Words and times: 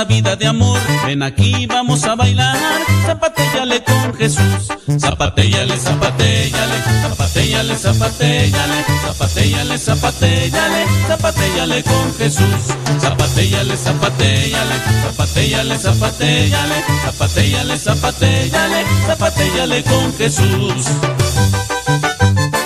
una 0.00 0.04
vida 0.04 0.34
de 0.36 0.46
amor. 0.46 0.80
Ven 1.04 1.22
aquí, 1.22 1.66
vamos 1.66 2.04
a 2.04 2.14
bailar. 2.14 2.56
Zapatéllale 3.04 3.82
con 3.84 4.14
Jesús. 4.14 4.68
Zapatéllale, 4.98 5.76
zapatéllale, 5.76 6.76
zapatéllale, 7.02 7.76
zapatéllale, 7.76 8.78
zapatéllale, 9.04 9.78
zapatéllale, 9.78 10.86
zapatéllale 11.06 11.82
con 11.82 12.14
Jesús. 12.16 12.62
Zapatéllale, 12.98 13.76
zapatéllale, 13.76 14.74
zapatéllale, 15.02 15.78
zapatéllale, 15.78 16.82
zapatéllale, 17.04 17.78
zapatéllale, 17.78 18.84
zapatéllale 19.06 19.82
con 19.84 20.14
Jesús. 20.16 20.84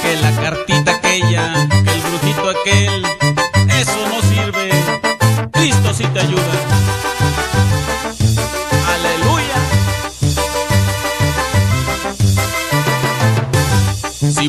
Que 0.02 0.16
la 0.22 0.30
cartita 0.36 0.92
aquella, 0.92 1.68
que 1.84 1.90
el 1.90 2.00
brujito 2.00 2.50
aquel, 2.50 3.04
eso 3.80 3.98
no 4.08 4.22
sirve. 4.22 4.70
Cristo 5.52 5.94
si 5.94 6.04
te 6.04 6.20
ayuda. 6.20 6.93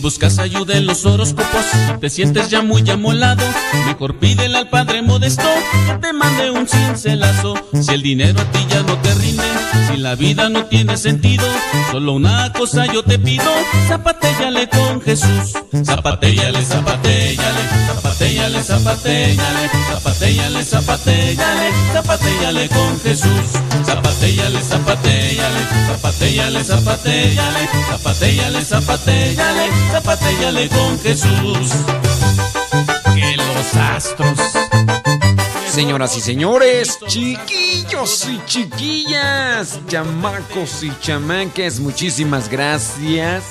Buscas 0.06 0.38
ayuda 0.38 0.78
en 0.78 0.86
los 0.86 1.04
horóscopos, 1.04 1.66
te 2.00 2.12
sientes 2.12 2.52
ya 2.52 2.62
muy 2.62 2.88
amolado, 2.92 3.44
mejor 3.88 4.20
pídele 4.20 4.56
al 4.56 4.70
Padre 4.70 5.02
Modesto 5.02 5.50
que 5.88 5.94
te 5.96 6.14
mande 6.14 6.52
un 6.52 6.68
cincelazo. 6.68 7.56
Si 7.74 7.92
el 7.92 8.04
dinero 8.04 8.40
a 8.40 8.44
ti 8.52 8.60
ya 8.70 8.84
no 8.84 9.00
te 9.00 9.12
rinde, 9.16 9.44
si 9.90 9.98
la 9.98 10.14
vida 10.14 10.48
no 10.50 10.66
tiene 10.66 10.96
sentido, 10.96 11.44
solo 11.90 12.14
una 12.14 12.54
cosa 12.54 12.86
yo 12.86 13.02
te 13.02 13.18
pido, 13.18 13.50
zapatéllale 13.88 14.70
con 14.70 15.02
Jesús. 15.02 15.54
Zapatéllale, 15.84 16.64
zapatéllale, 16.64 17.62
zapatéllale, 17.88 18.64
zapatéllale, 18.64 19.70
zapatéllale, 19.90 20.64
zapatéllale, 20.64 21.72
zapatéllale 21.94 22.70
con 22.70 23.00
Jesús. 23.00 23.48
Zapatéllale, 23.86 24.62
zapatéllale, 24.62 25.60
zapatéllale, 25.88 26.64
zapatéllale, 26.64 27.70
zapatéllale, 27.90 28.62
zapatéllale, 28.62 29.70
zapatéllale 29.96 30.68
con 30.68 31.00
Jesús. 31.00 31.72
Que 33.16 33.38
los 33.38 33.76
astros 33.76 34.40
Señoras 35.70 36.16
y 36.18 36.22
señores, 36.22 37.00
chiquillos 37.08 38.28
y 38.30 38.40
chiquillas, 38.46 39.80
chamacos 39.88 40.84
y 40.84 40.92
chamaques, 41.02 41.82
muchísimas 41.82 42.50
gracias. 42.50 43.44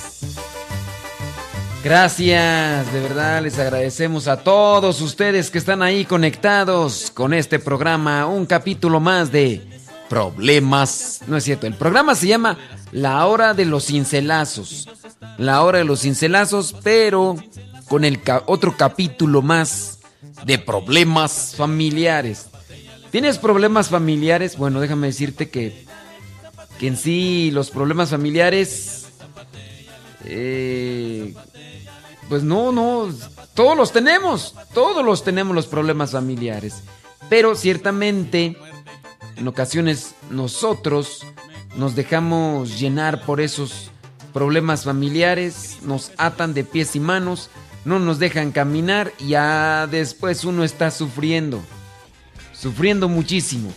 Gracias, 1.83 2.93
de 2.95 3.01
verdad 3.01 3.43
les 3.43 3.59
agradecemos 3.59 4.27
a 4.27 4.39
todos 4.39 5.03
ustedes 5.03 5.51
que 5.51 5.59
están 5.59 5.83
ahí 5.83 6.07
conectados 6.07 7.11
con 7.13 7.35
este 7.35 7.59
programa, 7.59 8.25
un 8.27 8.47
capítulo 8.47 9.01
más 9.01 9.31
de 9.31 9.63
Problemas. 10.09 11.21
No 11.27 11.37
es 11.37 11.45
cierto, 11.45 11.67
el 11.67 11.75
programa 11.75 12.15
se 12.15 12.29
llama 12.29 12.59
La 12.91 13.27
Hora 13.27 13.53
de 13.53 13.67
los 13.67 13.87
Cincelazos. 13.87 14.89
La 15.39 15.63
Hora 15.63 15.79
de 15.79 15.85
los 15.85 16.03
Cincelazos, 16.03 16.75
pero 16.83 17.37
con 17.89 18.05
el 18.05 18.21
otro 18.47 18.77
capítulo 18.77 19.43
más 19.43 20.01
de 20.45 20.59
problemas 20.59 21.55
familiares. 21.57 22.49
¿Tienes 23.11 23.39
problemas 23.39 23.89
familiares? 23.89 24.57
Bueno, 24.57 24.81
déjame 24.81 25.07
decirte 25.07 25.49
que, 25.49 25.87
que 26.79 26.89
en 26.89 26.97
sí 26.97 27.51
los 27.53 27.71
problemas 27.71 28.11
familiares, 28.11 29.07
eh, 30.25 31.35
pues 32.29 32.43
no, 32.43 32.73
no, 32.73 33.09
todos 33.55 33.77
los 33.77 33.93
tenemos, 33.93 34.55
todos 34.73 35.05
los 35.05 35.23
tenemos 35.23 35.55
los 35.55 35.67
problemas 35.67 36.11
familiares. 36.11 36.83
Pero 37.29 37.55
ciertamente, 37.55 38.57
en 39.37 39.49
ocasiones 39.49 40.15
nosotros 40.31 41.25
nos 41.77 41.95
dejamos 41.95 42.79
llenar 42.79 43.25
por 43.25 43.41
esos 43.41 43.91
problemas 44.35 44.85
familiares, 44.85 45.79
nos 45.85 46.11
atan 46.19 46.53
de 46.53 46.65
pies 46.65 46.97
y 46.97 47.01
manos, 47.01 47.51
no 47.85 48.01
nos 48.01 48.19
dejan 48.19 48.51
caminar 48.51 49.13
y 49.21 49.29
ya 49.29 49.87
después 49.87 50.45
uno 50.45 50.65
está 50.65 50.91
sufriendo, 50.91 51.63
sufriendo 52.53 53.09
muchísimo. 53.09 53.73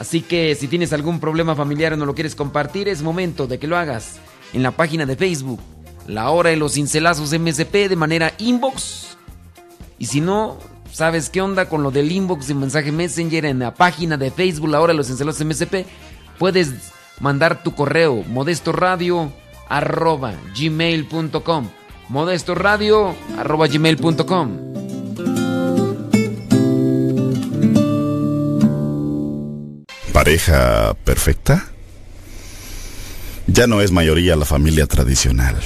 Así 0.00 0.20
que 0.20 0.56
si 0.56 0.66
tienes 0.66 0.92
algún 0.92 1.20
problema 1.20 1.54
familiar 1.54 1.92
o 1.92 1.96
no 1.96 2.06
lo 2.06 2.14
quieres 2.14 2.34
compartir, 2.34 2.88
es 2.88 3.02
momento 3.02 3.46
de 3.46 3.60
que 3.60 3.68
lo 3.68 3.78
hagas 3.78 4.16
en 4.52 4.64
la 4.64 4.72
página 4.72 5.06
de 5.06 5.14
Facebook, 5.14 5.60
La 6.08 6.28
Hora 6.30 6.50
de 6.50 6.56
los 6.56 6.74
Cincelazos 6.74 7.32
MSP 7.38 7.88
de 7.88 7.96
manera 7.96 8.34
inbox. 8.38 9.16
Y 9.96 10.06
si 10.06 10.20
no, 10.20 10.58
¿sabes 10.90 11.30
qué 11.30 11.40
onda 11.40 11.68
con 11.68 11.84
lo 11.84 11.92
del 11.92 12.10
inbox 12.10 12.48
de 12.48 12.54
mensaje 12.54 12.90
Messenger 12.90 13.46
en 13.46 13.60
la 13.60 13.74
página 13.74 14.16
de 14.16 14.32
Facebook, 14.32 14.70
La 14.70 14.80
Hora 14.80 14.92
de 14.92 14.96
los 14.96 15.06
Cincelazos 15.06 15.46
MSP? 15.46 15.86
Puedes 16.36 16.72
mandar 17.20 17.62
tu 17.62 17.76
correo 17.76 18.24
modestoradio 18.26 19.32
arroba 19.68 20.34
gmail.com 20.56 21.68
modestoradio 22.08 23.14
arroba 23.38 23.66
gmail.com 23.66 24.74
¿Pareja 30.12 30.94
perfecta? 31.04 31.66
Ya 33.46 33.66
no 33.66 33.80
es 33.80 33.90
mayoría 33.90 34.36
la 34.36 34.44
familia 34.44 34.86
tradicional. 34.86 35.56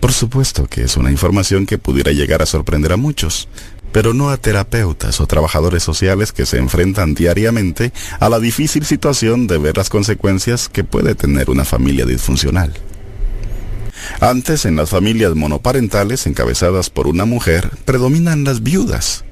Por 0.00 0.12
supuesto 0.12 0.66
que 0.66 0.82
es 0.82 0.96
una 0.96 1.10
información 1.10 1.66
que 1.66 1.78
pudiera 1.78 2.10
llegar 2.10 2.42
a 2.42 2.46
sorprender 2.46 2.92
a 2.92 2.96
muchos, 2.96 3.48
pero 3.92 4.14
no 4.14 4.30
a 4.30 4.38
terapeutas 4.38 5.20
o 5.20 5.26
trabajadores 5.26 5.82
sociales 5.82 6.32
que 6.32 6.46
se 6.46 6.58
enfrentan 6.58 7.14
diariamente 7.14 7.92
a 8.18 8.28
la 8.28 8.40
difícil 8.40 8.84
situación 8.84 9.46
de 9.46 9.58
ver 9.58 9.76
las 9.76 9.90
consecuencias 9.90 10.68
que 10.68 10.82
puede 10.82 11.14
tener 11.14 11.50
una 11.50 11.64
familia 11.64 12.04
disfuncional. 12.06 12.72
Antes, 14.20 14.64
en 14.64 14.76
las 14.76 14.90
familias 14.90 15.34
monoparentales 15.34 16.26
encabezadas 16.26 16.90
por 16.90 17.06
una 17.06 17.24
mujer, 17.24 17.70
predominan 17.84 18.44
las 18.44 18.62
viudas. 18.62 19.24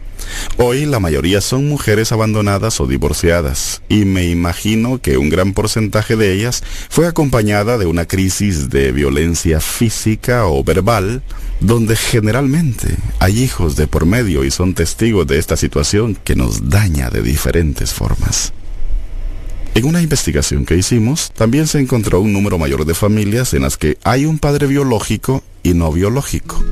Hoy 0.56 0.86
la 0.86 1.00
mayoría 1.00 1.40
son 1.40 1.68
mujeres 1.68 2.12
abandonadas 2.12 2.80
o 2.80 2.86
divorciadas, 2.86 3.82
y 3.88 4.04
me 4.04 4.26
imagino 4.26 5.00
que 5.00 5.16
un 5.16 5.30
gran 5.30 5.54
porcentaje 5.54 6.16
de 6.16 6.32
ellas 6.32 6.62
fue 6.88 7.06
acompañada 7.06 7.78
de 7.78 7.86
una 7.86 8.06
crisis 8.06 8.68
de 8.70 8.92
violencia 8.92 9.60
física 9.60 10.46
o 10.46 10.62
verbal, 10.62 11.22
donde 11.60 11.96
generalmente 11.96 12.96
hay 13.18 13.42
hijos 13.42 13.76
de 13.76 13.86
por 13.86 14.06
medio 14.06 14.44
y 14.44 14.50
son 14.50 14.74
testigos 14.74 15.26
de 15.26 15.38
esta 15.38 15.56
situación 15.56 16.16
que 16.22 16.36
nos 16.36 16.68
daña 16.68 17.10
de 17.10 17.22
diferentes 17.22 17.92
formas. 17.92 18.52
En 19.74 19.84
una 19.84 20.02
investigación 20.02 20.64
que 20.64 20.76
hicimos, 20.76 21.30
también 21.32 21.66
se 21.66 21.78
encontró 21.78 22.20
un 22.20 22.32
número 22.32 22.58
mayor 22.58 22.84
de 22.84 22.94
familias 22.94 23.54
en 23.54 23.62
las 23.62 23.76
que 23.76 23.98
hay 24.02 24.26
un 24.26 24.38
padre 24.38 24.66
biológico 24.66 25.44
y 25.62 25.74
no 25.74 25.92
biológico. 25.92 26.62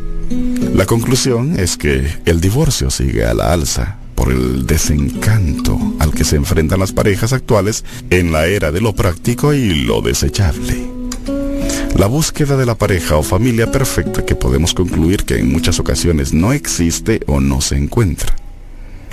La 0.74 0.84
conclusión 0.84 1.58
es 1.58 1.76
que 1.76 2.06
el 2.26 2.40
divorcio 2.40 2.90
sigue 2.90 3.24
a 3.24 3.34
la 3.34 3.52
alza 3.52 3.98
por 4.14 4.32
el 4.32 4.66
desencanto 4.66 5.78
al 6.00 6.12
que 6.12 6.24
se 6.24 6.36
enfrentan 6.36 6.80
las 6.80 6.92
parejas 6.92 7.32
actuales 7.32 7.84
en 8.10 8.32
la 8.32 8.46
era 8.46 8.72
de 8.72 8.80
lo 8.80 8.94
práctico 8.94 9.54
y 9.54 9.84
lo 9.84 10.02
desechable. 10.02 10.90
La 11.96 12.06
búsqueda 12.06 12.56
de 12.56 12.66
la 12.66 12.74
pareja 12.74 13.16
o 13.16 13.22
familia 13.22 13.70
perfecta 13.70 14.24
que 14.24 14.34
podemos 14.34 14.74
concluir 14.74 15.24
que 15.24 15.38
en 15.38 15.50
muchas 15.50 15.78
ocasiones 15.78 16.32
no 16.32 16.52
existe 16.52 17.20
o 17.26 17.40
no 17.40 17.60
se 17.60 17.76
encuentra. 17.76 18.34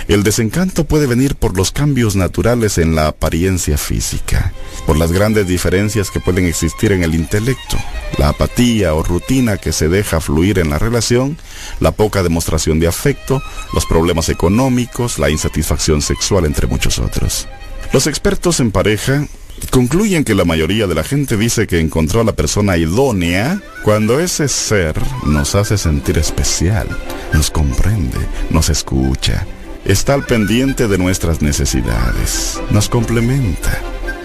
El 0.08 0.22
desencanto 0.22 0.84
puede 0.84 1.08
venir 1.08 1.34
por 1.34 1.56
los 1.56 1.72
cambios 1.72 2.14
naturales 2.14 2.78
en 2.78 2.94
la 2.94 3.08
apariencia 3.08 3.76
física, 3.76 4.52
por 4.86 4.96
las 4.96 5.10
grandes 5.10 5.48
diferencias 5.48 6.12
que 6.12 6.20
pueden 6.20 6.46
existir 6.46 6.92
en 6.92 7.02
el 7.02 7.16
intelecto, 7.16 7.76
la 8.16 8.28
apatía 8.28 8.94
o 8.94 9.02
rutina 9.02 9.56
que 9.56 9.72
se 9.72 9.88
deja 9.88 10.20
fluir 10.20 10.60
en 10.60 10.70
la 10.70 10.78
relación, 10.78 11.36
la 11.80 11.90
poca 11.90 12.22
demostración 12.22 12.78
de 12.78 12.86
afecto, 12.86 13.42
los 13.74 13.84
problemas 13.84 14.28
económicos, 14.28 15.18
la 15.18 15.28
insatisfacción 15.28 16.00
sexual, 16.00 16.44
entre 16.44 16.68
muchos 16.68 17.00
otros. 17.00 17.48
Los 17.92 18.06
expertos 18.06 18.60
en 18.60 18.70
pareja 18.70 19.26
concluyen 19.70 20.22
que 20.22 20.36
la 20.36 20.44
mayoría 20.44 20.86
de 20.86 20.94
la 20.94 21.02
gente 21.02 21.36
dice 21.36 21.66
que 21.66 21.80
encontró 21.80 22.20
a 22.20 22.24
la 22.24 22.32
persona 22.32 22.76
idónea 22.76 23.60
cuando 23.82 24.20
ese 24.20 24.46
ser 24.46 24.94
nos 25.24 25.56
hace 25.56 25.76
sentir 25.76 26.16
especial, 26.18 26.86
nos 27.32 27.50
comprende, 27.50 28.18
nos 28.50 28.68
escucha, 28.68 29.46
está 29.86 30.14
al 30.14 30.24
pendiente 30.24 30.88
de 30.88 30.98
nuestras 30.98 31.42
necesidades, 31.42 32.60
nos 32.70 32.88
complementa. 32.88 33.80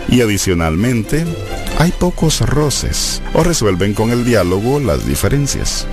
Y 0.10 0.22
adicionalmente, 0.22 1.26
hay 1.78 1.92
pocos 1.92 2.42
roces 2.42 3.22
o 3.34 3.44
resuelven 3.44 3.94
con 3.94 4.10
el 4.12 4.26
diálogo 4.26 4.80
las 4.80 5.06
diferencias. 5.06 5.88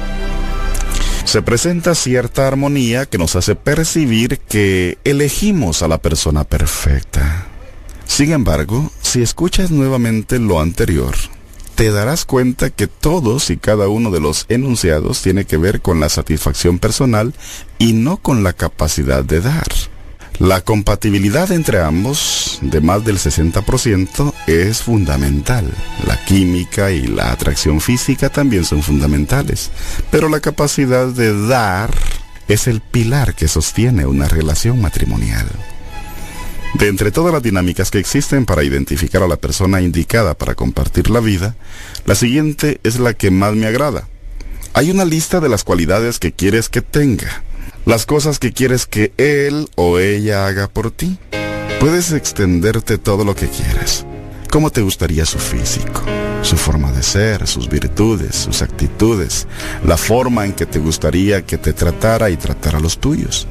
Se 1.25 1.43
presenta 1.43 1.95
cierta 1.95 2.49
armonía 2.49 3.05
que 3.05 3.19
nos 3.19 3.37
hace 3.37 3.55
percibir 3.55 4.39
que 4.39 4.97
elegimos 5.05 5.83
a 5.83 5.89
la 5.89 5.99
persona 5.99 6.45
perfecta. 6.45 7.47
Sin 8.07 8.33
embargo, 8.33 8.91
si 9.03 9.21
escuchas 9.21 9.71
nuevamente 9.71 10.39
lo 10.39 10.61
anterior, 10.61 11.15
te 11.79 11.93
darás 11.93 12.25
cuenta 12.25 12.71
que 12.71 12.89
todos 12.89 13.51
y 13.51 13.57
cada 13.57 13.87
uno 13.87 14.11
de 14.11 14.19
los 14.19 14.47
enunciados 14.49 15.23
tiene 15.23 15.45
que 15.45 15.57
ver 15.59 15.81
con 15.81 16.01
la 16.01 16.09
satisfacción 16.09 16.81
personal 16.81 17.35
y 17.79 17.93
no 17.93 18.17
con 18.17 18.43
la 18.43 18.53
capacidad 18.53 19.23
de 19.23 19.41
dar. 19.41 19.69
La 20.41 20.63
compatibilidad 20.63 21.53
entre 21.53 21.81
ambos, 21.81 22.59
de 22.63 22.81
más 22.81 23.05
del 23.05 23.19
60%, 23.19 24.35
es 24.49 24.83
fundamental. 24.83 25.71
La 26.05 26.17
química 26.25 26.91
y 26.91 27.07
la 27.07 27.31
atracción 27.31 27.81
física 27.81 28.29
también 28.29 28.65
son 28.65 28.83
fundamentales, 28.83 29.71
pero 30.11 30.29
la 30.29 30.41
capacidad 30.41 31.07
de 31.07 31.47
dar 31.47 31.95
es 32.49 32.67
el 32.67 32.81
pilar 32.81 33.37
que 33.37 33.47
sostiene 33.47 34.05
una 34.05 34.27
relación 34.27 34.81
matrimonial. 34.81 35.47
De 36.75 36.89
entre 36.89 37.11
todas 37.11 37.33
las 37.33 37.43
dinámicas 37.43 37.91
que 37.91 37.99
existen 37.99 38.47
para 38.47 38.63
identificar 38.63 39.23
a 39.23 39.29
la 39.29 39.37
persona 39.37 39.81
indicada 39.81 40.35
para 40.35 40.55
compartir 40.55 41.11
la 41.11 41.21
vida, 41.21 41.57
la 42.05 42.15
siguiente 42.15 42.81
es 42.85 42.99
la 42.99 43.15
que 43.15 43.31
más 43.31 43.55
me 43.55 43.67
agrada. 43.67 44.09
Hay 44.75 44.91
una 44.91 45.05
lista 45.05 45.41
de 45.41 45.49
las 45.49 45.65
cualidades 45.65 46.19
que 46.19 46.33
quieres 46.33 46.69
que 46.69 46.83
tenga 46.83 47.43
las 47.89 48.05
cosas 48.05 48.39
que 48.39 48.53
quieres 48.53 48.85
que 48.85 49.13
él 49.17 49.71
o 49.75 49.99
ella 49.99 50.47
haga 50.47 50.69
por 50.69 50.91
ti. 50.91 51.19
Puedes 51.81 52.13
extenderte 52.13 52.99
todo 52.99 53.25
lo 53.25 53.35
que 53.35 53.49
quieras. 53.49 54.05
¿Cómo 54.51 54.71
te 54.71 54.81
gustaría 54.81 55.27
su 55.27 55.39
físico? 55.39 56.03
Su 56.43 56.57
forma 56.57 56.91
de 56.93 57.03
ser, 57.03 57.47
sus 57.47 57.69
virtudes, 57.69 58.35
sus 58.37 58.63
actitudes, 58.63 59.47
la 59.85 59.97
forma 59.97 60.47
en 60.47 60.53
que 60.53 60.67
te 60.67 60.79
gustaría 60.79 61.45
que 61.45 61.59
te 61.59 61.73
tratara 61.73 62.31
y 62.31 62.37
tratara 62.37 62.81
los 62.81 62.99
tuyos. 62.99 63.47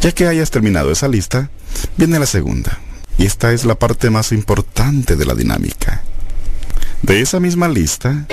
Ya 0.00 0.12
que 0.12 0.26
hayas 0.26 0.50
terminado 0.50 0.92
esa 0.92 1.08
lista, 1.08 1.50
viene 1.96 2.18
la 2.18 2.26
segunda. 2.26 2.78
Y 3.18 3.26
esta 3.26 3.52
es 3.52 3.64
la 3.64 3.74
parte 3.74 4.10
más 4.10 4.32
importante 4.32 5.16
de 5.16 5.26
la 5.26 5.34
dinámica. 5.34 6.02
De 7.02 7.20
esa 7.20 7.40
misma 7.40 7.68
lista, 7.68 8.26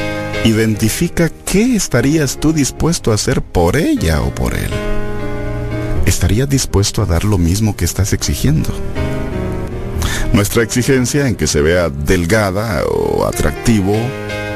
identifica 0.43 1.29
qué 1.29 1.75
estarías 1.75 2.39
tú 2.39 2.53
dispuesto 2.53 3.11
a 3.11 3.15
hacer 3.15 3.41
por 3.41 3.75
ella 3.75 4.21
o 4.21 4.33
por 4.33 4.53
él. 4.53 4.71
¿estarías 6.07 6.49
dispuesto 6.49 7.01
a 7.01 7.05
dar 7.05 7.25
lo 7.25 7.37
mismo 7.37 7.75
que 7.75 7.85
estás 7.85 8.13
exigiendo? 8.13 8.69
Nuestra 10.33 10.63
exigencia 10.63 11.27
en 11.27 11.35
que 11.35 11.47
se 11.47 11.61
vea 11.61 11.89
delgada 11.89 12.83
o 12.85 13.25
atractivo 13.25 13.95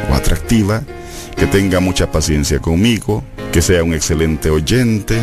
o 0.09 0.13
atractiva, 0.13 0.83
que 1.35 1.47
tenga 1.47 1.79
mucha 1.79 2.11
paciencia 2.11 2.59
conmigo, 2.59 3.23
que 3.51 3.61
sea 3.61 3.83
un 3.83 3.93
excelente 3.93 4.49
oyente 4.49 5.17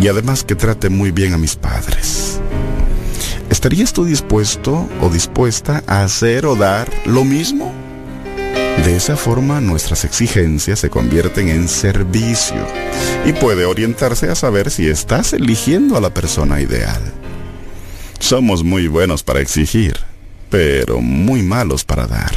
y 0.00 0.08
además 0.08 0.44
que 0.44 0.54
trate 0.54 0.88
muy 0.88 1.10
bien 1.10 1.32
a 1.32 1.38
mis 1.38 1.56
padres. 1.56 2.40
¿Estarías 3.50 3.92
tú 3.92 4.04
dispuesto 4.04 4.88
o 5.00 5.08
dispuesta 5.10 5.82
a 5.86 6.02
hacer 6.02 6.44
o 6.46 6.56
dar 6.56 6.90
lo 7.06 7.24
mismo? 7.24 7.72
De 8.84 8.96
esa 8.96 9.16
forma 9.16 9.60
nuestras 9.60 10.04
exigencias 10.04 10.80
se 10.80 10.90
convierten 10.90 11.48
en 11.48 11.68
servicio 11.68 12.66
y 13.24 13.32
puede 13.32 13.64
orientarse 13.64 14.28
a 14.28 14.34
saber 14.34 14.70
si 14.70 14.88
estás 14.88 15.32
eligiendo 15.32 15.96
a 15.96 16.00
la 16.00 16.12
persona 16.12 16.60
ideal. 16.60 17.00
Somos 18.18 18.64
muy 18.64 18.88
buenos 18.88 19.22
para 19.22 19.40
exigir, 19.40 19.96
pero 20.50 21.00
muy 21.00 21.42
malos 21.42 21.84
para 21.84 22.06
dar. 22.06 22.32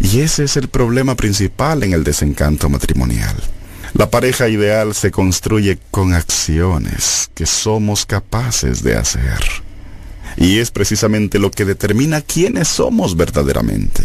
Y 0.00 0.20
ese 0.20 0.44
es 0.44 0.56
el 0.56 0.68
problema 0.68 1.14
principal 1.14 1.82
en 1.82 1.92
el 1.92 2.04
desencanto 2.04 2.68
matrimonial. 2.68 3.36
La 3.94 4.10
pareja 4.10 4.48
ideal 4.48 4.94
se 4.94 5.10
construye 5.10 5.78
con 5.90 6.14
acciones 6.14 7.30
que 7.34 7.46
somos 7.46 8.06
capaces 8.06 8.82
de 8.82 8.96
hacer. 8.96 9.38
Y 10.36 10.58
es 10.58 10.70
precisamente 10.70 11.38
lo 11.38 11.50
que 11.50 11.64
determina 11.64 12.20
quiénes 12.20 12.68
somos 12.68 13.16
verdaderamente. 13.16 14.02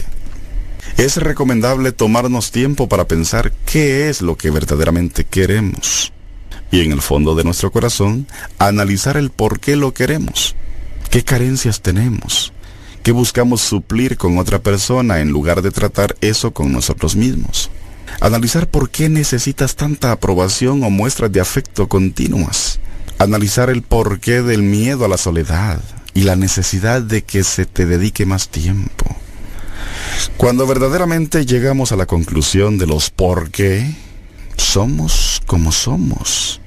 Es 0.97 1.18
recomendable 1.18 1.92
tomarnos 1.92 2.51
tiempo 2.51 2.88
para 2.88 3.07
pensar 3.07 3.51
qué 3.65 4.09
es 4.09 4.21
lo 4.21 4.35
que 4.38 4.51
verdaderamente 4.51 5.24
queremos. 5.24 6.13
Y 6.71 6.81
en 6.81 6.92
el 6.92 7.01
fondo 7.01 7.35
de 7.35 7.44
nuestro 7.44 7.71
corazón, 7.71 8.27
analizar 8.59 9.18
el 9.18 9.31
por 9.31 9.59
qué 9.59 9.75
lo 9.75 9.94
queremos. 9.94 10.56
¿Qué 11.09 11.23
carencias 11.23 11.81
tenemos? 11.81 12.53
¿Qué 13.01 13.11
buscamos 13.11 13.61
suplir 13.61 14.15
con 14.15 14.38
otra 14.38 14.59
persona 14.59 15.21
en 15.21 15.31
lugar 15.31 15.63
de 15.63 15.71
tratar 15.71 16.15
eso 16.21 16.51
con 16.51 16.71
nosotros 16.71 17.15
mismos? 17.15 17.71
Analizar 18.21 18.67
por 18.67 18.91
qué 18.91 19.09
necesitas 19.09 19.75
tanta 19.75 20.11
aprobación 20.11 20.83
o 20.83 20.91
muestras 20.91 21.31
de 21.31 21.39
afecto 21.39 21.89
continuas. 21.89 22.79
Analizar 23.17 23.71
el 23.71 23.81
porqué 23.81 24.44
del 24.44 24.61
miedo 24.61 25.03
a 25.03 25.07
la 25.07 25.17
soledad 25.17 25.81
y 26.13 26.23
la 26.23 26.35
necesidad 26.35 27.01
de 27.01 27.23
que 27.23 27.44
se 27.44 27.65
te 27.65 27.88
dedique 27.88 28.27
más 28.27 28.50
tiempo. 28.50 29.15
Cuando 30.38 30.67
verdaderamente 30.67 31.44
llegamos 31.44 31.91
a 31.91 31.95
la 31.95 32.06
conclusión 32.06 32.77
de 32.77 32.85
los 32.85 33.09
por 33.09 33.50
qué, 33.50 33.95
somos 34.57 35.41
como 35.47 35.71
somos. 35.71 36.61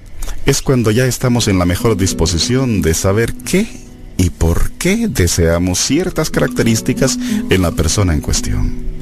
Es 0.47 0.63
cuando 0.63 0.91
ya 0.91 1.07
estamos 1.07 1.47
en 1.47 1.61
la 1.61 1.65
mejor 1.65 1.97
disposición 1.97 2.83
de 2.83 2.95
saber 2.95 3.35
qué 3.35 3.69
y 4.17 4.31
por 4.31 4.71
qué 4.73 5.09
deseamos 5.09 5.79
ciertas 5.79 6.31
características 6.31 7.19
en 7.51 7.63
la 7.63 7.73
persona 7.73 8.15
en 8.15 8.21
cuestión. 8.21 8.93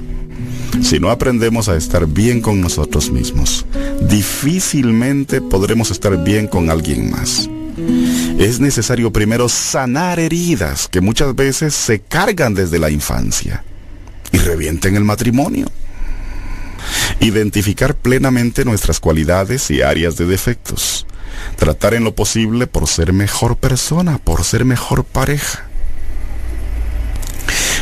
Si 0.82 0.98
no 0.98 1.10
aprendemos 1.10 1.68
a 1.68 1.76
estar 1.76 2.06
bien 2.06 2.40
con 2.40 2.60
nosotros 2.60 3.10
mismos, 3.10 3.66
difícilmente 4.08 5.40
podremos 5.40 5.90
estar 5.90 6.22
bien 6.22 6.46
con 6.46 6.70
alguien 6.70 7.10
más. 7.10 7.48
Es 8.38 8.60
necesario 8.60 9.12
primero 9.12 9.48
sanar 9.48 10.18
heridas 10.18 10.88
que 10.88 11.00
muchas 11.00 11.34
veces 11.34 11.74
se 11.74 12.00
cargan 12.00 12.54
desde 12.54 12.78
la 12.78 12.90
infancia 12.90 13.64
y 14.32 14.38
revienten 14.38 14.96
el 14.96 15.04
matrimonio. 15.04 15.66
Identificar 17.20 17.94
plenamente 17.94 18.64
nuestras 18.64 19.00
cualidades 19.00 19.70
y 19.70 19.82
áreas 19.82 20.16
de 20.16 20.26
defectos. 20.26 21.06
Tratar 21.56 21.94
en 21.94 22.04
lo 22.04 22.14
posible 22.14 22.66
por 22.66 22.86
ser 22.86 23.12
mejor 23.12 23.56
persona, 23.56 24.18
por 24.18 24.44
ser 24.44 24.64
mejor 24.64 25.04
pareja. 25.04 25.66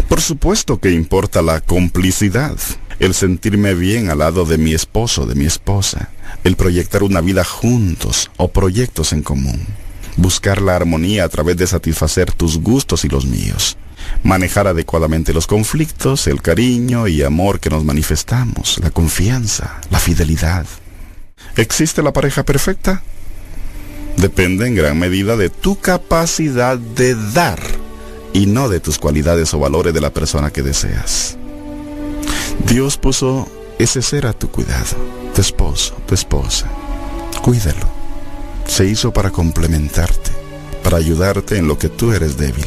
Por 0.08 0.20
supuesto 0.20 0.81
que 0.81 0.90
importa 0.90 1.43
la 1.43 1.60
complicidad, 1.60 2.56
el 2.99 3.14
sentirme 3.14 3.75
bien 3.75 4.10
al 4.10 4.19
lado 4.19 4.44
de 4.44 4.58
mi 4.58 4.75
esposo, 4.75 5.26
de 5.26 5.34
mi 5.34 5.44
esposa, 5.44 6.10
el 6.44 6.56
proyectar 6.56 7.02
una 7.02 7.20
vida 7.20 7.44
juntos 7.44 8.31
o 8.37 8.49
proyectos 8.49 9.12
en 9.12 9.22
común, 9.22 9.66
buscar 10.16 10.62
la 10.62 10.76
armonía 10.76 11.25
a 11.25 11.28
través 11.28 11.56
de 11.56 11.66
satisfacer 11.66 12.32
tus 12.32 12.58
gustos 12.58 13.05
y 13.05 13.08
los 13.08 13.26
míos 13.26 13.76
manejar 14.22 14.66
adecuadamente 14.66 15.32
los 15.32 15.46
conflictos, 15.46 16.26
el 16.26 16.43
cariño 16.43 17.08
y 17.08 17.22
amor 17.22 17.60
que 17.60 17.70
nos 17.70 17.84
manifestamos, 17.84 18.78
la 18.82 18.90
confianza, 18.90 19.81
la 19.90 19.99
fidelidad. 19.99 20.66
¿Existe 21.56 22.02
la 22.02 22.12
pareja 22.12 22.43
perfecta? 22.44 23.02
Depende 24.19 24.67
en 24.67 24.75
gran 24.75 24.99
medida 24.99 25.37
de 25.37 25.49
tu 25.49 25.79
capacidad 25.79 26.76
de 26.76 27.15
dar 27.32 27.61
y 28.32 28.47
no 28.47 28.69
de 28.69 28.81
tus 28.81 28.99
cualidades 28.99 29.55
o 29.55 29.59
valores 29.59 29.94
de 29.94 30.00
la 30.00 30.11
persona 30.11 30.50
que 30.50 30.62
deseas. 30.62 31.38
Dios 32.67 32.98
puso 32.98 33.48
ese 33.79 34.03
ser 34.03 34.27
a 34.27 34.32
tu 34.32 34.51
cuidado, 34.51 34.96
tu 35.34 35.41
esposo, 35.41 35.96
tu 36.06 36.15
esposa. 36.15 36.69
Cuídalo. 37.43 37.89
Se 38.67 38.84
hizo 38.84 39.13
para 39.13 39.31
complementarte, 39.31 40.32
para 40.82 40.98
ayudarte 40.98 41.56
en 41.56 41.69
lo 41.69 41.79
que 41.79 41.89
tú 41.89 42.13
eres 42.13 42.37
débil 42.37 42.67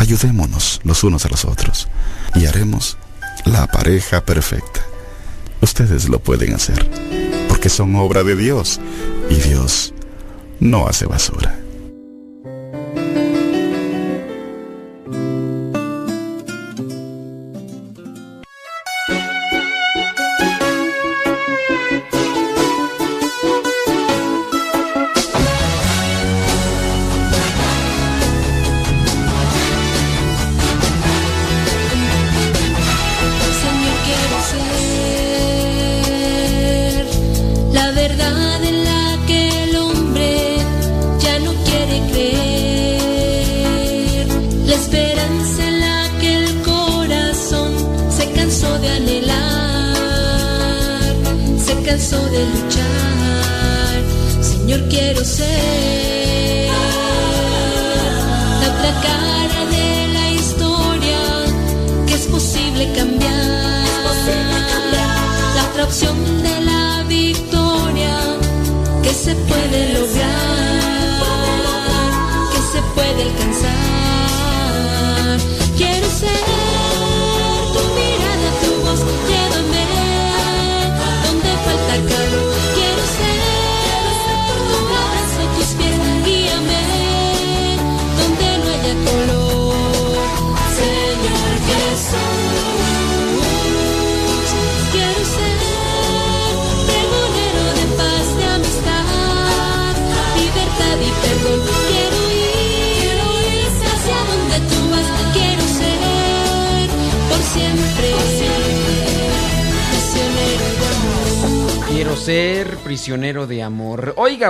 Ayudémonos 0.00 0.80
los 0.82 1.04
unos 1.04 1.26
a 1.26 1.28
los 1.28 1.44
otros 1.44 1.86
y 2.34 2.46
haremos 2.46 2.96
la 3.44 3.66
pareja 3.66 4.24
perfecta. 4.24 4.80
Ustedes 5.60 6.08
lo 6.08 6.20
pueden 6.20 6.54
hacer 6.54 6.88
porque 7.60 7.68
son 7.68 7.94
obra 7.96 8.24
de 8.24 8.36
Dios 8.36 8.80
y 9.28 9.34
Dios 9.34 9.92
no 10.60 10.86
hace 10.86 11.04
basura. 11.04 11.59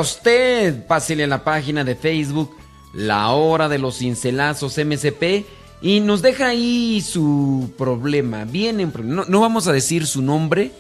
Oiga 0.01 0.13
usted, 0.13 0.87
pásele 0.87 1.25
a 1.25 1.27
la 1.27 1.45
página 1.45 1.85
de 1.85 1.95
Facebook 1.95 2.57
La 2.95 3.33
Hora 3.33 3.69
de 3.69 3.79
los 3.79 3.99
Cincelazos 3.99 4.79
MCP 4.79 5.45
y 5.83 6.01
nos 6.01 6.23
deja 6.23 6.47
ahí 6.49 7.03
su 7.03 7.71
problema. 7.77 8.47
Bien, 8.47 8.91
no, 9.05 9.27
no 9.27 9.41
vamos 9.43 9.69
a 9.69 9.75
decir 9.75 10.07
su 10.07 10.23
nombre 10.23 10.73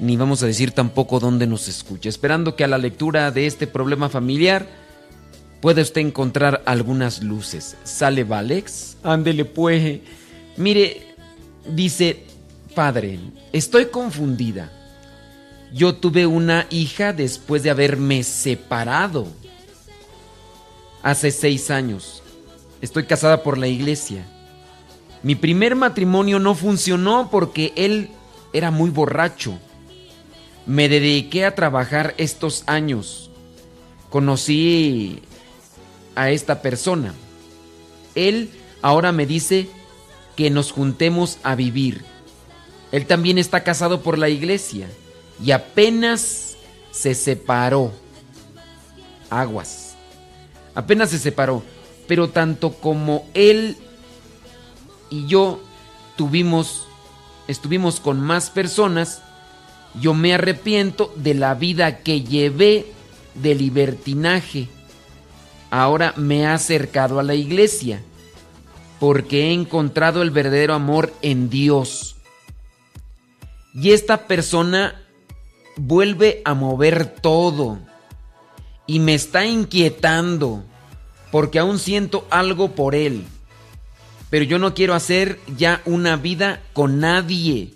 ni 0.00 0.16
vamos 0.16 0.42
a 0.42 0.46
decir 0.46 0.72
tampoco 0.72 1.20
dónde 1.20 1.46
nos 1.46 1.68
escucha. 1.68 2.08
Esperando 2.08 2.56
que 2.56 2.64
a 2.64 2.66
la 2.66 2.78
lectura 2.78 3.30
de 3.30 3.46
este 3.46 3.68
problema 3.68 4.08
familiar 4.08 4.66
pueda 5.60 5.80
usted 5.80 6.00
encontrar 6.00 6.60
algunas 6.66 7.22
luces. 7.22 7.76
¿Sale 7.84 8.24
Valex? 8.24 8.96
Ándele 9.04 9.44
pues. 9.44 10.00
Mire, 10.56 11.14
dice, 11.64 12.24
padre, 12.74 13.20
estoy 13.52 13.86
confundida. 13.86 14.72
Yo 15.72 15.94
tuve 15.94 16.26
una 16.26 16.66
hija 16.70 17.12
después 17.12 17.62
de 17.62 17.70
haberme 17.70 18.22
separado. 18.22 19.26
Hace 21.02 21.30
seis 21.30 21.70
años. 21.70 22.22
Estoy 22.80 23.04
casada 23.04 23.42
por 23.42 23.58
la 23.58 23.68
iglesia. 23.68 24.24
Mi 25.22 25.34
primer 25.34 25.76
matrimonio 25.76 26.38
no 26.38 26.54
funcionó 26.54 27.28
porque 27.30 27.72
él 27.76 28.10
era 28.52 28.70
muy 28.70 28.90
borracho. 28.90 29.58
Me 30.64 30.88
dediqué 30.88 31.44
a 31.44 31.54
trabajar 31.54 32.14
estos 32.16 32.62
años. 32.66 33.30
Conocí 34.08 35.20
a 36.14 36.30
esta 36.30 36.62
persona. 36.62 37.14
Él 38.14 38.50
ahora 38.80 39.12
me 39.12 39.26
dice 39.26 39.68
que 40.34 40.50
nos 40.50 40.72
juntemos 40.72 41.38
a 41.42 41.54
vivir. 41.54 42.04
Él 42.90 43.06
también 43.06 43.36
está 43.36 43.64
casado 43.64 44.00
por 44.02 44.16
la 44.16 44.30
iglesia 44.30 44.88
y 45.42 45.52
apenas 45.52 46.56
se 46.90 47.14
separó. 47.14 47.92
Aguas. 49.30 49.96
Apenas 50.74 51.10
se 51.10 51.18
separó. 51.18 51.62
Pero 52.06 52.30
tanto 52.30 52.72
como 52.72 53.26
él 53.34 53.76
y 55.10 55.26
yo 55.26 55.60
tuvimos, 56.16 56.86
estuvimos 57.46 58.00
con 58.00 58.20
más 58.20 58.50
personas, 58.50 59.22
yo 60.00 60.14
me 60.14 60.34
arrepiento 60.34 61.12
de 61.16 61.34
la 61.34 61.54
vida 61.54 61.98
que 61.98 62.22
llevé 62.22 62.92
de 63.34 63.54
libertinaje. 63.54 64.68
Ahora 65.70 66.14
me 66.16 66.46
ha 66.46 66.54
acercado 66.54 67.18
a 67.18 67.22
la 67.22 67.34
iglesia 67.34 68.02
porque 68.98 69.48
he 69.48 69.52
encontrado 69.52 70.22
el 70.22 70.30
verdadero 70.30 70.74
amor 70.74 71.12
en 71.22 71.50
Dios. 71.50 72.16
Y 73.74 73.92
esta 73.92 74.26
persona 74.26 75.00
vuelve 75.78 76.42
a 76.44 76.54
mover 76.54 77.06
todo 77.06 77.78
y 78.86 78.98
me 78.98 79.14
está 79.14 79.46
inquietando 79.46 80.64
porque 81.30 81.58
aún 81.58 81.78
siento 81.78 82.26
algo 82.30 82.74
por 82.74 82.94
él. 82.94 83.24
Pero 84.30 84.44
yo 84.44 84.58
no 84.58 84.74
quiero 84.74 84.94
hacer 84.94 85.38
ya 85.56 85.80
una 85.86 86.16
vida 86.16 86.60
con 86.72 87.00
nadie. 87.00 87.74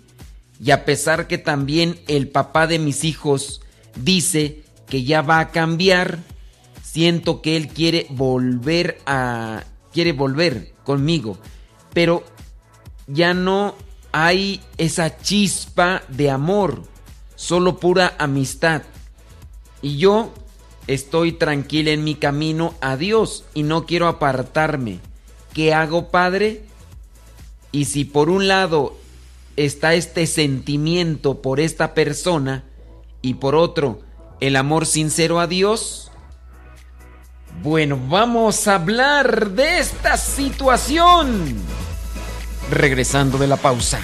Y 0.59 0.71
a 0.71 0.85
pesar 0.85 1.27
que 1.27 1.37
también 1.37 1.99
el 2.07 2.27
papá 2.27 2.67
de 2.67 2.77
mis 2.77 3.03
hijos 3.03 3.61
dice 3.95 4.63
que 4.87 5.03
ya 5.03 5.21
va 5.21 5.39
a 5.39 5.51
cambiar, 5.51 6.19
siento 6.83 7.41
que 7.41 7.57
él 7.57 7.67
quiere 7.69 8.05
volver 8.09 8.99
a 9.05 9.63
quiere 9.91 10.11
volver 10.11 10.73
conmigo, 10.83 11.37
pero 11.93 12.23
ya 13.07 13.35
no 13.35 13.75
hay 14.11 14.59
esa 14.77 15.17
chispa 15.17 16.01
de 16.09 16.31
amor 16.31 16.92
solo 17.43 17.77
pura 17.77 18.15
amistad. 18.19 18.83
Y 19.81 19.97
yo 19.97 20.33
estoy 20.87 21.33
tranquila 21.33 21.91
en 21.91 22.05
mi 22.05 22.15
camino 22.15 22.73
a 22.79 22.95
Dios 22.95 23.43
y 23.53 23.63
no 23.63 23.85
quiero 23.85 24.07
apartarme. 24.07 24.99
¿Qué 25.53 25.73
hago, 25.73 26.09
Padre? 26.09 26.63
Y 27.73 27.85
si 27.85 28.05
por 28.05 28.29
un 28.29 28.47
lado 28.47 28.97
está 29.57 29.93
este 29.93 30.25
sentimiento 30.25 31.41
por 31.41 31.59
esta 31.59 31.93
persona 31.93 32.63
y 33.21 33.33
por 33.35 33.55
otro 33.55 33.99
el 34.39 34.55
amor 34.55 34.85
sincero 34.85 35.41
a 35.41 35.47
Dios, 35.47 36.11
bueno, 37.61 37.99
vamos 38.07 38.69
a 38.69 38.75
hablar 38.75 39.49
de 39.51 39.79
esta 39.79 40.15
situación. 40.15 41.57
Regresando 42.71 43.37
de 43.37 43.47
la 43.47 43.57
pausa. 43.57 43.99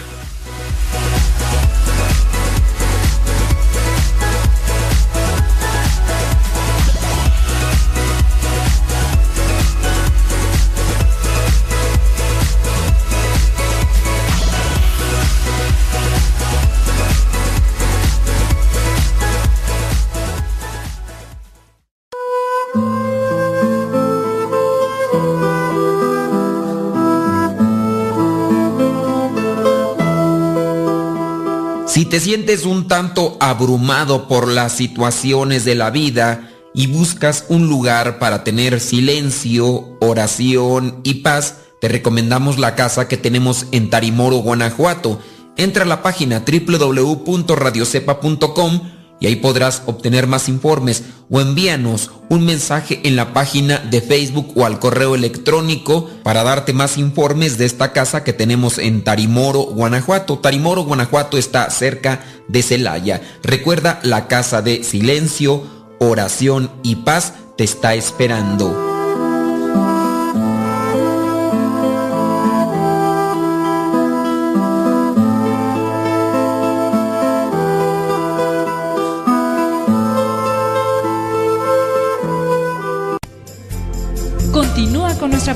Si 32.00 32.06
te 32.06 32.22
sientes 32.22 32.64
un 32.64 32.88
tanto 32.88 33.36
abrumado 33.42 34.30
por 34.30 34.48
las 34.48 34.72
situaciones 34.72 35.66
de 35.66 35.76
la 35.76 35.90
vida 35.90 36.50
y 36.74 36.88
buscas 36.88 37.44
un 37.50 37.68
lugar 37.68 38.20
para 38.20 38.46
tener 38.46 38.80
silencio, 38.80 39.98
oración 40.00 41.02
y 41.04 41.16
paz, 41.16 41.58
te 41.82 41.90
recomendamos 41.90 42.58
la 42.58 42.74
casa 42.74 43.10
que 43.10 43.18
tenemos 43.18 43.66
en 43.74 43.90
Tarimoro, 43.90 44.38
Guanajuato. 44.38 45.20
Entra 45.58 45.84
a 45.84 45.88
la 45.88 46.02
página 46.02 46.46
www.radiocepa.com 46.46 48.82
y 49.20 49.28
ahí 49.28 49.36
podrás 49.36 49.84
obtener 49.86 50.28
más 50.28 50.50
informes 50.50 51.04
o 51.30 51.42
envíanos 51.42 52.12
un 52.30 52.46
mensaje 52.46 53.02
en 53.04 53.16
la 53.16 53.34
página 53.34 53.80
de 53.80 54.02
Facebook 54.02 54.54
o 54.56 54.66
al 54.66 54.80
correo 54.80 55.16
electrónico 55.16 56.10
para 56.24 56.44
darte 56.44 56.74
más 56.74 56.98
informes 56.98 57.58
de 57.58 57.66
esta 57.66 57.92
casa 57.92 58.24
que 58.24 58.34
tenemos 58.34 58.78
en 58.78 59.04
Tarimoro, 59.04 59.62
Guanajuato. 59.62 60.40
Tarimoro, 60.40 60.84
Guanajuato 60.84 61.38
está 61.38 61.70
cerca 61.70 62.22
de 62.48 62.64
Celaya. 62.64 63.22
Recuerda, 63.44 64.00
la 64.04 64.28
casa 64.28 64.62
de 64.62 64.84
silencio, 64.84 65.64
oración 66.00 66.72
y 66.84 66.98
paz 66.98 67.34
te 67.58 67.64
está 67.64 67.94
esperando. 67.96 68.89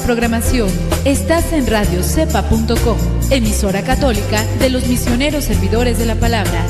Programación. 0.03 0.69
Estás 1.05 1.53
en 1.53 1.67
radiocepa.com, 1.67 2.97
emisora 3.31 3.83
católica 3.83 4.43
de 4.59 4.69
los 4.69 4.85
misioneros 4.87 5.45
servidores 5.45 5.97
de 5.97 6.05
la 6.05 6.15
palabra. 6.15 6.65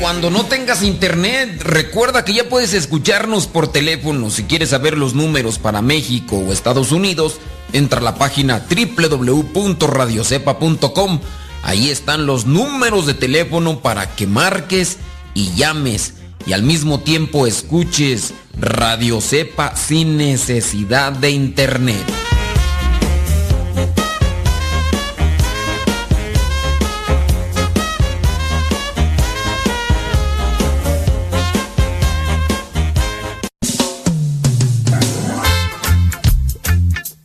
Cuando 0.00 0.30
no 0.30 0.46
tengas 0.46 0.82
internet, 0.82 1.62
recuerda 1.62 2.24
que 2.24 2.32
ya 2.32 2.48
puedes 2.48 2.72
escucharnos 2.72 3.46
por 3.46 3.68
teléfono. 3.68 4.30
Si 4.30 4.44
quieres 4.44 4.70
saber 4.70 4.96
los 4.96 5.14
números 5.14 5.58
para 5.58 5.82
México 5.82 6.38
o 6.38 6.50
Estados 6.52 6.92
Unidos, 6.92 7.38
entra 7.72 8.00
a 8.00 8.02
la 8.02 8.14
página 8.14 8.64
www.radiocepa.com 8.70 11.20
Ahí 11.62 11.90
están 11.90 12.26
los 12.26 12.46
números 12.46 13.06
de 13.06 13.14
teléfono 13.14 13.80
para 13.80 14.14
que 14.14 14.26
marques 14.26 14.98
y 15.34 15.54
llames. 15.54 16.14
y 16.46 16.52
al 16.52 16.62
mismo 16.62 17.00
tiempo 17.00 17.46
escuches 17.46 18.32
Radio 18.58 19.20
Cepa 19.20 19.76
sin 19.76 20.16
necesidad 20.16 21.12
de 21.12 21.30
internet. 21.30 22.27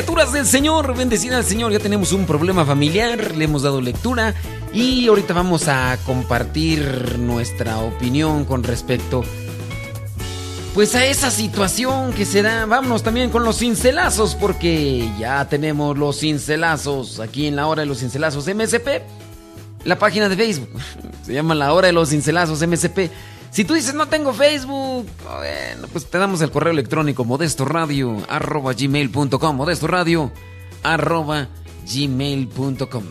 Criaturas 0.00 0.32
del 0.32 0.46
Señor, 0.46 0.96
bendecida 0.96 1.36
al 1.36 1.44
Señor, 1.44 1.72
ya 1.72 1.78
tenemos 1.78 2.12
un 2.12 2.24
problema 2.24 2.64
familiar, 2.64 3.36
le 3.36 3.44
hemos 3.44 3.64
dado 3.64 3.82
lectura 3.82 4.34
y 4.72 5.06
ahorita 5.06 5.34
vamos 5.34 5.68
a 5.68 5.98
compartir 6.06 7.18
nuestra 7.18 7.76
opinión 7.80 8.46
con 8.46 8.62
respecto 8.62 9.22
pues 10.72 10.94
a 10.94 11.04
esa 11.04 11.30
situación 11.30 12.14
que 12.14 12.24
se 12.24 12.40
da. 12.40 12.64
Vámonos 12.64 13.02
también 13.02 13.28
con 13.28 13.44
los 13.44 13.58
cincelazos 13.58 14.36
porque 14.36 15.06
ya 15.18 15.46
tenemos 15.50 15.98
los 15.98 16.20
cincelazos 16.20 17.20
aquí 17.20 17.46
en 17.46 17.56
la 17.56 17.66
hora 17.66 17.82
de 17.82 17.86
los 17.86 17.98
cincelazos 17.98 18.46
MSP. 18.46 19.02
La 19.84 19.98
página 19.98 20.30
de 20.30 20.36
Facebook 20.36 20.70
se 21.26 21.34
llama 21.34 21.54
la 21.54 21.74
hora 21.74 21.88
de 21.88 21.92
los 21.92 22.08
cincelazos 22.08 22.66
MSP. 22.66 23.10
Si 23.50 23.64
tú 23.64 23.74
dices 23.74 23.94
no 23.94 24.06
tengo 24.06 24.32
Facebook, 24.32 25.06
bueno, 25.22 25.88
pues 25.92 26.06
te 26.06 26.18
damos 26.18 26.40
el 26.40 26.52
correo 26.52 26.72
electrónico 26.72 27.24
modestoradio 27.24 28.16
arroba 28.28 28.74
gmail.com, 28.74 29.56
modestoradio 29.56 30.30
arroba 30.84 31.48
gmail.com. 31.92 33.04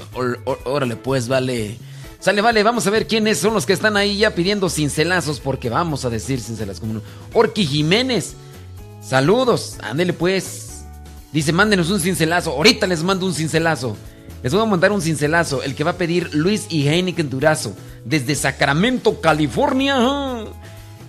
Órale, 0.63 0.95
pues 0.95 1.27
vale. 1.27 1.77
Sale, 2.19 2.41
vale, 2.41 2.63
vamos 2.63 2.87
a 2.87 2.89
ver 2.89 3.07
quiénes 3.07 3.37
son 3.37 3.53
los 3.53 3.65
que 3.65 3.73
están 3.73 3.97
ahí 3.97 4.17
ya 4.17 4.35
pidiendo 4.35 4.69
cincelazos, 4.69 5.39
porque 5.39 5.69
vamos 5.69 6.03
a 6.05 6.09
decir 6.09 6.39
cincelazos 6.39 6.81
como 6.81 7.01
Orki 7.33 7.65
Jiménez, 7.65 8.35
saludos, 9.01 9.77
ándele 9.81 10.13
pues. 10.13 10.85
Dice, 11.31 11.53
mándenos 11.53 11.89
un 11.91 11.99
cincelazo, 11.99 12.51
ahorita 12.51 12.87
les 12.87 13.03
mando 13.03 13.25
un 13.25 13.33
cincelazo. 13.33 13.95
Les 14.41 14.53
voy 14.53 14.61
a 14.61 14.65
mandar 14.65 14.91
un 14.91 15.01
cincelazo, 15.01 15.63
el 15.63 15.75
que 15.75 15.83
va 15.83 15.91
a 15.91 15.97
pedir 15.97 16.33
Luis 16.33 16.65
y 16.69 16.87
Heineken 16.87 17.29
Durazo, 17.29 17.73
desde 18.09 18.35
Sacramento, 18.35 19.21
California. 19.21 20.45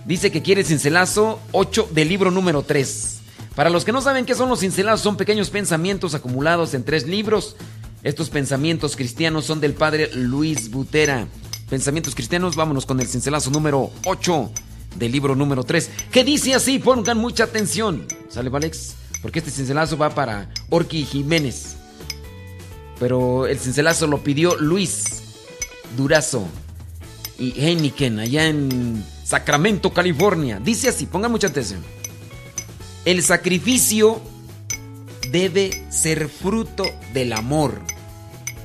Dice 0.05 0.31
que 0.31 0.43
quiere 0.43 0.63
cincelazo 0.63 1.39
8 1.51 1.89
del 1.91 2.07
libro 2.07 2.31
número 2.31 2.61
3. 2.61 3.19
Para 3.55 3.69
los 3.69 3.83
que 3.83 3.91
no 3.91 4.01
saben 4.01 4.25
qué 4.25 4.35
son 4.35 4.49
los 4.49 4.59
cincelazos, 4.59 5.01
son 5.01 5.17
pequeños 5.17 5.49
pensamientos 5.49 6.13
acumulados 6.13 6.73
en 6.73 6.83
tres 6.83 7.07
libros. 7.07 7.55
Estos 8.03 8.29
pensamientos 8.29 8.95
cristianos 8.95 9.45
son 9.45 9.59
del 9.59 9.73
padre 9.73 10.09
Luis 10.13 10.71
Butera. 10.71 11.27
Pensamientos 11.69 12.15
cristianos, 12.15 12.55
vámonos 12.55 12.85
con 12.85 12.99
el 12.99 13.07
cincelazo 13.07 13.49
número 13.49 13.91
8 14.05 14.51
del 14.95 15.11
libro 15.11 15.35
número 15.35 15.63
3. 15.63 15.89
Que 16.11 16.23
dice 16.23 16.53
así, 16.53 16.79
pongan 16.79 17.17
mucha 17.17 17.45
atención. 17.45 18.05
¿Sale, 18.29 18.49
Alex? 18.53 18.95
Porque 19.21 19.39
este 19.39 19.51
cincelazo 19.51 19.97
va 19.97 20.11
para 20.11 20.49
Orki 20.69 21.03
Jiménez. 21.03 21.75
Pero 22.99 23.47
el 23.47 23.59
cincelazo 23.59 24.07
lo 24.07 24.23
pidió 24.23 24.55
Luis 24.57 25.23
Durazo 25.97 26.47
y 27.37 27.53
Heineken 27.59 28.19
allá 28.19 28.47
en 28.47 29.03
Sacramento, 29.23 29.93
California. 29.93 30.59
Dice 30.63 30.89
así, 30.89 31.05
pongan 31.05 31.31
mucha 31.31 31.47
atención. 31.47 31.83
El 33.05 33.23
sacrificio 33.23 34.21
debe 35.31 35.85
ser 35.89 36.29
fruto 36.29 36.85
del 37.13 37.33
amor. 37.33 37.81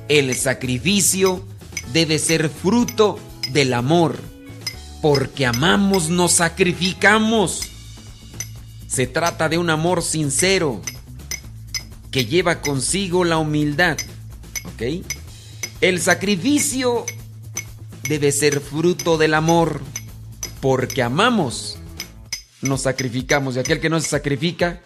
El 0.09 0.35
sacrificio 0.35 1.43
debe 1.93 2.19
ser 2.19 2.49
fruto 2.49 3.19
del 3.51 3.73
amor. 3.73 4.19
Porque 5.01 5.45
amamos, 5.45 6.09
nos 6.09 6.33
sacrificamos. 6.33 7.61
Se 8.87 9.07
trata 9.07 9.49
de 9.49 9.57
un 9.57 9.69
amor 9.69 10.03
sincero 10.03 10.81
que 12.11 12.25
lleva 12.25 12.61
consigo 12.61 13.25
la 13.25 13.37
humildad 13.37 13.97
¿Ok? 14.67 15.05
El 15.81 16.01
sacrificio 16.01 17.05
debe 18.07 18.31
ser 18.31 18.59
fruto 18.59 19.17
del 19.17 19.33
amor, 19.33 19.81
porque 20.61 21.03
amamos, 21.03 21.77
nos 22.61 22.81
sacrificamos, 22.81 23.55
y 23.55 23.59
aquel 23.59 23.79
que 23.79 23.89
no 23.89 23.99
se 23.99 24.09
sacrifica, 24.09 24.81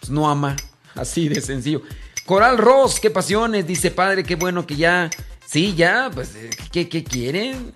pues 0.00 0.10
no 0.10 0.28
ama, 0.28 0.56
así 0.94 1.28
de 1.28 1.40
sencillo. 1.40 1.82
Coral 2.24 2.58
Ross, 2.58 2.98
qué 2.98 3.10
pasiones, 3.10 3.66
dice 3.66 3.90
padre, 3.90 4.24
qué 4.24 4.34
bueno 4.34 4.66
que 4.66 4.76
ya, 4.76 5.10
sí, 5.46 5.74
ya, 5.74 6.10
pues, 6.12 6.30
¿qué, 6.72 6.88
qué 6.88 7.04
quieren? 7.04 7.72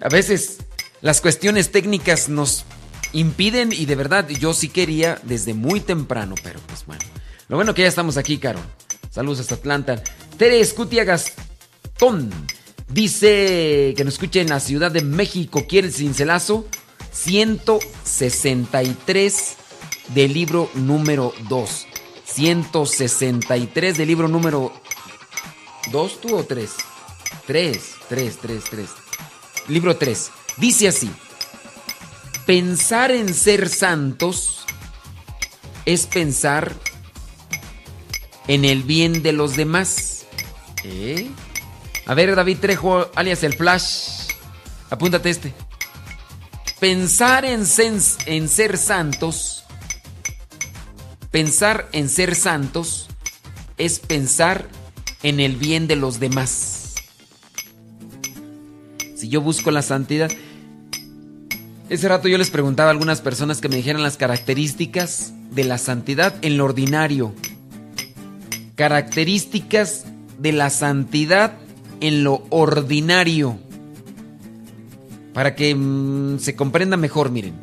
A 0.00 0.08
veces 0.08 0.58
las 1.02 1.20
cuestiones 1.20 1.70
técnicas 1.70 2.28
nos 2.28 2.64
impiden 3.12 3.72
y 3.72 3.84
de 3.84 3.94
verdad 3.94 4.28
yo 4.28 4.54
sí 4.54 4.68
quería 4.68 5.20
desde 5.22 5.52
muy 5.52 5.80
temprano, 5.80 6.34
pero 6.42 6.60
pues 6.66 6.86
bueno. 6.86 7.04
Lo 7.48 7.56
bueno 7.56 7.74
que 7.74 7.82
ya 7.82 7.88
estamos 7.88 8.16
aquí, 8.16 8.38
Caro. 8.38 8.60
Saludos 9.10 9.40
hasta 9.40 9.56
Atlanta. 9.56 10.02
Tere 10.38 10.58
Escutia 10.60 11.04
Gastón 11.04 12.30
dice 12.92 13.94
que 13.96 14.04
nos 14.04 14.14
escuche 14.14 14.40
en 14.40 14.48
la 14.48 14.58
Ciudad 14.60 14.90
de 14.90 15.02
México. 15.02 15.66
¿Quiere 15.68 15.88
el 15.88 15.94
cincelazo? 15.94 16.66
163 17.12 19.56
del 20.14 20.32
libro 20.32 20.70
número 20.74 21.34
2. 21.48 21.86
163 22.24 23.98
del 23.98 24.08
libro 24.08 24.28
número 24.28 24.72
2, 25.90 26.20
tú 26.20 26.36
o 26.36 26.44
3? 26.44 26.70
3, 27.46 27.80
3, 28.08 28.38
3, 28.40 28.64
3. 28.70 28.88
Libro 29.68 29.96
3. 29.96 30.30
Dice 30.56 30.88
así. 30.88 31.10
Pensar 32.46 33.10
en 33.10 33.34
ser 33.34 33.68
santos 33.68 34.64
es 35.84 36.06
pensar 36.06 36.74
en 38.48 38.64
el 38.64 38.82
bien 38.82 39.22
de 39.22 39.32
los 39.32 39.56
demás. 39.56 40.24
¿Eh? 40.84 41.30
A 42.06 42.14
ver, 42.14 42.34
David 42.34 42.58
Trejo, 42.58 43.10
alias 43.14 43.42
el 43.42 43.54
Flash, 43.54 44.28
apúntate 44.90 45.30
este. 45.30 45.54
Pensar 46.80 47.44
en, 47.44 47.64
ser 47.66 48.76
santos, 48.76 49.64
pensar 51.30 51.88
en 51.92 52.08
ser 52.08 52.34
santos 52.34 53.08
es 53.78 54.00
pensar 54.00 54.68
en 55.22 55.38
el 55.38 55.56
bien 55.56 55.86
de 55.86 55.96
los 55.96 56.18
demás. 56.18 56.94
Si 59.14 59.28
yo 59.28 59.40
busco 59.40 59.70
la 59.70 59.82
santidad, 59.82 60.30
ese 61.88 62.08
rato 62.08 62.26
yo 62.26 62.36
les 62.38 62.50
preguntaba 62.50 62.90
a 62.90 62.92
algunas 62.92 63.20
personas 63.20 63.60
que 63.60 63.68
me 63.68 63.76
dijeran 63.76 64.02
las 64.02 64.16
características 64.16 65.32
de 65.50 65.64
la 65.64 65.78
santidad 65.78 66.34
en 66.42 66.56
lo 66.56 66.64
ordinario 66.64 67.32
características 68.74 70.06
de 70.38 70.52
la 70.52 70.70
santidad 70.70 71.52
en 72.02 72.24
lo 72.24 72.44
ordinario. 72.50 73.58
Para 75.32 75.54
que 75.54 75.74
mm, 75.74 76.38
se 76.40 76.54
comprenda 76.54 76.98
mejor, 76.98 77.30
miren. 77.30 77.54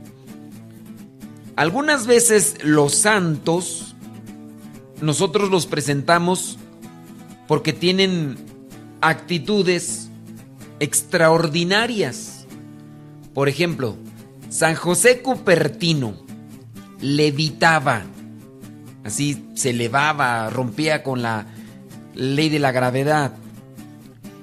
Algunas 1.55 2.07
veces 2.07 2.55
los 2.63 2.95
santos 2.95 3.95
nosotros 5.01 5.51
los 5.51 5.65
presentamos 5.65 6.57
porque 7.47 7.73
tienen 7.73 8.37
actitudes 9.01 10.09
extraordinarias. 10.79 12.47
Por 13.33 13.49
ejemplo, 13.49 13.97
San 14.49 14.75
José 14.75 15.21
Cupertino 15.21 16.13
levitaba, 17.01 18.03
así 19.03 19.45
se 19.53 19.71
elevaba, 19.71 20.49
rompía 20.49 21.03
con 21.03 21.21
la 21.21 21.45
ley 22.15 22.47
de 22.49 22.59
la 22.59 22.71
gravedad. 22.71 23.33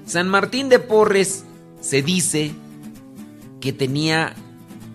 San 0.07 0.29
Martín 0.29 0.69
de 0.69 0.79
Porres 0.79 1.43
se 1.81 2.01
dice 2.01 2.51
que 3.59 3.73
tenía 3.73 4.33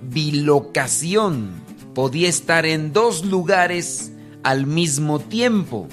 bilocación, 0.02 1.52
podía 1.94 2.30
estar 2.30 2.64
en 2.64 2.94
dos 2.94 3.26
lugares 3.26 4.10
al 4.42 4.66
mismo 4.66 5.20
tiempo. 5.20 5.86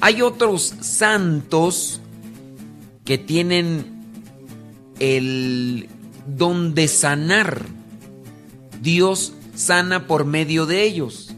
Hay 0.00 0.22
otros 0.22 0.74
santos 0.80 2.00
que 3.04 3.18
tienen 3.18 3.84
el 5.00 5.88
don 6.24 6.74
de 6.76 6.86
sanar. 6.86 7.66
Dios 8.80 9.32
sana 9.56 10.06
por 10.06 10.24
medio 10.24 10.66
de 10.66 10.84
ellos. 10.84 11.34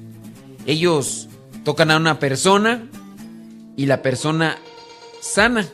Ellos 0.67 1.31
tocan 1.65 1.91
a 1.91 1.97
una 1.97 2.19
persona 2.19 2.87
y 3.79 3.87
la 3.87 4.03
persona 4.03 4.59
sana. 5.23 5.67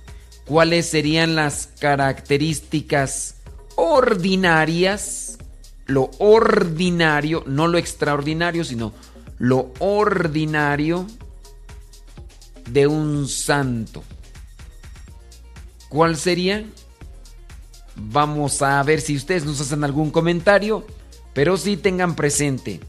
¿cuáles 0.46 0.86
serían 0.86 1.36
las 1.36 1.68
características 1.82 3.36
ordinarias? 3.76 5.40
Lo 5.88 6.10
ordinario, 6.20 7.44
no 7.48 7.68
lo 7.68 7.78
extraordinario, 7.78 8.64
sino 8.64 8.94
lo 9.40 9.74
ordinario 9.80 11.06
de 12.70 12.88
un 12.88 13.28
santo. 13.28 14.06
¿Cuál 15.94 16.18
sería? 16.18 16.66
Vamos 17.96 18.64
a 18.64 18.82
ver 18.82 19.00
si 19.00 19.16
ustedes 19.16 19.46
nos 19.46 19.62
hacen 19.62 19.84
algún 19.84 20.10
comentario, 20.10 20.88
pero 21.34 21.56
sí 21.56 21.78
tengan 21.78 22.16
presente, 22.16 22.80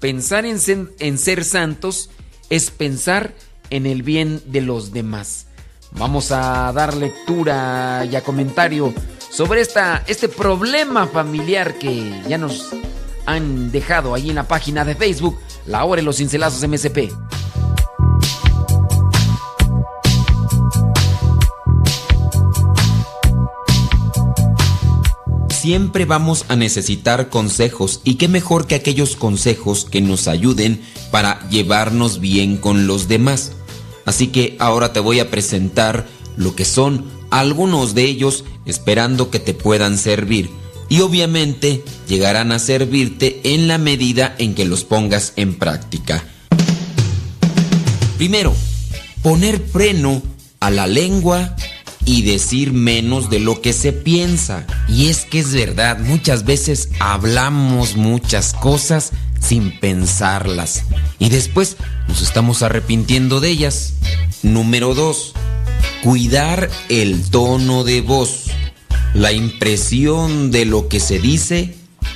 pensar 0.00 0.46
en 0.46 0.58
ser, 0.58 0.90
en 1.00 1.18
ser 1.18 1.44
santos 1.44 2.08
es 2.48 2.70
pensar 2.70 3.34
en 3.68 3.84
el 3.84 4.02
bien 4.02 4.40
de 4.46 4.62
los 4.62 4.90
demás. 4.90 5.48
Vamos 5.92 6.32
a 6.32 6.72
dar 6.72 6.96
lectura 6.96 8.06
y 8.10 8.16
a 8.16 8.22
comentario 8.22 8.94
sobre 9.28 9.60
esta, 9.60 10.02
este 10.06 10.30
problema 10.30 11.06
familiar 11.08 11.74
que 11.74 12.22
ya 12.26 12.38
nos 12.38 12.70
han 13.26 13.70
dejado 13.70 14.14
ahí 14.14 14.30
en 14.30 14.36
la 14.36 14.48
página 14.48 14.86
de 14.86 14.94
Facebook, 14.94 15.38
La 15.66 15.84
Hora 15.84 16.00
de 16.00 16.06
los 16.06 16.16
Cincelazos 16.16 16.66
MSP. 16.66 17.10
Siempre 25.60 26.06
vamos 26.06 26.46
a 26.48 26.56
necesitar 26.56 27.28
consejos 27.28 28.00
y 28.02 28.14
qué 28.14 28.28
mejor 28.28 28.66
que 28.66 28.74
aquellos 28.74 29.14
consejos 29.14 29.84
que 29.84 30.00
nos 30.00 30.26
ayuden 30.26 30.80
para 31.10 31.46
llevarnos 31.50 32.18
bien 32.18 32.56
con 32.56 32.86
los 32.86 33.08
demás. 33.08 33.52
Así 34.06 34.28
que 34.28 34.56
ahora 34.58 34.94
te 34.94 35.00
voy 35.00 35.20
a 35.20 35.30
presentar 35.30 36.06
lo 36.36 36.56
que 36.56 36.64
son 36.64 37.04
algunos 37.30 37.94
de 37.94 38.04
ellos 38.04 38.44
esperando 38.64 39.30
que 39.30 39.38
te 39.38 39.52
puedan 39.52 39.98
servir 39.98 40.48
y 40.88 41.02
obviamente 41.02 41.84
llegarán 42.08 42.52
a 42.52 42.58
servirte 42.58 43.40
en 43.44 43.68
la 43.68 43.76
medida 43.76 44.34
en 44.38 44.54
que 44.54 44.64
los 44.64 44.84
pongas 44.84 45.34
en 45.36 45.58
práctica. 45.58 46.24
Primero, 48.16 48.54
poner 49.22 49.60
freno 49.60 50.22
a 50.58 50.70
la 50.70 50.86
lengua 50.86 51.54
y 52.04 52.22
decir 52.22 52.72
menos 52.72 53.30
de 53.30 53.40
lo 53.40 53.60
que 53.60 53.72
se 53.72 53.92
piensa. 53.92 54.66
Y 54.88 55.08
es 55.08 55.24
que 55.24 55.40
es 55.40 55.52
verdad, 55.52 55.98
muchas 55.98 56.44
veces 56.44 56.90
hablamos 56.98 57.96
muchas 57.96 58.52
cosas 58.54 59.12
sin 59.40 59.78
pensarlas 59.80 60.84
y 61.18 61.30
después 61.30 61.76
nos 62.08 62.22
estamos 62.22 62.62
arrepintiendo 62.62 63.40
de 63.40 63.50
ellas. 63.50 63.94
Número 64.42 64.94
2. 64.94 65.34
Cuidar 66.02 66.70
el 66.88 67.22
tono 67.30 67.84
de 67.84 68.00
voz. 68.00 68.46
La 69.14 69.32
impresión 69.32 70.50
de 70.50 70.64
lo 70.64 70.88
que 70.88 71.00
se 71.00 71.18
dice 71.18 71.74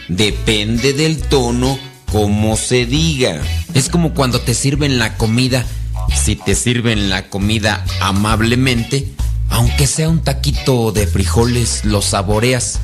depende 0.08 0.92
del 0.92 1.18
tono 1.18 1.78
como 2.10 2.56
se 2.56 2.86
diga. 2.86 3.42
Es 3.74 3.88
como 3.88 4.14
cuando 4.14 4.40
te 4.40 4.54
sirven 4.54 4.98
la 4.98 5.16
comida. 5.16 5.66
Si 6.14 6.36
te 6.36 6.54
sirven 6.54 7.10
la 7.10 7.28
comida 7.28 7.84
amablemente, 8.00 9.12
aunque 9.54 9.86
sea 9.86 10.08
un 10.08 10.18
taquito 10.18 10.90
de 10.90 11.06
frijoles, 11.06 11.84
lo 11.84 12.02
saboreas. 12.02 12.80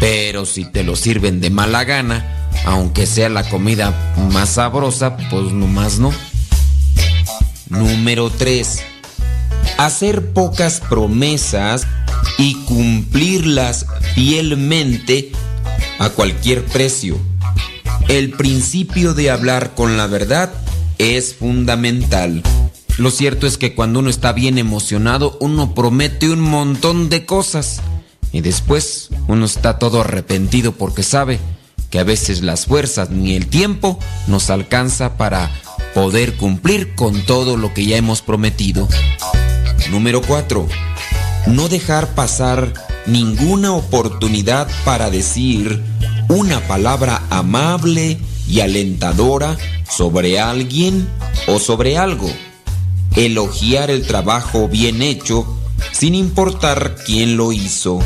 Pero 0.00 0.44
si 0.44 0.66
te 0.66 0.84
lo 0.84 0.94
sirven 0.94 1.40
de 1.40 1.48
mala 1.48 1.84
gana, 1.84 2.50
aunque 2.66 3.06
sea 3.06 3.30
la 3.30 3.48
comida 3.48 4.14
más 4.30 4.50
sabrosa, 4.50 5.16
pues 5.16 5.50
nomás 5.52 5.98
no. 5.98 6.12
Número 7.70 8.28
3. 8.28 8.82
Hacer 9.78 10.34
pocas 10.34 10.80
promesas 10.80 11.86
y 12.36 12.54
cumplirlas 12.66 13.86
fielmente 14.14 15.32
a 15.98 16.10
cualquier 16.10 16.66
precio. 16.66 17.18
El 18.08 18.32
principio 18.32 19.14
de 19.14 19.30
hablar 19.30 19.74
con 19.74 19.96
la 19.96 20.06
verdad 20.06 20.52
es 20.98 21.34
fundamental. 21.34 22.42
Lo 23.00 23.10
cierto 23.10 23.46
es 23.46 23.56
que 23.56 23.74
cuando 23.74 24.00
uno 24.00 24.10
está 24.10 24.34
bien 24.34 24.58
emocionado, 24.58 25.38
uno 25.40 25.74
promete 25.74 26.28
un 26.28 26.40
montón 26.42 27.08
de 27.08 27.24
cosas 27.24 27.80
y 28.30 28.42
después 28.42 29.08
uno 29.26 29.46
está 29.46 29.78
todo 29.78 30.02
arrepentido 30.02 30.72
porque 30.72 31.02
sabe 31.02 31.40
que 31.88 31.98
a 31.98 32.04
veces 32.04 32.42
las 32.42 32.66
fuerzas 32.66 33.08
ni 33.08 33.36
el 33.36 33.46
tiempo 33.46 33.98
nos 34.26 34.50
alcanza 34.50 35.16
para 35.16 35.50
poder 35.94 36.36
cumplir 36.36 36.94
con 36.94 37.22
todo 37.22 37.56
lo 37.56 37.72
que 37.72 37.86
ya 37.86 37.96
hemos 37.96 38.20
prometido. 38.20 38.86
Número 39.90 40.20
4. 40.20 40.68
No 41.46 41.70
dejar 41.70 42.08
pasar 42.08 42.74
ninguna 43.06 43.72
oportunidad 43.72 44.68
para 44.84 45.08
decir 45.08 45.82
una 46.28 46.60
palabra 46.68 47.22
amable 47.30 48.18
y 48.46 48.60
alentadora 48.60 49.56
sobre 49.88 50.38
alguien 50.38 51.08
o 51.46 51.58
sobre 51.58 51.96
algo 51.96 52.30
elogiar 53.16 53.90
el 53.90 54.06
trabajo 54.06 54.68
bien 54.68 55.02
hecho 55.02 55.46
sin 55.92 56.14
importar 56.14 56.96
quién 57.04 57.36
lo 57.36 57.52
hizo. 57.52 58.00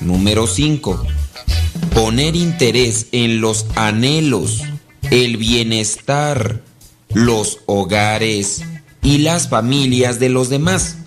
Número 0.00 0.46
5. 0.46 1.06
Poner 1.94 2.36
interés 2.36 3.06
en 3.12 3.40
los 3.40 3.66
anhelos, 3.74 4.62
el 5.10 5.36
bienestar, 5.36 6.62
los 7.12 7.60
hogares 7.66 8.62
y 9.02 9.18
las 9.18 9.48
familias 9.48 10.18
de 10.18 10.28
los 10.28 10.48
demás. 10.48 10.98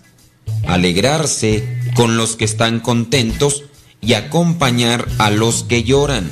Alegrarse 0.68 1.78
con 1.96 2.18
los 2.18 2.36
que 2.36 2.46
están 2.46 2.80
contentos 2.80 3.64
y 4.02 4.14
acompañar 4.14 5.08
a 5.18 5.30
los 5.30 5.64
que 5.64 5.84
lloran. 5.84 6.32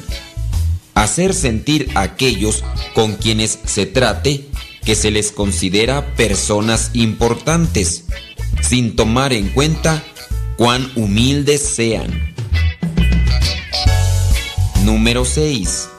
Hacer 0.93 1.33
sentir 1.33 1.89
a 1.93 2.01
aquellos 2.01 2.63
con 2.95 3.15
quienes 3.15 3.59
se 3.65 3.85
trate 3.85 4.46
que 4.87 4.95
se 4.95 5.11
les 5.11 5.33
considera 5.33 6.15
personas 6.15 6.91
importantes, 6.93 8.05
sin 8.61 8.95
tomar 8.95 9.33
en 9.33 9.49
cuenta 9.49 10.01
cuán 10.55 10.89
humildes 10.95 11.61
sean. 11.61 12.33
Número 14.85 15.25
6. 15.25 15.89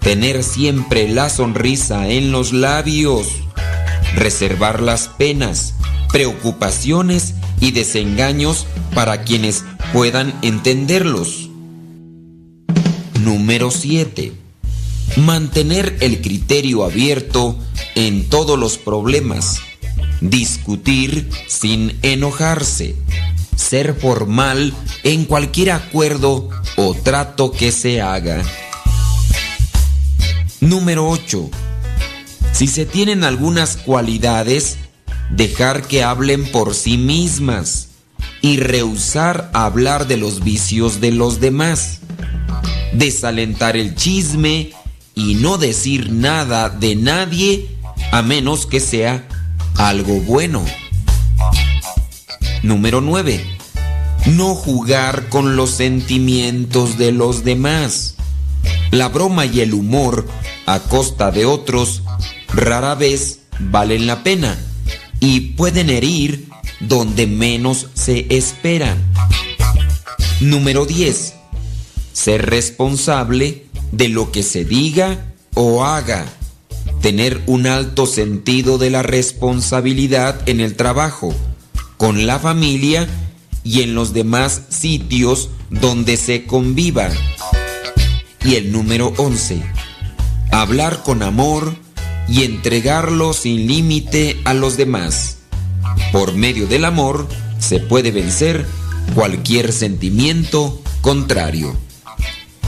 Tener 0.00 0.44
siempre 0.44 1.08
la 1.08 1.30
sonrisa 1.30 2.10
en 2.10 2.30
los 2.30 2.52
labios. 2.52 3.26
Reservar 4.14 4.82
las 4.82 5.08
penas, 5.08 5.72
preocupaciones 6.12 7.36
y 7.58 7.70
desengaños 7.70 8.66
para 8.94 9.22
quienes 9.22 9.64
puedan 9.94 10.38
entenderlos. 10.42 11.48
Número 13.18 13.70
7 13.70 14.45
mantener 15.16 15.96
el 16.00 16.20
criterio 16.20 16.84
abierto 16.84 17.58
en 17.94 18.28
todos 18.28 18.58
los 18.58 18.78
problemas, 18.78 19.60
discutir 20.20 21.30
sin 21.48 21.98
enojarse, 22.02 22.96
ser 23.56 23.94
formal 23.94 24.74
en 25.04 25.24
cualquier 25.24 25.70
acuerdo 25.70 26.50
o 26.76 26.94
trato 26.94 27.52
que 27.52 27.72
se 27.72 28.02
haga. 28.02 28.42
Número 30.60 31.08
8. 31.08 31.50
Si 32.52 32.66
se 32.66 32.86
tienen 32.86 33.24
algunas 33.24 33.76
cualidades, 33.76 34.78
dejar 35.30 35.82
que 35.82 36.02
hablen 36.02 36.50
por 36.50 36.74
sí 36.74 36.96
mismas 36.96 37.88
y 38.40 38.58
rehusar 38.58 39.50
hablar 39.52 40.06
de 40.06 40.16
los 40.16 40.42
vicios 40.42 41.00
de 41.00 41.10
los 41.10 41.40
demás. 41.40 42.00
desalentar 42.92 43.76
el 43.76 43.94
chisme 43.94 44.70
y 45.16 45.34
no 45.34 45.56
decir 45.56 46.12
nada 46.12 46.68
de 46.68 46.94
nadie 46.94 47.66
a 48.12 48.20
menos 48.20 48.66
que 48.66 48.80
sea 48.80 49.26
algo 49.76 50.20
bueno. 50.20 50.62
Número 52.62 53.00
9. 53.00 53.42
No 54.26 54.54
jugar 54.54 55.28
con 55.30 55.56
los 55.56 55.70
sentimientos 55.70 56.98
de 56.98 57.12
los 57.12 57.44
demás. 57.44 58.16
La 58.90 59.08
broma 59.08 59.46
y 59.46 59.60
el 59.60 59.72
humor 59.72 60.28
a 60.66 60.80
costa 60.80 61.30
de 61.30 61.46
otros 61.46 62.02
rara 62.48 62.94
vez 62.94 63.40
valen 63.58 64.06
la 64.06 64.22
pena 64.22 64.58
y 65.18 65.40
pueden 65.52 65.88
herir 65.88 66.46
donde 66.80 67.26
menos 67.26 67.88
se 67.94 68.26
espera. 68.28 68.94
Número 70.40 70.84
10. 70.84 71.34
Ser 72.12 72.44
responsable 72.44 73.65
de 73.92 74.08
lo 74.08 74.32
que 74.32 74.42
se 74.42 74.64
diga 74.64 75.34
o 75.54 75.84
haga. 75.84 76.26
Tener 77.00 77.42
un 77.46 77.66
alto 77.66 78.06
sentido 78.06 78.78
de 78.78 78.90
la 78.90 79.02
responsabilidad 79.02 80.40
en 80.48 80.60
el 80.60 80.76
trabajo, 80.76 81.34
con 81.96 82.26
la 82.26 82.38
familia 82.38 83.06
y 83.64 83.82
en 83.82 83.94
los 83.94 84.12
demás 84.12 84.62
sitios 84.68 85.50
donde 85.70 86.16
se 86.16 86.44
conviva. 86.44 87.10
Y 88.44 88.54
el 88.54 88.72
número 88.72 89.12
11. 89.16 89.62
Hablar 90.52 91.02
con 91.02 91.22
amor 91.22 91.74
y 92.28 92.44
entregarlo 92.44 93.32
sin 93.32 93.66
límite 93.66 94.40
a 94.44 94.54
los 94.54 94.76
demás. 94.76 95.38
Por 96.12 96.34
medio 96.34 96.66
del 96.66 96.84
amor 96.84 97.28
se 97.58 97.80
puede 97.80 98.10
vencer 98.10 98.66
cualquier 99.14 99.72
sentimiento 99.72 100.80
contrario. 101.00 101.76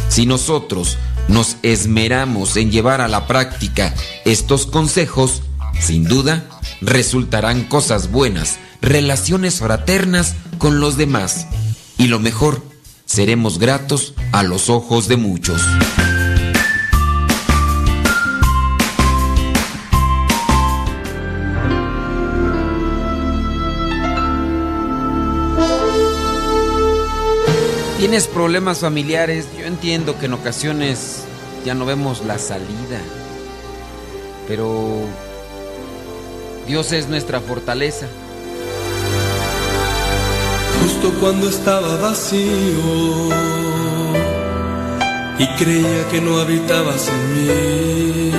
Si 0.09 0.27
nosotros 0.27 0.97
nos 1.29 1.57
esmeramos 1.62 2.57
en 2.57 2.71
llevar 2.71 3.01
a 3.01 3.09
la 3.09 3.27
práctica 3.27 3.95
estos 4.25 4.67
consejos, 4.67 5.43
sin 5.79 6.05
duda 6.05 6.49
resultarán 6.81 7.64
cosas 7.64 8.11
buenas, 8.11 8.59
relaciones 8.81 9.61
fraternas 9.61 10.35
con 10.59 10.81
los 10.81 10.97
demás 10.97 11.47
y 11.99 12.07
lo 12.07 12.21
mejor, 12.21 12.62
seremos 13.05 13.59
gratos 13.59 14.14
a 14.33 14.43
los 14.43 14.71
ojos 14.71 15.09
de 15.09 15.17
muchos. 15.17 15.61
Tienes 27.99 28.29
problemas 28.29 28.79
familiares, 28.79 29.49
yo 29.59 29.67
entiendo 29.67 30.17
que 30.21 30.27
en 30.27 30.35
ocasiones 30.35 31.25
ya 31.65 31.75
no 31.75 31.85
vemos 31.85 32.25
la 32.25 32.39
salida, 32.39 33.01
pero 34.47 35.01
Dios 36.69 36.93
es 36.93 37.09
nuestra 37.09 37.41
fortaleza. 37.41 38.07
Justo 40.81 41.13
cuando 41.19 41.49
estaba 41.49 41.97
vacío 41.97 42.41
y 45.41 45.47
creía 45.59 46.09
que 46.13 46.21
no 46.21 46.39
habitabas 46.39 47.09
en 47.09 47.35
mí 47.35 48.33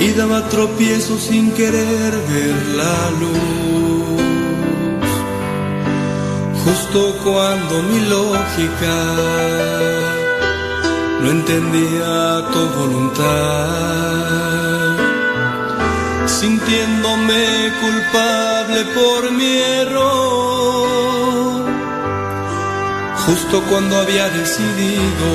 y 0.00 0.12
daba 0.12 0.46
tropiezos 0.50 1.22
sin 1.22 1.50
querer 1.52 2.12
ver 2.28 2.54
la 2.76 3.10
luz 3.12 3.85
justo 6.66 7.14
cuando 7.22 7.74
mi 7.82 8.00
lógica 8.00 8.98
no 11.20 11.30
entendía 11.30 12.42
tu 12.52 12.62
voluntad, 12.80 13.26
sintiéndome 16.26 17.44
culpable 17.80 18.78
por 18.98 19.30
mi 19.30 19.52
error, 19.82 21.64
justo 23.24 23.62
cuando 23.70 23.96
había 23.98 24.28
decidido 24.30 25.28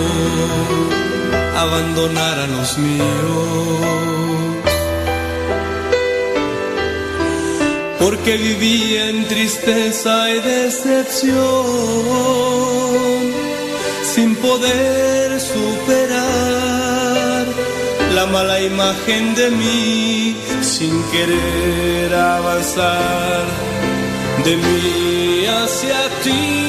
abandonar 1.58 2.40
a 2.40 2.48
los 2.48 2.78
míos 2.78 4.11
porque 8.02 8.36
vivía 8.36 9.10
en 9.10 9.28
tristeza 9.28 10.32
y 10.32 10.40
decepción, 10.40 11.42
sin 14.04 14.36
poder 14.38 15.40
superar 15.40 16.32
la 18.16 18.26
mala 18.26 18.60
imagen 18.60 19.36
de 19.36 19.52
mí, 19.52 20.36
sin 20.62 21.04
querer 21.12 22.16
avanzar 22.16 23.46
de 24.46 24.58
mí 24.58 25.46
hacia 25.46 26.00
ti. 26.24 26.61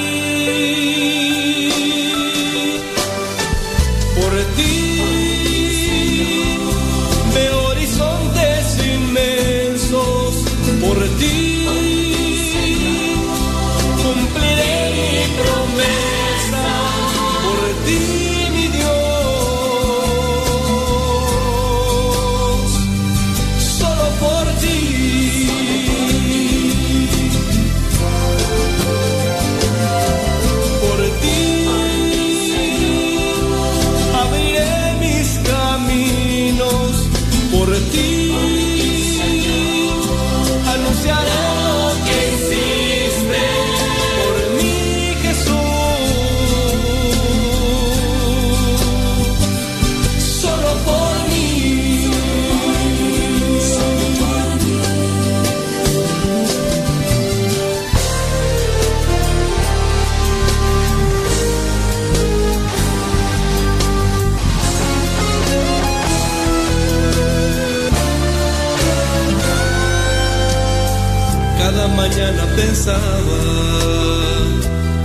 Mañana 72.82 72.98
pensaba 73.12 73.40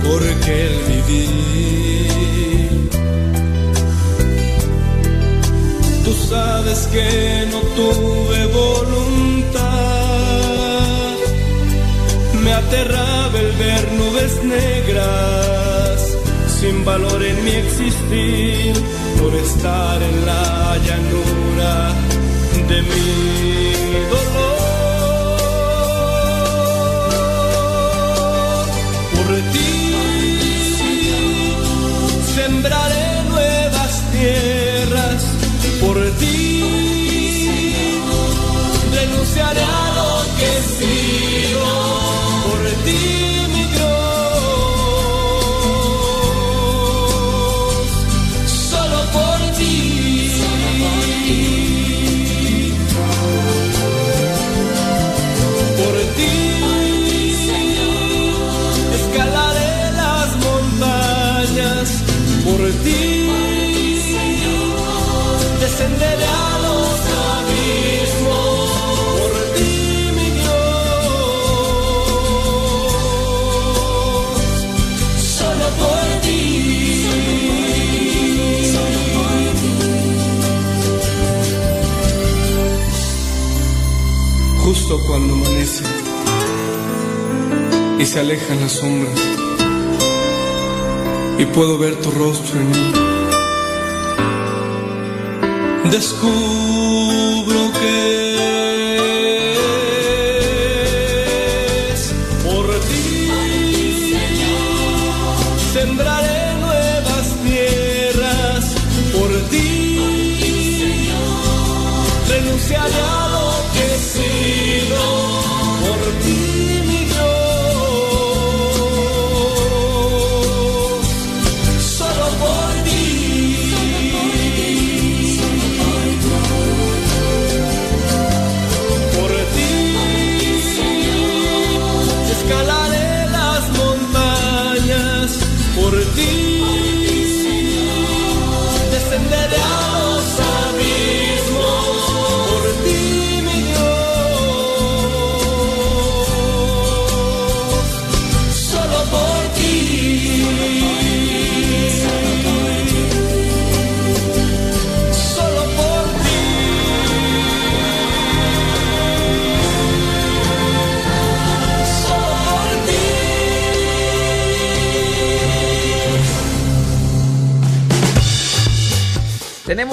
por 0.02 0.20
qué 0.44 0.66
el 0.66 0.76
vivir. 0.92 2.10
Tú 6.04 6.12
sabes 6.28 6.78
que 6.92 7.46
no 7.52 7.60
tuve 7.76 8.46
voluntad, 8.46 9.60
me 12.42 12.52
aterraba 12.52 13.38
el 13.38 13.52
ver 13.52 13.92
nubes 13.92 14.42
negras, 14.44 16.16
sin 16.60 16.84
valor 16.84 17.22
en 17.22 17.44
mi 17.44 17.50
existir, 17.52 18.72
por 19.20 19.34
estar 19.34 20.02
en 20.02 20.26
la 20.26 20.78
llanura 20.86 21.94
de 22.68 22.82
mi 22.82 23.67
alejan 88.28 88.60
las 88.60 88.72
sombras 88.72 89.18
y 91.38 91.46
puedo 91.46 91.78
ver 91.78 91.96
tu 91.96 92.10
rostro 92.10 92.60
en 92.60 92.68
mí. 92.68 92.92
Descubro 95.90 96.67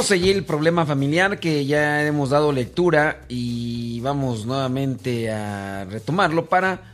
Tenemos 0.05 0.23
allí 0.23 0.37
el 0.37 0.45
problema 0.45 0.85
familiar 0.85 1.39
que 1.39 1.65
ya 1.65 2.05
hemos 2.05 2.29
dado 2.29 2.51
lectura 2.51 3.25
y 3.27 4.01
vamos 4.01 4.45
nuevamente 4.45 5.31
a 5.31 5.85
retomarlo 5.85 6.45
para 6.45 6.93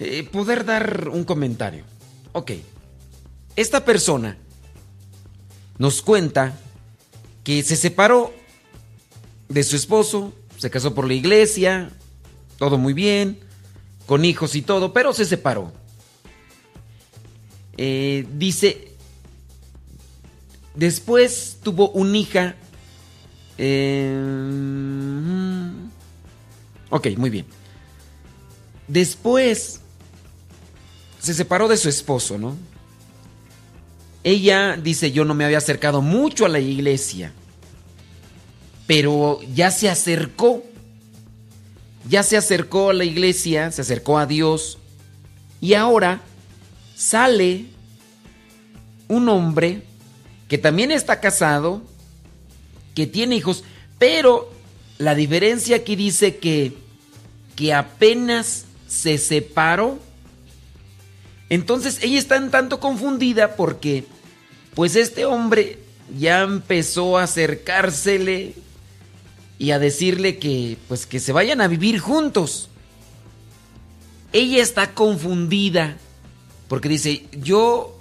eh, 0.00 0.24
poder 0.24 0.64
dar 0.64 1.08
un 1.08 1.22
comentario. 1.22 1.84
Ok, 2.32 2.50
esta 3.54 3.84
persona 3.84 4.38
nos 5.78 6.02
cuenta 6.02 6.58
que 7.44 7.62
se 7.62 7.76
separó 7.76 8.34
de 9.48 9.62
su 9.62 9.76
esposo, 9.76 10.32
se 10.56 10.68
casó 10.68 10.96
por 10.96 11.06
la 11.06 11.14
iglesia, 11.14 11.90
todo 12.56 12.76
muy 12.76 12.92
bien, 12.92 13.38
con 14.06 14.24
hijos 14.24 14.56
y 14.56 14.62
todo, 14.62 14.92
pero 14.92 15.12
se 15.12 15.26
separó. 15.26 15.72
Eh, 17.76 18.26
dice, 18.32 18.87
Después 20.78 21.58
tuvo 21.60 21.90
una 21.90 22.16
hija. 22.16 22.54
eh, 23.58 24.14
ok, 26.88 27.08
muy 27.16 27.30
bien. 27.30 27.46
Después 28.86 29.80
se 31.18 31.34
separó 31.34 31.66
de 31.66 31.76
su 31.76 31.88
esposo, 31.88 32.38
¿no? 32.38 32.56
Ella 34.22 34.76
dice, 34.80 35.10
yo 35.10 35.24
no 35.24 35.34
me 35.34 35.44
había 35.44 35.58
acercado 35.58 36.00
mucho 36.00 36.46
a 36.46 36.48
la 36.48 36.60
iglesia, 36.60 37.32
pero 38.86 39.40
ya 39.52 39.72
se 39.72 39.90
acercó. 39.90 40.62
Ya 42.08 42.22
se 42.22 42.36
acercó 42.36 42.90
a 42.90 42.94
la 42.94 43.04
iglesia, 43.04 43.72
se 43.72 43.82
acercó 43.82 44.16
a 44.16 44.26
Dios 44.26 44.78
y 45.60 45.74
ahora 45.74 46.20
sale 46.94 47.66
un 49.08 49.28
hombre 49.28 49.87
que 50.48 50.58
también 50.58 50.90
está 50.90 51.20
casado, 51.20 51.82
que 52.94 53.06
tiene 53.06 53.36
hijos, 53.36 53.64
pero 53.98 54.50
la 54.96 55.14
diferencia 55.14 55.76
aquí 55.76 55.94
dice 55.94 56.36
que, 56.38 56.74
que 57.54 57.74
apenas 57.74 58.64
se 58.88 59.18
separó. 59.18 59.98
Entonces 61.50 61.98
ella 62.02 62.18
está 62.18 62.38
un 62.38 62.50
tanto 62.50 62.80
confundida 62.80 63.56
porque 63.56 64.04
pues 64.74 64.96
este 64.96 65.24
hombre 65.24 65.78
ya 66.18 66.42
empezó 66.42 67.18
a 67.18 67.24
acercársele 67.24 68.54
y 69.58 69.70
a 69.72 69.78
decirle 69.78 70.38
que 70.38 70.78
pues 70.88 71.06
que 71.06 71.20
se 71.20 71.32
vayan 71.32 71.60
a 71.60 71.68
vivir 71.68 71.98
juntos. 71.98 72.68
Ella 74.32 74.62
está 74.62 74.94
confundida 74.94 75.96
porque 76.68 76.88
dice, 76.88 77.26
"Yo 77.32 77.97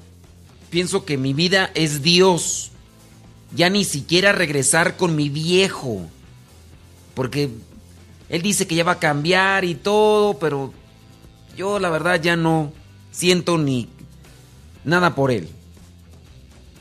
pienso 0.69 1.05
que 1.05 1.17
mi 1.17 1.33
vida 1.33 1.71
es 1.73 2.01
Dios. 2.01 2.71
Ya 3.55 3.69
ni 3.69 3.85
siquiera 3.85 4.31
regresar 4.31 4.97
con 4.97 5.15
mi 5.15 5.29
viejo. 5.29 6.07
Porque 7.13 7.49
él 8.29 8.41
dice 8.41 8.67
que 8.67 8.75
ya 8.75 8.83
va 8.83 8.93
a 8.93 8.99
cambiar 8.99 9.65
y 9.65 9.75
todo, 9.75 10.37
pero 10.37 10.73
yo 11.55 11.79
la 11.79 11.89
verdad 11.89 12.21
ya 12.21 12.35
no 12.35 12.71
siento 13.11 13.57
ni 13.57 13.89
nada 14.83 15.15
por 15.15 15.31
él. 15.31 15.49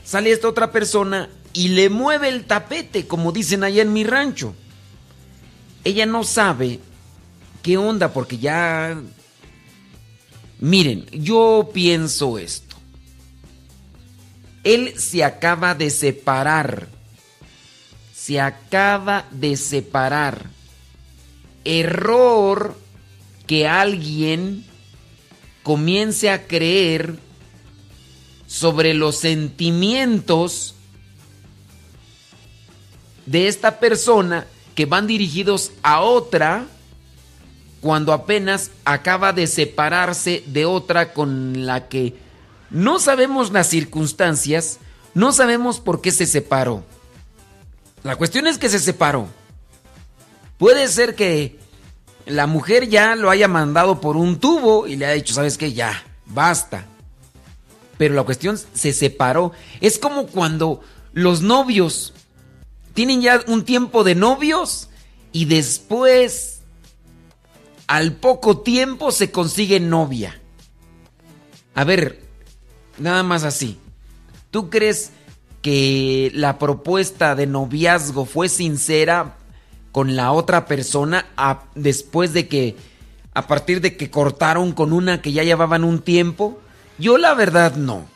Sale 0.03 0.31
esta 0.31 0.47
otra 0.47 0.71
persona 0.71 1.29
y 1.53 1.69
le 1.69 1.89
mueve 1.89 2.29
el 2.29 2.45
tapete, 2.45 3.07
como 3.07 3.31
dicen 3.31 3.63
allá 3.63 3.81
en 3.81 3.93
mi 3.93 4.03
rancho. 4.03 4.53
Ella 5.83 6.05
no 6.05 6.23
sabe 6.23 6.79
qué 7.63 7.77
onda, 7.77 8.13
porque 8.13 8.37
ya... 8.37 9.01
Miren, 10.59 11.05
yo 11.11 11.69
pienso 11.73 12.37
esto. 12.37 12.66
Él 14.67 14.99
se 14.99 15.23
acaba 15.23 15.75
de 15.75 15.89
separar. 15.89 16.89
Se 18.13 18.41
acaba 18.41 19.25
de 19.31 19.55
separar. 19.55 20.45
Error 21.63 22.77
que 23.45 23.65
alguien 23.65 24.65
comience 25.63 26.29
a 26.29 26.47
creer 26.47 27.17
sobre 28.45 28.93
los 28.93 29.15
sentimientos 29.15 30.75
de 33.25 33.47
esta 33.47 33.79
persona 33.79 34.47
que 34.75 34.85
van 34.85 35.07
dirigidos 35.07 35.71
a 35.81 36.01
otra 36.01 36.65
cuando 37.79 38.11
apenas 38.11 38.71
acaba 38.83 39.31
de 39.31 39.47
separarse 39.47 40.43
de 40.45 40.65
otra 40.65 41.13
con 41.13 41.65
la 41.65 41.87
que 41.87 42.26
no 42.69 42.99
sabemos 42.99 43.51
las 43.51 43.67
circunstancias, 43.67 44.79
no 45.13 45.31
sabemos 45.31 45.79
por 45.79 46.01
qué 46.01 46.11
se 46.11 46.25
separó. 46.25 46.83
La 48.03 48.15
cuestión 48.15 48.47
es 48.47 48.57
que 48.57 48.69
se 48.69 48.79
separó. 48.79 49.27
Puede 50.57 50.87
ser 50.87 51.15
que 51.15 51.59
la 52.25 52.47
mujer 52.47 52.89
ya 52.89 53.15
lo 53.15 53.29
haya 53.29 53.47
mandado 53.47 54.01
por 54.01 54.17
un 54.17 54.39
tubo 54.39 54.87
y 54.87 54.95
le 54.95 55.05
ha 55.05 55.11
dicho, 55.11 55.33
¿sabes 55.33 55.57
qué? 55.57 55.73
Ya, 55.73 56.03
basta. 56.25 56.85
Pero 57.97 58.15
la 58.15 58.23
cuestión 58.23 58.59
se 58.73 58.93
separó. 58.93 59.53
Es 59.81 59.97
como 59.97 60.27
cuando 60.27 60.81
los 61.13 61.41
novios 61.41 62.13
tienen 62.93 63.21
ya 63.21 63.43
un 63.47 63.63
tiempo 63.63 64.03
de 64.03 64.15
novios 64.15 64.89
y 65.31 65.45
después, 65.45 66.61
al 67.87 68.13
poco 68.13 68.59
tiempo, 68.59 69.11
se 69.11 69.31
consigue 69.31 69.79
novia. 69.79 70.39
A 71.75 71.83
ver, 71.83 72.26
nada 72.97 73.23
más 73.23 73.43
así. 73.43 73.79
¿Tú 74.51 74.69
crees 74.69 75.11
que 75.61 76.31
la 76.33 76.57
propuesta 76.59 77.35
de 77.35 77.47
noviazgo 77.47 78.25
fue 78.25 78.49
sincera 78.49 79.37
con 79.91 80.15
la 80.15 80.31
otra 80.31 80.65
persona 80.65 81.25
después 81.75 82.33
de 82.33 82.47
que, 82.47 82.75
a 83.33 83.47
partir 83.47 83.81
de 83.81 83.97
que 83.97 84.09
cortaron 84.09 84.71
con 84.71 84.93
una 84.93 85.21
que 85.21 85.31
ya 85.31 85.43
llevaban 85.43 85.83
un 85.83 85.99
tiempo? 85.99 86.59
Yo 86.97 87.17
la 87.17 87.33
verdad 87.33 87.75
no. 87.75 88.07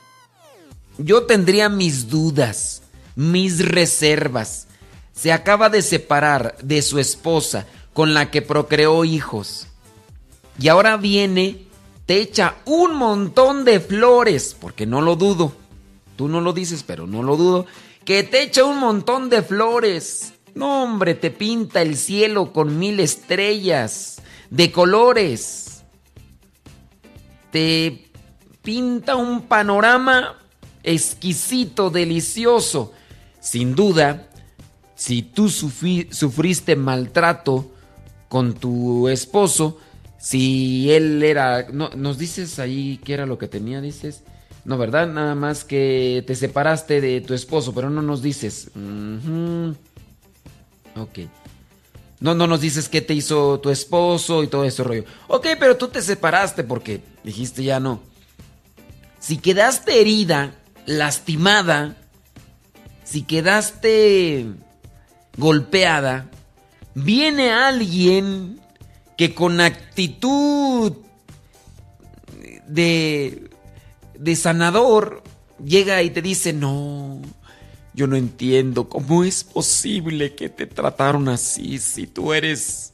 Yo 0.98 1.24
tendría 1.24 1.70
mis 1.70 2.10
dudas, 2.10 2.84
mis 3.16 3.66
reservas. 3.66 4.68
Se 5.14 5.32
acaba 5.32 5.70
de 5.70 5.82
separar 5.82 6.56
de 6.62 6.82
su 6.82 7.00
esposa 7.00 7.66
con 7.94 8.14
la 8.14 8.32
que 8.32 8.42
procreó 8.42 9.04
hijos. 9.04 9.68
Y 10.60 10.68
ahora 10.68 10.98
viene, 10.98 11.68
te 12.12 12.20
echa 12.20 12.58
un 12.66 12.98
montón 12.98 13.64
de 13.64 13.80
flores, 13.80 14.54
porque 14.60 14.86
no 14.86 15.00
lo 15.00 15.16
dudo. 15.16 15.54
Tú 16.18 16.28
no 16.28 16.42
lo 16.42 16.52
dices, 16.52 16.84
pero 16.84 17.08
no 17.08 17.24
lo 17.24 17.38
dudo. 17.38 17.66
Que 18.04 18.24
te 18.24 18.44
echa 18.44 18.66
un 18.66 18.80
montón 18.80 19.30
de 19.30 19.42
flores. 19.42 20.34
No, 20.54 20.84
hombre, 20.84 21.16
te 21.16 21.32
pinta 21.32 21.82
el 21.82 21.96
cielo 21.96 22.52
con 22.52 22.78
mil 22.78 23.00
estrellas. 23.00 24.22
de 24.50 24.74
colores. 24.74 25.84
Te 27.50 28.12
pinta 28.62 29.16
un 29.16 29.44
panorama 29.44 30.38
exquisito, 30.84 31.92
delicioso. 31.92 32.92
Sin 33.40 33.74
duda, 33.74 34.28
si 34.96 35.22
tú 35.22 35.48
sufriste 35.48 36.76
maltrato 36.76 37.72
con 38.28 38.54
tu 38.54 39.08
esposo, 39.08 39.78
si 40.22 40.92
él 40.92 41.24
era... 41.24 41.68
No, 41.72 41.90
¿Nos 41.96 42.18
dices 42.18 42.60
ahí 42.60 43.00
qué 43.04 43.14
era 43.14 43.26
lo 43.26 43.38
que 43.38 43.48
tenía? 43.48 43.82
Dices... 43.82 44.24
No, 44.64 44.78
¿verdad? 44.78 45.08
Nada 45.08 45.34
más 45.34 45.64
que 45.64 46.24
te 46.28 46.36
separaste 46.36 47.02
de 47.02 47.22
tu 47.22 47.34
esposo, 47.34 47.74
pero 47.74 47.90
no 47.90 48.04
nos 48.04 48.22
dices. 48.22 48.70
Ok. 50.96 51.20
No, 52.20 52.36
no 52.36 52.46
nos 52.46 52.62
dices 52.62 52.88
qué 52.88 53.02
te 53.02 53.16
hizo 53.16 53.60
tu 53.60 53.72
esposo 53.72 54.44
y 54.44 54.48
todo 54.48 54.64
ese 54.64 54.84
rollo. 54.84 55.06
Ok, 55.28 55.48
pero 55.60 55.78
tú 55.78 55.88
te 55.88 56.04
separaste 56.04 56.64
porque 56.64 57.02
dijiste 57.24 57.64
ya 57.64 57.80
no. 57.80 58.02
Si 59.20 59.38
quedaste 59.38 60.00
herida, 60.00 60.54
lastimada, 60.86 61.98
si 63.04 63.24
quedaste 63.24 64.46
golpeada, 65.38 66.30
viene 66.94 67.52
alguien 67.52 68.61
que 69.22 69.36
con 69.36 69.62
actitud 69.62 70.94
de, 72.66 73.52
de 74.18 74.36
sanador 74.36 75.22
llega 75.64 76.02
y 76.02 76.10
te 76.10 76.24
dice, 76.24 76.54
no, 76.54 77.22
yo 77.94 78.08
no 78.08 78.16
entiendo 78.16 78.90
cómo 78.90 79.24
es 79.24 79.44
posible 79.44 80.34
que 80.34 80.50
te 80.50 80.66
trataron 80.66 81.30
así 81.30 81.78
si 81.78 82.08
tú 82.08 82.34
eres 82.34 82.94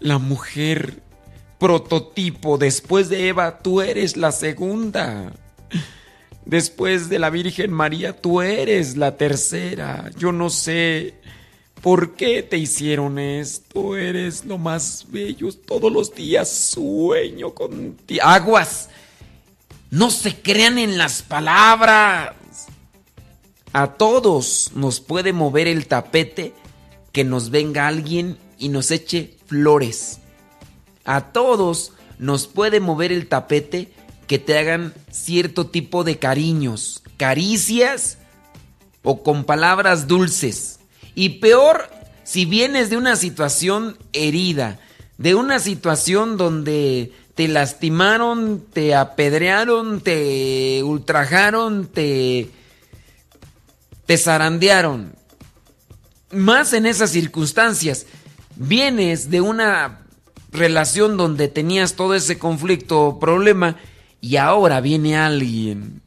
la 0.00 0.18
mujer 0.18 1.00
prototipo. 1.60 2.58
Después 2.58 3.08
de 3.08 3.28
Eva, 3.28 3.60
tú 3.60 3.82
eres 3.82 4.16
la 4.16 4.32
segunda. 4.32 5.32
Después 6.44 7.08
de 7.08 7.20
la 7.20 7.30
Virgen 7.30 7.70
María, 7.70 8.20
tú 8.20 8.42
eres 8.42 8.96
la 8.96 9.16
tercera. 9.16 10.10
Yo 10.18 10.32
no 10.32 10.50
sé 10.50 11.14
por 11.82 12.14
qué 12.14 12.42
te 12.42 12.58
hicieron 12.58 13.18
esto. 13.18 13.96
Eres 13.96 14.44
lo 14.44 14.58
más 14.58 15.06
bello. 15.08 15.52
Todos 15.52 15.92
los 15.92 16.14
días 16.14 16.48
sueño 16.48 17.54
contigo. 17.54 18.20
Aguas. 18.24 18.88
No 19.90 20.10
se 20.10 20.40
crean 20.40 20.78
en 20.78 20.98
las 20.98 21.22
palabras. 21.22 22.34
A 23.72 23.94
todos 23.94 24.72
nos 24.74 25.00
puede 25.00 25.32
mover 25.32 25.68
el 25.68 25.86
tapete 25.86 26.54
que 27.12 27.24
nos 27.24 27.50
venga 27.50 27.86
alguien 27.86 28.36
y 28.58 28.68
nos 28.68 28.90
eche 28.90 29.36
flores. 29.46 30.18
A 31.04 31.32
todos 31.32 31.92
nos 32.18 32.46
puede 32.46 32.80
mover 32.80 33.12
el 33.12 33.28
tapete 33.28 33.92
que 34.26 34.38
te 34.38 34.58
hagan 34.58 34.92
cierto 35.10 35.66
tipo 35.66 36.04
de 36.04 36.18
cariños, 36.18 37.02
caricias 37.16 38.18
o 39.02 39.22
con 39.22 39.44
palabras 39.44 40.06
dulces. 40.06 40.79
Y 41.14 41.40
peor 41.40 41.90
si 42.24 42.44
vienes 42.44 42.90
de 42.90 42.96
una 42.96 43.16
situación 43.16 43.96
herida, 44.12 44.78
de 45.18 45.34
una 45.34 45.58
situación 45.58 46.36
donde 46.36 47.12
te 47.34 47.48
lastimaron, 47.48 48.64
te 48.72 48.94
apedrearon, 48.94 50.00
te 50.00 50.82
ultrajaron, 50.84 51.86
te, 51.86 52.50
te 54.06 54.18
zarandearon. 54.18 55.14
Más 56.30 56.72
en 56.72 56.86
esas 56.86 57.10
circunstancias. 57.10 58.06
Vienes 58.56 59.30
de 59.30 59.40
una 59.40 60.02
relación 60.52 61.16
donde 61.16 61.48
tenías 61.48 61.94
todo 61.94 62.14
ese 62.14 62.38
conflicto 62.38 63.02
o 63.02 63.18
problema 63.18 63.76
y 64.20 64.36
ahora 64.36 64.80
viene 64.80 65.16
alguien 65.16 66.02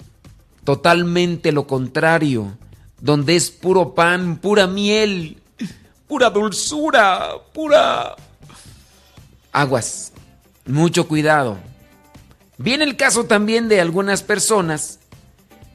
totalmente 0.64 1.52
lo 1.52 1.68
contrario, 1.68 2.58
donde 3.04 3.36
es 3.36 3.52
puro 3.52 3.94
pan, 3.94 4.38
pura 4.38 4.66
miel, 4.66 5.36
pura 6.08 6.30
dulzura, 6.30 7.34
pura... 7.54 8.16
Aguas, 9.52 10.14
mucho 10.66 11.06
cuidado. 11.06 11.58
Viene 12.58 12.86
el 12.86 12.96
caso 12.96 13.26
también 13.26 13.68
de 13.68 13.82
algunas 13.82 14.24
personas 14.24 15.00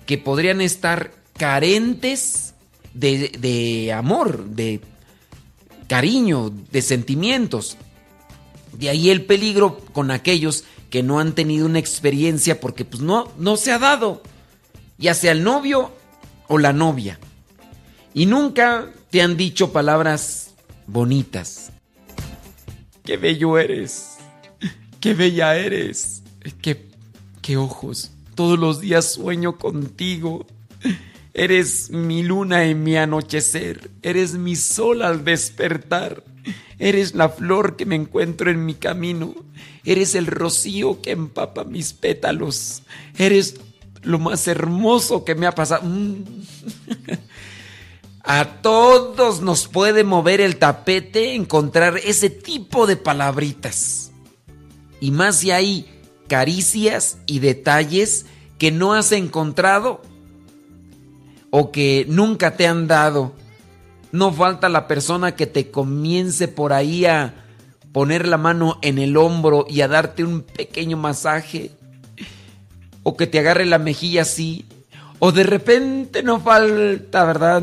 que 0.07 0.16
podrían 0.16 0.62
estar 0.62 1.12
carentes 1.37 2.55
de, 2.95 3.93
amor, 3.95 4.47
de 4.47 4.81
cariño, 5.87 6.51
de 6.72 6.81
sentimientos. 6.81 7.76
De 8.72 8.89
ahí 8.89 9.11
el 9.11 9.26
peligro 9.26 9.81
con 9.93 10.11
aquellos 10.11 10.64
que 10.89 11.03
no 11.03 11.20
han 11.20 11.35
tenido 11.35 11.66
una 11.66 11.79
experiencia 11.79 12.59
porque 12.59 12.87
pues 12.87 13.03
no, 13.03 13.31
no 13.37 13.59
se 13.59 13.70
ha 13.70 13.79
dado, 13.79 14.22
ya 14.97 15.12
sea 15.12 15.33
el 15.33 15.45
novio 15.45 15.93
o 16.49 16.59
la 16.59 16.72
novia. 16.72 17.18
Y 18.14 18.26
nunca 18.26 18.90
te 19.11 19.22
han 19.22 19.36
dicho 19.36 19.72
palabras 19.72 20.55
bonitas. 20.86 21.70
Qué 23.05 23.16
bello 23.16 23.59
eres, 23.59 24.16
qué 25.01 25.14
bella 25.14 25.57
eres, 25.57 26.22
qué, 26.61 26.90
qué 27.40 27.57
ojos. 27.57 28.11
Todos 28.34 28.59
los 28.59 28.80
días 28.80 29.12
sueño 29.12 29.57
contigo. 29.57 30.46
Eres 31.34 31.90
mi 31.90 32.22
luna 32.22 32.64
en 32.64 32.82
mi 32.82 32.96
anochecer, 32.96 33.90
eres 34.03 34.34
mi 34.34 34.57
sol 34.57 35.03
al 35.03 35.24
despertar. 35.24 36.24
Eres 36.78 37.14
la 37.14 37.28
flor 37.28 37.76
que 37.76 37.86
me 37.86 37.96
encuentro 37.96 38.51
en 38.51 38.64
mi 38.64 38.74
camino. 38.74 39.34
Eres 39.84 40.14
el 40.14 40.26
rocío 40.26 41.01
que 41.03 41.11
empapa 41.11 41.64
mis 41.64 41.92
pétalos. 41.92 42.82
Eres 43.18 43.57
lo 44.09 44.18
más 44.18 44.48
hermoso 44.48 45.22
que 45.22 45.34
me 45.34 45.46
ha 45.46 45.52
pasado. 45.52 45.82
Mm. 45.84 46.24
A 48.24 48.62
todos 48.62 49.42
nos 49.42 49.68
puede 49.68 50.02
mover 50.02 50.40
el 50.40 50.56
tapete 50.56 51.34
encontrar 51.34 51.98
ese 51.98 52.30
tipo 52.30 52.86
de 52.86 52.96
palabritas. 52.96 54.11
Y 55.00 55.11
más 55.11 55.36
si 55.36 55.50
hay 55.50 55.86
caricias 56.26 57.18
y 57.26 57.38
detalles 57.38 58.26
que 58.59 58.72
no 58.72 58.94
has 58.94 59.12
encontrado 59.12 60.02
o 61.50 61.70
que 61.70 62.06
nunca 62.09 62.56
te 62.56 62.66
han 62.66 62.86
dado 62.86 63.34
no 64.11 64.32
falta 64.32 64.70
la 64.70 64.88
persona 64.88 65.36
que 65.36 65.46
te 65.46 65.70
comience 65.70 66.48
por 66.48 66.72
ahí 66.72 67.04
a 67.04 67.34
poner 67.92 68.26
la 68.26 68.38
mano 68.38 68.78
en 68.80 68.98
el 68.98 69.18
hombro 69.18 69.66
y 69.68 69.82
a 69.82 69.88
darte 69.88 70.24
un 70.24 70.42
pequeño 70.42 70.96
masaje. 70.96 71.72
O 73.09 73.16
que 73.16 73.26
te 73.26 73.38
agarre 73.38 73.64
la 73.64 73.78
mejilla 73.78 74.20
así. 74.20 74.66
O 75.18 75.32
de 75.32 75.44
repente 75.44 76.22
no 76.22 76.40
falta, 76.40 77.24
¿verdad? 77.24 77.62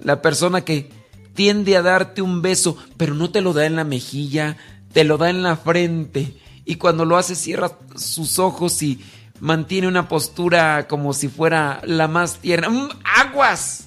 La 0.00 0.20
persona 0.20 0.60
que 0.60 0.90
tiende 1.32 1.74
a 1.78 1.82
darte 1.82 2.20
un 2.20 2.42
beso, 2.42 2.76
pero 2.98 3.14
no 3.14 3.30
te 3.30 3.40
lo 3.40 3.54
da 3.54 3.64
en 3.64 3.76
la 3.76 3.84
mejilla, 3.84 4.58
te 4.92 5.04
lo 5.04 5.16
da 5.16 5.30
en 5.30 5.42
la 5.42 5.56
frente. 5.56 6.34
Y 6.66 6.74
cuando 6.74 7.06
lo 7.06 7.16
hace 7.16 7.34
cierra 7.34 7.78
sus 7.96 8.38
ojos 8.38 8.82
y 8.82 9.00
mantiene 9.40 9.88
una 9.88 10.06
postura 10.06 10.86
como 10.86 11.14
si 11.14 11.28
fuera 11.28 11.80
la 11.84 12.06
más 12.06 12.40
tierna. 12.40 12.68
¡Mm, 12.68 12.90
¡Aguas! 13.04 13.86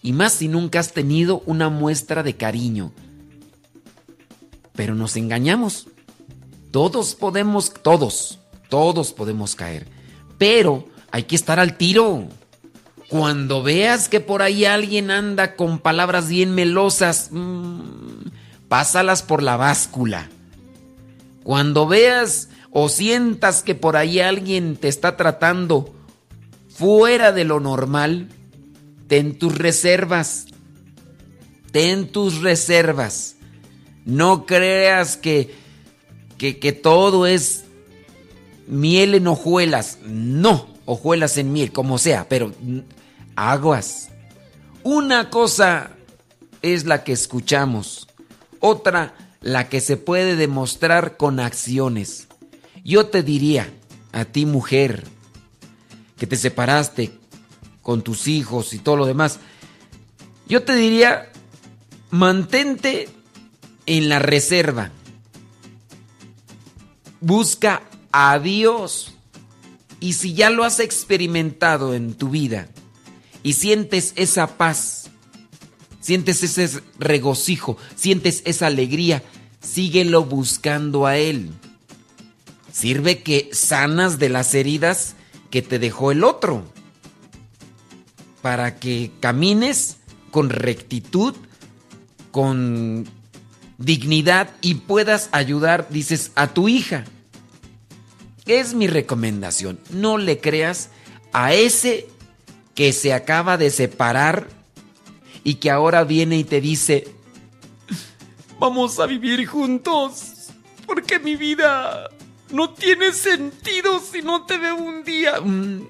y 0.00 0.12
más 0.12 0.34
si 0.34 0.46
nunca 0.46 0.78
has 0.78 0.92
tenido 0.92 1.42
una 1.46 1.68
muestra 1.68 2.22
de 2.22 2.36
cariño. 2.36 2.92
Pero 4.76 4.94
nos 4.94 5.16
engañamos. 5.16 5.88
Todos 6.70 7.16
podemos, 7.16 7.74
todos, 7.82 8.38
todos 8.68 9.12
podemos 9.12 9.56
caer. 9.56 9.95
Pero 10.38 10.86
hay 11.10 11.24
que 11.24 11.36
estar 11.36 11.58
al 11.58 11.76
tiro. 11.76 12.28
Cuando 13.08 13.62
veas 13.62 14.08
que 14.08 14.20
por 14.20 14.42
ahí 14.42 14.64
alguien 14.64 15.10
anda 15.10 15.54
con 15.54 15.78
palabras 15.78 16.28
bien 16.28 16.54
melosas, 16.54 17.28
mmm, 17.30 18.28
pásalas 18.68 19.22
por 19.22 19.42
la 19.42 19.56
báscula. 19.56 20.28
Cuando 21.44 21.86
veas 21.86 22.48
o 22.70 22.88
sientas 22.88 23.62
que 23.62 23.76
por 23.76 23.96
ahí 23.96 24.20
alguien 24.20 24.76
te 24.76 24.88
está 24.88 25.16
tratando 25.16 25.94
fuera 26.68 27.30
de 27.30 27.44
lo 27.44 27.60
normal, 27.60 28.28
ten 29.06 29.38
tus 29.38 29.56
reservas. 29.56 30.46
Ten 31.70 32.08
tus 32.08 32.40
reservas. 32.40 33.36
No 34.04 34.46
creas 34.46 35.16
que, 35.16 35.54
que 36.36 36.72
todo 36.72 37.26
es 37.26 37.65
miel 38.66 39.14
en 39.14 39.26
hojuelas. 39.26 39.98
No, 40.04 40.68
hojuelas 40.84 41.36
en 41.38 41.52
miel, 41.52 41.72
como 41.72 41.98
sea, 41.98 42.28
pero 42.28 42.52
aguas. 43.34 44.08
Una 44.82 45.30
cosa 45.30 45.90
es 46.62 46.84
la 46.84 47.04
que 47.04 47.12
escuchamos, 47.12 48.08
otra 48.60 49.14
la 49.40 49.68
que 49.68 49.80
se 49.80 49.96
puede 49.96 50.36
demostrar 50.36 51.16
con 51.16 51.40
acciones. 51.40 52.28
Yo 52.84 53.06
te 53.06 53.22
diría, 53.22 53.72
a 54.12 54.24
ti 54.24 54.46
mujer, 54.46 55.04
que 56.16 56.26
te 56.26 56.36
separaste, 56.36 57.12
con 57.82 58.02
tus 58.02 58.26
hijos 58.26 58.74
y 58.74 58.78
todo 58.78 58.96
lo 58.96 59.06
demás. 59.06 59.38
Yo 60.48 60.64
te 60.64 60.74
diría, 60.74 61.30
mantente 62.10 63.08
en 63.86 64.08
la 64.08 64.18
reserva. 64.18 64.90
busca 67.20 67.82
a 68.18 68.38
Dios. 68.38 69.12
Y 70.00 70.14
si 70.14 70.32
ya 70.32 70.48
lo 70.48 70.64
has 70.64 70.80
experimentado 70.80 71.92
en 71.92 72.14
tu 72.14 72.30
vida 72.30 72.66
y 73.42 73.52
sientes 73.52 74.14
esa 74.16 74.56
paz, 74.56 75.10
sientes 76.00 76.42
ese 76.42 76.80
regocijo, 76.98 77.76
sientes 77.94 78.40
esa 78.46 78.68
alegría, 78.68 79.22
síguelo 79.60 80.24
buscando 80.24 81.04
a 81.04 81.18
Él. 81.18 81.50
Sirve 82.72 83.22
que 83.22 83.50
sanas 83.52 84.18
de 84.18 84.30
las 84.30 84.54
heridas 84.54 85.14
que 85.50 85.60
te 85.60 85.78
dejó 85.78 86.10
el 86.10 86.24
otro, 86.24 86.64
para 88.40 88.76
que 88.76 89.10
camines 89.20 89.98
con 90.30 90.48
rectitud, 90.48 91.34
con 92.30 93.06
dignidad 93.76 94.54
y 94.62 94.76
puedas 94.76 95.28
ayudar, 95.32 95.88
dices, 95.90 96.32
a 96.34 96.54
tu 96.54 96.68
hija. 96.68 97.04
Es 98.46 98.74
mi 98.74 98.86
recomendación. 98.86 99.78
No 99.90 100.18
le 100.18 100.38
creas 100.38 100.90
a 101.32 101.52
ese 101.52 102.08
que 102.74 102.92
se 102.92 103.12
acaba 103.12 103.56
de 103.56 103.70
separar 103.70 104.48
y 105.42 105.54
que 105.54 105.70
ahora 105.70 106.04
viene 106.04 106.36
y 106.38 106.44
te 106.44 106.60
dice, 106.60 107.08
vamos 108.58 108.98
a 108.98 109.06
vivir 109.06 109.46
juntos, 109.46 110.50
porque 110.86 111.18
mi 111.18 111.36
vida 111.36 112.08
no 112.50 112.70
tiene 112.70 113.12
sentido 113.12 114.00
si 114.00 114.22
no 114.22 114.44
te 114.44 114.58
veo 114.58 114.76
un 114.76 115.04
día. 115.04 115.40
Mm, 115.40 115.88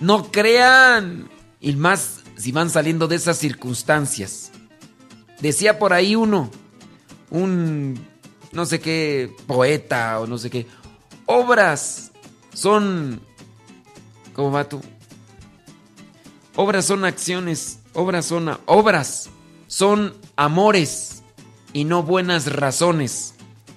no 0.00 0.30
crean. 0.30 1.28
Y 1.60 1.74
más 1.76 2.22
si 2.36 2.52
van 2.52 2.70
saliendo 2.70 3.08
de 3.08 3.16
esas 3.16 3.38
circunstancias. 3.38 4.50
Decía 5.40 5.78
por 5.78 5.92
ahí 5.92 6.16
uno, 6.16 6.50
un 7.30 7.98
no 8.52 8.66
sé 8.66 8.80
qué 8.80 9.34
poeta 9.46 10.20
o 10.20 10.26
no 10.26 10.38
sé 10.38 10.50
qué. 10.50 10.66
Obras 11.26 12.12
son... 12.52 13.20
¿Cómo 14.34 14.50
va 14.50 14.68
tú? 14.68 14.80
Obras 16.56 16.86
son 16.86 17.04
acciones, 17.04 17.80
obras 17.94 18.26
son 18.26 18.58
obras, 18.66 19.30
son 19.66 20.14
amores 20.36 21.22
y 21.72 21.84
no 21.84 22.02
buenas 22.02 22.52
razones. 22.52 23.34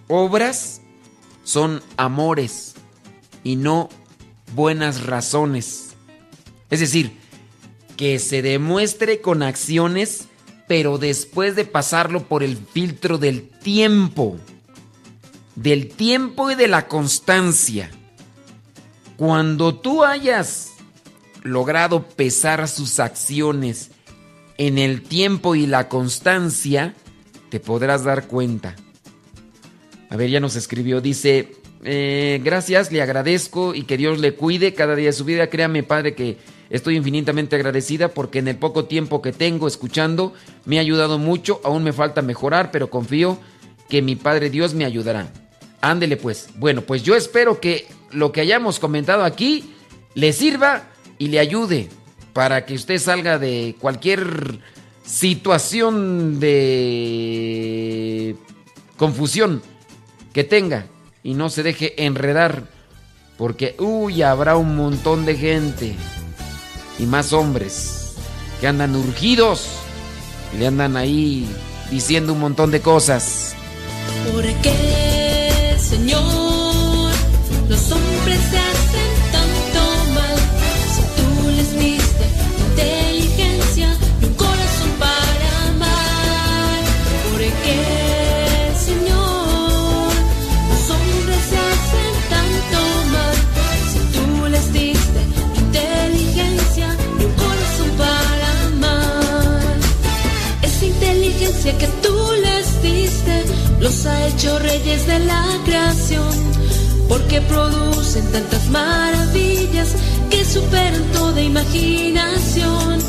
Obras 0.08 0.82
son 1.43 1.82
amores 1.98 2.76
y 3.43 3.56
no 3.56 3.89
buenas 4.54 5.06
razones. 5.06 5.95
Es 6.70 6.80
decir, 6.80 7.18
que 7.95 8.20
se 8.20 8.41
demuestre 8.41 9.22
con 9.22 9.41
acciones, 9.41 10.28
pero 10.68 10.98
después 10.98 11.56
de 11.56 11.66
pasarlo 11.66 12.28
por 12.28 12.43
el 12.43 12.58
filtro 12.58 13.18
del 13.18 13.50
tiempo, 13.50 14.38
del 15.58 15.89
tiempo 15.89 16.51
y 16.51 16.55
de 16.55 16.68
la 16.68 16.88
constancia. 16.88 17.89
Cuando 19.18 19.76
tú 19.76 20.03
hayas 20.03 20.76
logrado 21.41 22.08
pesar 22.08 22.68
sus 22.68 22.99
acciones 22.99 23.89
en 24.58 24.78
el 24.78 25.01
tiempo 25.01 25.55
y 25.55 25.66
la 25.66 25.89
constancia, 25.89 26.93
te 27.49 27.60
podrás 27.60 28.03
dar 28.03 28.28
cuenta. 28.28 28.76
A 30.10 30.16
ver, 30.16 30.30
ya 30.30 30.39
nos 30.39 30.55
escribió, 30.55 31.01
dice, 31.01 31.55
eh, 31.84 32.39
gracias, 32.43 32.91
le 32.91 33.01
agradezco 33.01 33.74
y 33.74 33.84
que 33.84 33.97
Dios 33.97 34.20
le 34.20 34.36
cuide 34.36 34.76
cada 34.76 34.95
día 34.95 35.08
de 35.08 35.14
su 35.14 35.26
vida. 35.26 35.49
Créame, 35.49 35.82
Padre, 35.82 36.14
que 36.14 36.38
estoy 36.70 36.97
infinitamente 36.97 37.55
agradecida 37.55 38.10
porque 38.10 38.39
en 38.39 38.47
el 38.47 38.58
poco 38.58 38.86
tiempo 38.86 39.24
que 39.24 39.32
tengo 39.32 39.68
escuchando 39.68 40.34
me 40.66 40.78
ha 40.78 40.82
ayudado 40.82 41.18
mucho. 41.18 41.62
Aún 41.64 41.84
me 41.84 41.93
falta 41.93 42.22
mejorar, 42.22 42.70
pero 42.70 42.91
confío 42.91 43.39
que 43.89 44.03
mi 44.03 44.16
Padre 44.16 44.51
Dios 44.51 44.76
me 44.76 44.86
ayudará. 44.86 45.32
Ándele 45.82 46.18
pues. 46.18 46.50
Bueno, 46.56 46.82
pues 46.82 47.04
yo 47.04 47.16
espero 47.16 47.60
que 47.60 47.88
lo 48.12 48.32
que 48.32 48.42
hayamos 48.42 48.80
comentado 48.80 49.24
aquí 49.24 49.74
le 50.14 50.34
sirva 50.34 50.84
y 51.18 51.28
le 51.28 51.40
ayude 51.40 51.90
para 52.34 52.66
que 52.66 52.74
usted 52.76 53.00
salga 53.00 53.40
de 53.40 53.76
cualquier 53.80 54.60
situación 55.04 56.40
de 56.40 58.36
confusión 58.98 59.62
que 60.34 60.44
tenga 60.44 60.88
y 61.24 61.34
no 61.34 61.50
se 61.50 61.64
deje 61.64 62.04
enredar 62.04 62.68
porque 63.38 63.76
uy, 63.80 64.22
habrá 64.24 64.58
un 64.58 64.76
montón 64.76 65.26
de 65.26 65.36
gente 65.36 65.96
y 67.00 67.06
más 67.06 67.32
hombres 67.34 68.16
que 68.60 68.68
andan 68.68 68.96
urgidos 68.96 69.68
y 70.54 70.58
le 70.58 70.68
andan 70.68 70.98
ahí 70.98 71.48
diciendo 71.92 72.34
un 72.34 72.40
montón 72.40 72.72
de 72.72 72.82
cosas. 72.82 73.56
¿Por 74.32 74.44
qué, 74.62 75.16
los 103.98 104.06
ha 104.06 104.28
hecho 104.28 104.60
reyes 104.60 105.08
de 105.08 105.20
la 105.20 105.43
creación, 105.66 106.30
porque 107.08 107.41
producen 107.41 108.32
tantas 108.32 108.68
maravillas 108.70 109.95
que 110.30 110.43
superan 110.45 111.04
toda 111.14 111.41
imaginación. 111.41 113.00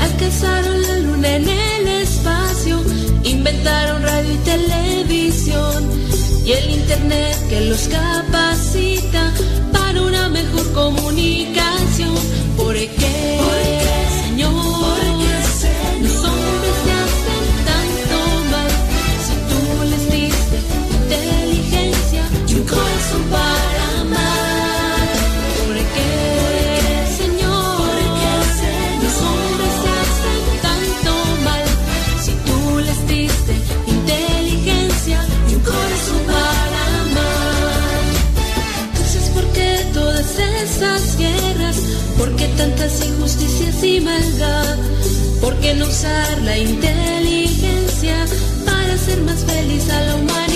Alcanzaron 0.00 0.82
la 0.82 0.98
luna 0.98 1.36
en 1.36 1.48
el 1.48 1.88
espacio, 1.88 2.82
inventaron 3.24 4.02
radio 4.02 4.32
y 4.32 4.38
televisión 4.38 5.90
y 6.44 6.52
el 6.52 6.70
internet 6.70 7.36
que 7.48 7.60
los 7.62 7.88
capacita 7.88 9.32
para 9.72 10.02
una 10.02 10.28
mejor 10.28 10.72
comunicación. 10.72 12.14
¿Por 12.56 12.76
qué, 12.76 13.40
tantas 42.60 43.06
injusticias 43.06 43.82
y 43.82 44.00
maldad? 44.00 44.76
¿Por 45.40 45.54
qué 45.60 45.72
no 45.74 45.86
usar 45.86 46.42
la 46.42 46.58
inteligencia 46.58 48.26
para 48.66 48.92
hacer 48.92 49.18
más 49.22 49.42
feliz 49.46 49.88
a 49.88 50.00
la 50.02 50.16
humanidad? 50.16 50.49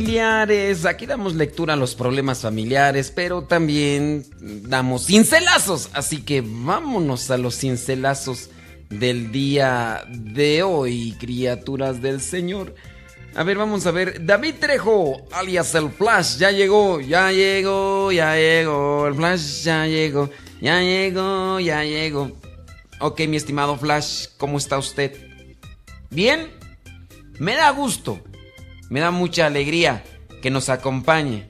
Familiares. 0.00 0.86
Aquí 0.86 1.06
damos 1.06 1.34
lectura 1.34 1.74
a 1.74 1.76
los 1.76 1.94
problemas 1.94 2.40
familiares, 2.40 3.12
pero 3.14 3.42
también 3.42 4.24
damos 4.40 5.06
cincelazos. 5.06 5.90
Así 5.92 6.22
que 6.22 6.42
vámonos 6.44 7.30
a 7.30 7.36
los 7.36 7.58
cincelazos 7.58 8.50
del 8.88 9.30
día 9.30 10.04
de 10.08 10.62
hoy, 10.62 11.14
criaturas 11.20 12.00
del 12.00 12.20
Señor. 12.20 12.74
A 13.34 13.42
ver, 13.44 13.58
vamos 13.58 13.86
a 13.86 13.90
ver. 13.90 14.24
David 14.24 14.54
Trejo, 14.58 15.28
alias 15.32 15.74
el 15.74 15.90
Flash, 15.90 16.38
ya 16.38 16.50
llegó, 16.50 17.00
ya 17.00 17.30
llegó, 17.30 18.10
ya 18.10 18.34
llegó. 18.34 19.06
El 19.06 19.14
Flash 19.14 19.62
ya 19.62 19.86
llegó, 19.86 20.30
ya 20.60 20.80
llegó, 20.80 21.60
ya 21.60 21.84
llegó. 21.84 22.32
Ok, 23.00 23.20
mi 23.28 23.36
estimado 23.36 23.76
Flash, 23.76 24.28
¿cómo 24.38 24.58
está 24.58 24.78
usted? 24.78 25.14
¿Bien? 26.10 26.50
Me 27.38 27.54
da 27.54 27.70
gusto, 27.70 28.20
me 28.90 29.00
da 29.00 29.10
mucha 29.10 29.46
alegría 29.46 30.04
que 30.42 30.50
nos 30.50 30.68
acompañe, 30.68 31.48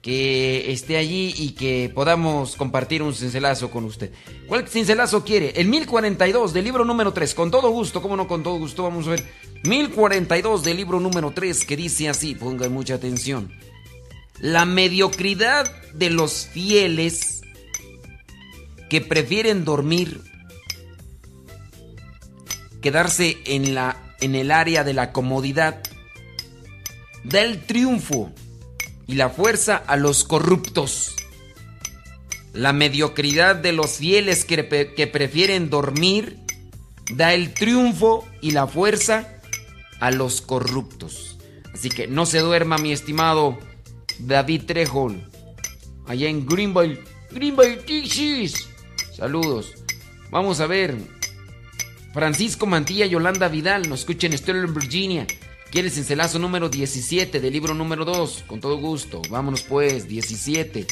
que 0.00 0.72
esté 0.72 0.96
allí 0.96 1.32
y 1.36 1.50
que 1.50 1.92
podamos 1.94 2.56
compartir 2.56 3.02
un 3.02 3.14
cincelazo 3.14 3.70
con 3.70 3.84
usted. 3.84 4.10
¿Cuál 4.48 4.66
cincelazo 4.66 5.22
quiere? 5.24 5.52
El 5.54 5.68
1042 5.68 6.52
del 6.52 6.64
libro 6.64 6.84
número 6.84 7.12
3, 7.12 7.34
con 7.34 7.50
todo 7.50 7.70
gusto, 7.70 8.02
¿cómo 8.02 8.16
no 8.16 8.26
con 8.26 8.42
todo 8.42 8.58
gusto? 8.58 8.82
Vamos 8.82 9.06
a 9.06 9.10
ver. 9.10 9.24
1042 9.64 10.64
del 10.64 10.78
libro 10.78 10.98
número 10.98 11.30
3 11.30 11.64
que 11.64 11.76
dice 11.76 12.08
así, 12.08 12.34
pongan 12.34 12.72
mucha 12.72 12.94
atención. 12.94 13.52
La 14.40 14.64
mediocridad 14.64 15.70
de 15.92 16.10
los 16.10 16.46
fieles 16.46 17.42
que 18.90 19.00
prefieren 19.02 19.64
dormir, 19.64 20.20
quedarse 22.80 23.38
en 23.44 23.74
la 23.74 24.02
en 24.22 24.36
el 24.36 24.52
área 24.52 24.84
de 24.84 24.94
la 24.94 25.12
comodidad, 25.12 25.82
da 27.24 27.42
el 27.42 27.60
triunfo 27.64 28.32
y 29.06 29.14
la 29.14 29.30
fuerza 29.30 29.76
a 29.76 29.96
los 29.96 30.24
corruptos. 30.24 31.14
La 32.52 32.72
mediocridad 32.72 33.56
de 33.56 33.72
los 33.72 33.92
fieles 33.92 34.44
que, 34.44 34.62
prefieren 35.12 35.70
dormir 35.70 36.38
da 37.14 37.34
el 37.34 37.54
triunfo 37.54 38.28
y 38.40 38.50
la 38.52 38.66
fuerza 38.66 39.40
a 40.00 40.10
los 40.10 40.40
corruptos. 40.40 41.38
Así 41.72 41.88
que 41.88 42.06
no 42.06 42.26
se 42.26 42.40
duerma, 42.40 42.76
mi 42.78 42.92
estimado 42.92 43.58
David 44.18 44.62
Trejo, 44.66 45.14
allá 46.06 46.28
en 46.28 46.46
Greenville, 46.46 47.00
Greenville, 47.30 47.76
Texas. 47.76 48.68
Saludos. 49.16 49.74
Vamos 50.30 50.60
a 50.60 50.66
ver. 50.66 50.96
Francisco 52.12 52.66
Mantilla 52.66 53.06
Yolanda 53.06 53.48
Vidal 53.48 53.88
nos 53.88 54.00
escucha 54.00 54.26
en 54.26 54.74
Virginia. 54.74 55.26
¿Quieres 55.72 55.96
encelazo 55.96 56.38
número 56.38 56.68
17 56.68 57.40
del 57.40 57.50
libro 57.50 57.72
número 57.72 58.04
2? 58.04 58.44
Con 58.46 58.60
todo 58.60 58.76
gusto. 58.76 59.22
Vámonos 59.30 59.62
pues, 59.62 60.06
17 60.06 60.86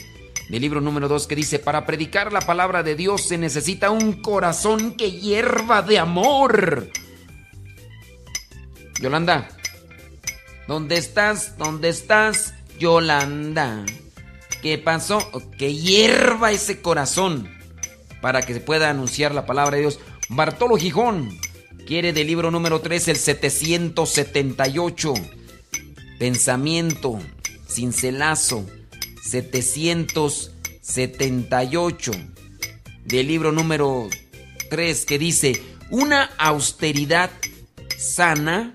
del 0.49 0.63
libro 0.63 0.81
número 0.81 1.07
2 1.07 1.27
que 1.27 1.37
dice, 1.37 1.59
para 1.59 1.85
predicar 1.85 2.33
la 2.33 2.41
palabra 2.41 2.83
de 2.83 2.97
Dios 2.97 3.29
se 3.29 3.37
necesita 3.37 3.91
un 3.91 4.23
corazón 4.23 4.97
que 4.97 5.11
hierva 5.11 5.83
de 5.83 5.99
amor. 5.99 6.89
Yolanda, 9.03 9.51
¿dónde 10.67 10.97
estás? 10.97 11.59
¿Dónde 11.59 11.91
estás? 11.91 12.55
Yolanda. 12.79 13.85
¿Qué 14.63 14.79
pasó? 14.79 15.31
Que 15.59 15.75
hierva 15.75 16.53
ese 16.53 16.81
corazón 16.81 17.51
para 18.23 18.41
que 18.41 18.55
se 18.55 18.61
pueda 18.61 18.89
anunciar 18.89 19.35
la 19.35 19.45
palabra 19.45 19.77
de 19.77 19.83
Dios. 19.83 20.01
Bartolo 20.31 20.77
Gijón 20.77 21.39
quiere 21.87 22.13
del 22.13 22.27
libro 22.27 22.51
número 22.51 22.81
3 22.81 23.07
el 23.09 23.17
778. 23.17 25.15
Pensamiento, 26.19 27.21
cincelazo, 27.69 28.67
778. 29.23 32.13
Del 33.05 33.27
libro 33.27 33.53
número 33.53 34.09
3 34.71 35.05
que 35.05 35.19
dice, 35.19 35.61
una 35.91 36.31
austeridad 36.39 37.31
sana, 37.99 38.73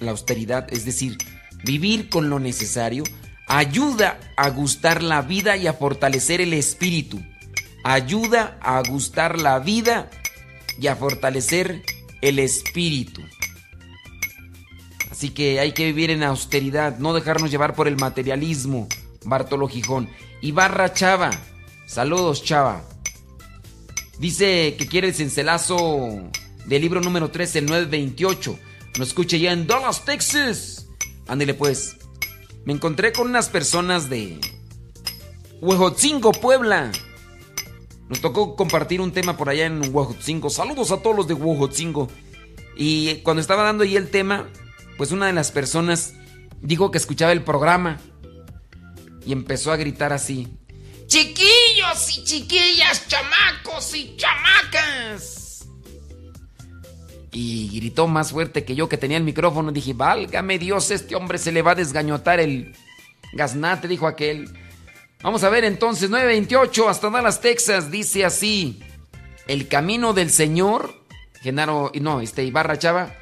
la 0.00 0.12
austeridad, 0.12 0.72
es 0.72 0.84
decir, 0.84 1.18
vivir 1.64 2.08
con 2.08 2.30
lo 2.30 2.38
necesario, 2.38 3.02
ayuda 3.46 4.18
a 4.36 4.50
gustar 4.50 5.02
la 5.02 5.22
vida 5.22 5.56
y 5.56 5.66
a 5.66 5.72
fortalecer 5.72 6.40
el 6.40 6.52
espíritu. 6.52 7.20
Ayuda 7.82 8.56
a 8.60 8.80
gustar 8.82 9.40
la 9.40 9.58
vida 9.58 10.08
y 10.78 10.86
a 10.86 10.94
fortalecer 10.96 11.82
el 12.24 12.38
espíritu. 12.38 13.22
Así 15.10 15.30
que 15.30 15.60
hay 15.60 15.72
que 15.72 15.84
vivir 15.84 16.10
en 16.10 16.22
austeridad, 16.22 16.98
no 16.98 17.14
dejarnos 17.14 17.50
llevar 17.50 17.74
por 17.74 17.86
el 17.86 17.96
materialismo. 17.96 18.88
Bartolo 19.24 19.68
Gijón. 19.68 20.08
Ibarra 20.40 20.92
Chava. 20.92 21.30
Saludos, 21.86 22.42
Chava. 22.42 22.82
Dice 24.18 24.74
que 24.78 24.86
quiere 24.86 25.08
el 25.08 25.14
cincelazo 25.14 26.30
del 26.66 26.82
libro 26.82 27.00
número 27.00 27.30
3, 27.30 27.56
el 27.56 27.66
928. 27.66 28.58
Nos 28.98 29.08
escuche 29.08 29.38
ya 29.38 29.52
en 29.52 29.66
Dallas, 29.66 30.04
Texas. 30.04 30.86
Ándele 31.26 31.54
pues. 31.54 31.96
Me 32.64 32.72
encontré 32.72 33.12
con 33.12 33.28
unas 33.28 33.48
personas 33.48 34.08
de 34.08 34.38
Huejotzingo, 35.60 36.32
Puebla. 36.32 36.90
Nos 38.14 38.20
tocó 38.20 38.54
compartir 38.54 39.00
un 39.00 39.10
tema 39.10 39.36
por 39.36 39.48
allá 39.48 39.66
en 39.66 39.92
Huejotzingo. 39.92 40.48
Saludos 40.48 40.92
a 40.92 40.98
todos 40.98 41.16
los 41.16 41.26
de 41.26 41.34
Huejotzingo. 41.34 42.08
Y 42.76 43.16
cuando 43.24 43.40
estaba 43.40 43.64
dando 43.64 43.82
ahí 43.82 43.96
el 43.96 44.08
tema, 44.08 44.48
pues 44.96 45.10
una 45.10 45.26
de 45.26 45.32
las 45.32 45.50
personas 45.50 46.14
dijo 46.60 46.92
que 46.92 46.98
escuchaba 46.98 47.32
el 47.32 47.42
programa 47.42 47.98
y 49.26 49.32
empezó 49.32 49.72
a 49.72 49.76
gritar 49.76 50.12
así. 50.12 50.46
Chiquillos 51.08 52.16
y 52.16 52.22
chiquillas, 52.22 53.08
chamacos 53.08 53.96
y 53.96 54.16
chamacas. 54.16 55.66
Y 57.32 57.80
gritó 57.80 58.06
más 58.06 58.30
fuerte 58.30 58.64
que 58.64 58.76
yo 58.76 58.88
que 58.88 58.96
tenía 58.96 59.16
el 59.16 59.24
micrófono. 59.24 59.72
Dije, 59.72 59.92
válgame 59.92 60.60
Dios, 60.60 60.92
este 60.92 61.16
hombre 61.16 61.38
se 61.38 61.50
le 61.50 61.62
va 61.62 61.72
a 61.72 61.74
desgañotar 61.74 62.38
el 62.38 62.76
gaznate, 63.32 63.88
dijo 63.88 64.06
aquel. 64.06 64.56
Vamos 65.24 65.42
a 65.42 65.48
ver 65.48 65.64
entonces, 65.64 66.10
928 66.10 66.86
hasta 66.86 67.08
Dallas, 67.08 67.40
Texas, 67.40 67.90
dice 67.90 68.26
así. 68.26 68.80
El 69.46 69.68
camino 69.68 70.12
del 70.12 70.28
Señor, 70.28 71.02
Genaro, 71.40 71.90
no, 71.98 72.20
este 72.20 72.44
Ibarra 72.44 72.78
Chava, 72.78 73.14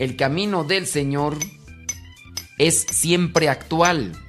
el 0.00 0.16
camino 0.16 0.64
del 0.64 0.88
Señor 0.88 1.36
es 2.58 2.80
siempre 2.90 3.48
actual 3.48 4.20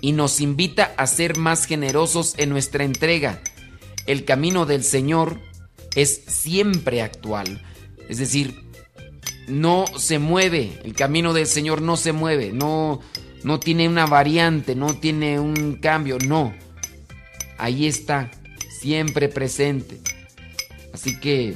y 0.00 0.12
nos 0.12 0.40
invita 0.40 0.94
a 0.96 1.08
ser 1.08 1.36
más 1.36 1.64
generosos 1.64 2.34
en 2.38 2.50
nuestra 2.50 2.84
entrega. 2.84 3.42
El 4.06 4.24
camino 4.24 4.66
del 4.66 4.84
Señor 4.84 5.40
es 5.96 6.22
siempre 6.28 7.02
actual. 7.02 7.60
Es 8.08 8.18
decir, 8.18 8.62
no 9.48 9.84
se 9.98 10.20
mueve. 10.20 10.78
El 10.84 10.94
camino 10.94 11.32
del 11.32 11.48
Señor 11.48 11.82
no 11.82 11.96
se 11.96 12.12
mueve. 12.12 12.52
No, 12.52 13.00
no 13.46 13.60
tiene 13.60 13.88
una 13.88 14.06
variante, 14.06 14.74
no 14.74 14.94
tiene 14.94 15.38
un 15.38 15.76
cambio. 15.76 16.18
No. 16.18 16.52
Ahí 17.58 17.86
está, 17.86 18.28
siempre 18.80 19.28
presente. 19.28 20.00
Así 20.92 21.20
que 21.20 21.54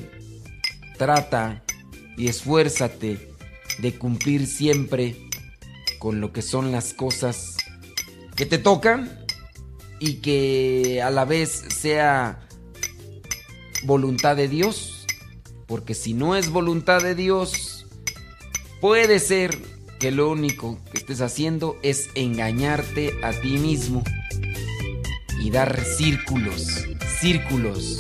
trata 0.97 1.65
y 2.17 2.29
esfuérzate 2.29 3.35
de 3.79 3.99
cumplir 3.99 4.47
siempre 4.47 5.17
con 5.99 6.21
lo 6.21 6.33
que 6.33 6.43
son 6.43 6.71
las 6.71 6.95
cosas 6.95 7.57
que 8.37 8.47
te 8.47 8.59
tocan 8.59 9.27
y 9.99 10.21
que 10.21 11.03
a 11.03 11.11
la 11.11 11.25
vez 11.25 11.65
sea 11.77 12.47
voluntad 13.83 14.37
de 14.37 14.47
Dios. 14.47 15.07
Porque 15.67 15.95
si 15.95 16.15
no 16.15 16.37
es 16.37 16.51
voluntad 16.51 17.03
de 17.03 17.17
Dios, 17.17 17.85
puede 18.81 19.19
ser 19.19 19.80
que 20.01 20.11
lo 20.11 20.31
único 20.31 20.79
que 20.91 20.99
estés 20.99 21.21
haciendo 21.21 21.79
es 21.83 22.09
engañarte 22.15 23.13
a 23.23 23.33
ti 23.33 23.59
mismo 23.59 24.03
y 25.39 25.51
dar 25.51 25.79
círculos, 25.85 26.87
círculos, 27.21 27.99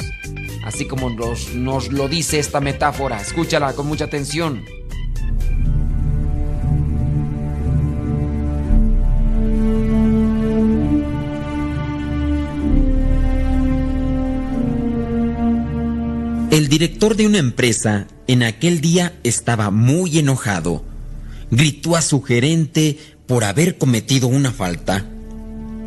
así 0.64 0.86
como 0.86 1.10
nos, 1.10 1.54
nos 1.54 1.92
lo 1.92 2.08
dice 2.08 2.38
esta 2.38 2.60
metáfora. 2.60 3.20
Escúchala 3.20 3.74
con 3.74 3.86
mucha 3.86 4.06
atención. 4.06 4.64
El 16.50 16.68
director 16.68 17.14
de 17.14 17.26
una 17.26 17.38
empresa 17.38 18.06
en 18.26 18.42
aquel 18.42 18.80
día 18.80 19.12
estaba 19.22 19.70
muy 19.70 20.18
enojado. 20.18 20.89
Gritó 21.50 21.96
a 21.96 22.02
su 22.02 22.22
gerente 22.22 22.98
por 23.26 23.44
haber 23.44 23.78
cometido 23.78 24.28
una 24.28 24.52
falta. 24.52 25.04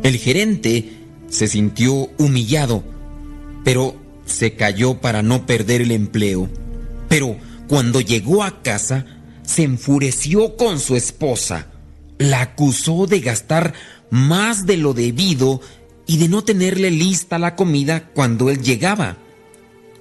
El 0.02 0.16
gerente 0.18 0.92
se 1.28 1.48
sintió 1.48 2.10
humillado, 2.18 2.84
pero 3.64 3.96
se 4.26 4.54
cayó 4.54 5.00
para 5.00 5.22
no 5.22 5.46
perder 5.46 5.82
el 5.82 5.90
empleo. 5.90 6.48
Pero 7.08 7.36
cuando 7.68 8.00
llegó 8.00 8.42
a 8.42 8.62
casa, 8.62 9.06
se 9.42 9.62
enfureció 9.62 10.56
con 10.56 10.80
su 10.80 10.96
esposa, 10.96 11.66
la 12.18 12.42
acusó 12.42 13.06
de 13.06 13.20
gastar 13.20 13.74
más 14.10 14.66
de 14.66 14.76
lo 14.76 14.94
debido 14.94 15.60
y 16.06 16.18
de 16.18 16.28
no 16.28 16.44
tenerle 16.44 16.90
lista 16.90 17.38
la 17.38 17.56
comida 17.56 18.10
cuando 18.14 18.50
él 18.50 18.62
llegaba. 18.62 19.16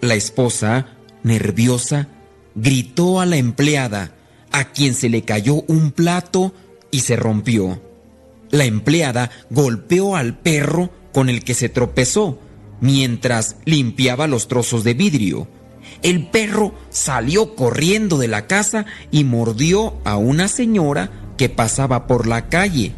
La 0.01 0.15
esposa, 0.15 0.87
nerviosa, 1.23 2.09
gritó 2.55 3.19
a 3.19 3.25
la 3.25 3.37
empleada, 3.37 4.13
a 4.53 4.71
quien 4.71 4.93
se 4.93 5.09
le 5.09 5.23
cayó 5.23 5.63
un 5.67 5.91
plato 5.91 6.53
y 6.91 7.01
se 7.01 7.17
rompió. 7.17 7.81
La 8.51 8.63
empleada 8.65 9.31
golpeó 9.49 10.15
al 10.15 10.37
perro 10.37 10.89
con 11.11 11.27
el 11.27 11.43
que 11.43 11.55
se 11.55 11.67
tropezó 11.67 12.39
mientras 12.79 13.57
limpiaba 13.65 14.27
los 14.27 14.47
trozos 14.47 14.83
de 14.83 14.93
vidrio. 14.93 15.47
El 16.01 16.27
perro 16.27 16.73
salió 16.89 17.55
corriendo 17.55 18.17
de 18.17 18.27
la 18.27 18.45
casa 18.45 18.85
y 19.11 19.23
mordió 19.23 19.95
a 20.05 20.17
una 20.17 20.47
señora 20.47 21.11
que 21.37 21.49
pasaba 21.49 22.07
por 22.07 22.27
la 22.27 22.49
calle. 22.49 22.93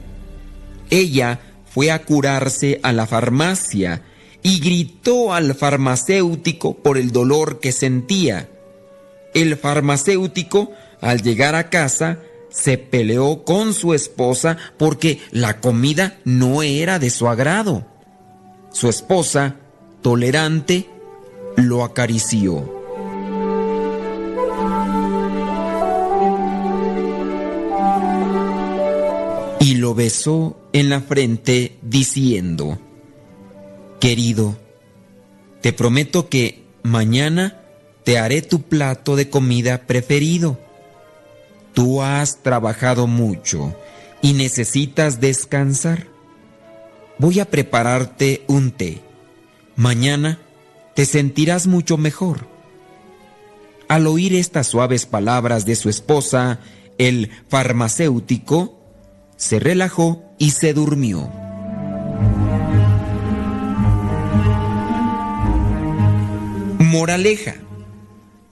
Ella 0.89 1.39
fue 1.65 1.91
a 1.91 2.03
curarse 2.03 2.79
a 2.83 2.91
la 2.93 3.07
farmacia 3.07 4.01
y 4.43 4.59
gritó 4.59 5.33
al 5.33 5.55
farmacéutico 5.55 6.75
por 6.75 6.97
el 6.97 7.11
dolor 7.11 7.59
que 7.59 7.71
sentía. 7.71 8.49
El 9.33 9.57
farmacéutico, 9.57 10.71
al 11.05 11.21
llegar 11.21 11.53
a 11.53 11.69
casa, 11.69 12.17
se 12.49 12.79
peleó 12.79 13.43
con 13.43 13.75
su 13.75 13.93
esposa 13.93 14.57
porque 14.77 15.19
la 15.29 15.59
comida 15.59 16.17
no 16.23 16.63
era 16.63 16.97
de 16.97 17.11
su 17.11 17.27
agrado. 17.27 17.85
Su 18.71 18.89
esposa, 18.89 19.57
tolerante, 20.01 20.89
lo 21.57 21.83
acarició. 21.83 22.73
Y 29.59 29.75
lo 29.75 29.93
besó 29.93 30.57
en 30.73 30.89
la 30.89 31.01
frente 31.01 31.77
diciendo, 31.83 32.79
Querido, 33.99 34.57
te 35.61 35.71
prometo 35.71 36.29
que 36.29 36.63
mañana 36.81 37.61
te 38.03 38.17
haré 38.17 38.41
tu 38.41 38.63
plato 38.63 39.15
de 39.15 39.29
comida 39.29 39.85
preferido. 39.85 40.64
Tú 41.75 42.01
has 42.01 42.41
trabajado 42.41 43.05
mucho 43.05 43.75
y 44.21 44.31
necesitas 44.31 45.19
descansar. 45.19 46.07
Voy 47.19 47.41
a 47.41 47.51
prepararte 47.51 48.45
un 48.47 48.71
té. 48.71 49.01
Mañana 49.75 50.39
te 50.95 51.05
sentirás 51.05 51.67
mucho 51.67 51.97
mejor. 51.97 52.47
Al 53.89 54.07
oír 54.07 54.33
estas 54.33 54.67
suaves 54.67 55.05
palabras 55.05 55.65
de 55.65 55.75
su 55.75 55.89
esposa, 55.89 56.59
el 56.97 57.29
farmacéutico 57.49 58.79
se 59.35 59.59
relajó 59.59 60.23
y 60.39 60.51
se 60.51 60.73
durmió. 60.73 61.29
Moraleja. 66.79 67.55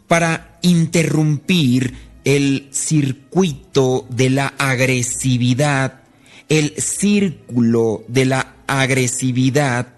Para 0.10 0.60
interrumpir 0.62 2.13
el 2.24 2.70
circuito 2.72 4.06
de 4.10 4.30
la 4.30 4.48
agresividad, 4.58 6.02
el 6.50 6.74
círculo 6.78 8.04
de 8.08 8.26
la 8.26 8.56
agresividad 8.68 9.96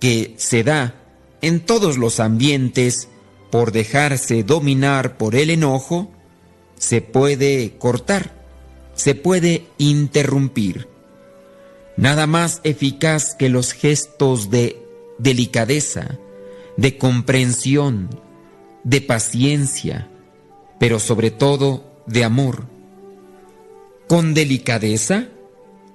que 0.00 0.34
se 0.36 0.62
da 0.62 0.94
en 1.40 1.60
todos 1.60 1.98
los 1.98 2.20
ambientes 2.20 3.08
por 3.50 3.72
dejarse 3.72 4.42
dominar 4.42 5.16
por 5.16 5.34
el 5.34 5.50
enojo, 5.50 6.10
se 6.76 7.00
puede 7.00 7.76
cortar, 7.78 8.32
se 8.94 9.14
puede 9.14 9.66
interrumpir. 9.78 10.88
Nada 11.96 12.26
más 12.26 12.60
eficaz 12.62 13.34
que 13.34 13.48
los 13.48 13.72
gestos 13.72 14.50
de 14.50 14.80
delicadeza, 15.18 16.18
de 16.76 16.96
comprensión, 16.96 18.08
de 18.84 19.00
paciencia, 19.00 20.08
pero 20.78 20.98
sobre 20.98 21.30
todo 21.30 22.02
de 22.06 22.24
amor. 22.24 22.66
Con 24.06 24.34
delicadeza 24.34 25.28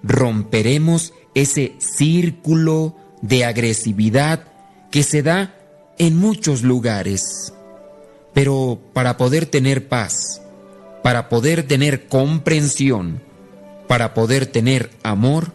romperemos 0.03 1.13
ese 1.34 1.73
círculo 1.79 2.95
de 3.21 3.45
agresividad 3.45 4.45
que 4.91 5.03
se 5.03 5.23
da 5.23 5.55
en 5.97 6.15
muchos 6.17 6.61
lugares. 6.61 7.53
Pero 8.34 8.79
para 8.93 9.17
poder 9.17 9.45
tener 9.45 9.88
paz, 9.88 10.41
para 11.01 11.29
poder 11.29 11.63
tener 11.63 12.07
comprensión, 12.07 13.21
para 13.88 14.13
poder 14.13 14.45
tener 14.45 14.91
amor, 15.03 15.53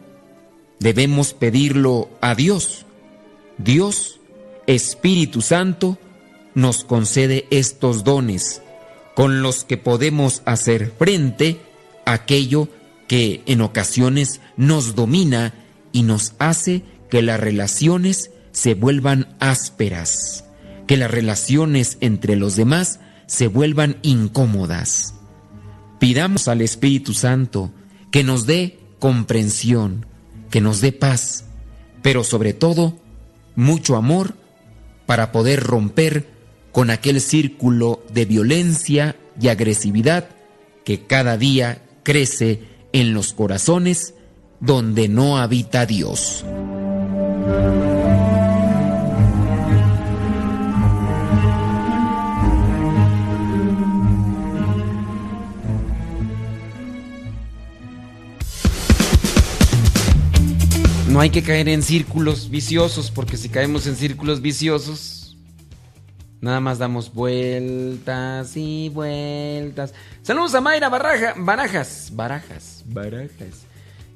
debemos 0.81 1.35
pedirlo 1.35 2.09
a 2.20 2.35
Dios. 2.35 2.87
Dios 3.59 4.20
Espíritu 4.66 5.41
Santo 5.41 5.99
nos 6.55 6.85
concede 6.85 7.47
estos 7.51 8.05
dones 8.05 8.62
con 9.19 9.43
los 9.43 9.64
que 9.64 9.77
podemos 9.77 10.43
hacer 10.45 10.93
frente 10.97 11.61
a 12.07 12.12
aquello 12.12 12.69
que 13.09 13.43
en 13.47 13.62
ocasiones 13.62 14.41
nos 14.57 14.95
domina 14.95 15.55
y 15.91 16.05
nos 16.05 16.35
hace 16.39 16.85
que 17.11 17.21
las 17.21 17.41
relaciones 17.41 18.31
se 18.53 18.75
vuelvan 18.75 19.35
ásperas, 19.41 20.45
que 20.87 20.97
las 20.97 21.11
relaciones 21.11 21.99
entre 22.01 22.37
los 22.37 22.55
demás 22.55 23.01
se 23.27 23.49
vuelvan 23.49 23.99
incómodas. 24.03 25.14
Pidamos 25.99 26.47
al 26.47 26.61
Espíritu 26.61 27.12
Santo 27.12 27.73
que 28.12 28.23
nos 28.23 28.47
dé 28.47 28.79
comprensión, 29.01 30.07
que 30.49 30.61
nos 30.61 30.81
dé 30.81 30.93
paz, 30.93 31.47
pero 32.03 32.23
sobre 32.23 32.53
todo 32.53 32.97
mucho 33.57 33.97
amor 33.97 34.35
para 35.07 35.33
poder 35.33 35.59
romper 35.64 36.38
con 36.79 36.91
aquel 36.91 37.20
círculo 37.20 38.05
de 38.12 38.24
violencia 38.24 39.16
y 39.41 39.49
agresividad 39.49 40.29
que 40.85 41.07
cada 41.09 41.37
día 41.37 41.83
crece 42.05 42.62
en 42.93 43.14
los 43.14 43.33
corazones 43.33 44.14
donde 44.61 45.09
no 45.09 45.39
habita 45.39 45.87
Dios. 45.87 46.45
No 61.09 61.18
hay 61.18 61.31
que 61.31 61.43
caer 61.43 61.68
en 61.68 61.83
círculos 61.83 62.49
viciosos, 62.51 63.11
porque 63.11 63.37
si 63.37 63.49
caemos 63.49 63.89
en 63.89 63.97
círculos 63.97 64.41
viciosos, 64.41 65.18
nada 66.41 66.61
más 66.61 66.78
damos 66.78 67.12
vueltas 67.12 68.57
y 68.57 68.89
vueltas. 68.91 69.95
Saludos 70.22 70.55
a 70.55 70.61
Mayra 70.61 70.89
Baraja, 70.89 71.34
Barajas, 71.36 72.11
Barajas, 72.12 72.84
Barajas. 72.86 73.66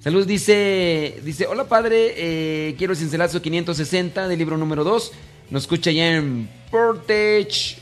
Saludos, 0.00 0.26
dice, 0.26 1.20
dice, 1.24 1.46
hola 1.46 1.64
padre, 1.68 2.14
eh, 2.16 2.74
quiero 2.76 2.94
cincelazo 2.94 3.40
560 3.40 4.26
del 4.26 4.38
libro 4.38 4.56
número 4.56 4.82
2. 4.82 5.12
Nos 5.50 5.62
escucha 5.62 5.90
ya 5.92 6.16
en 6.16 6.48
Portage, 6.70 7.76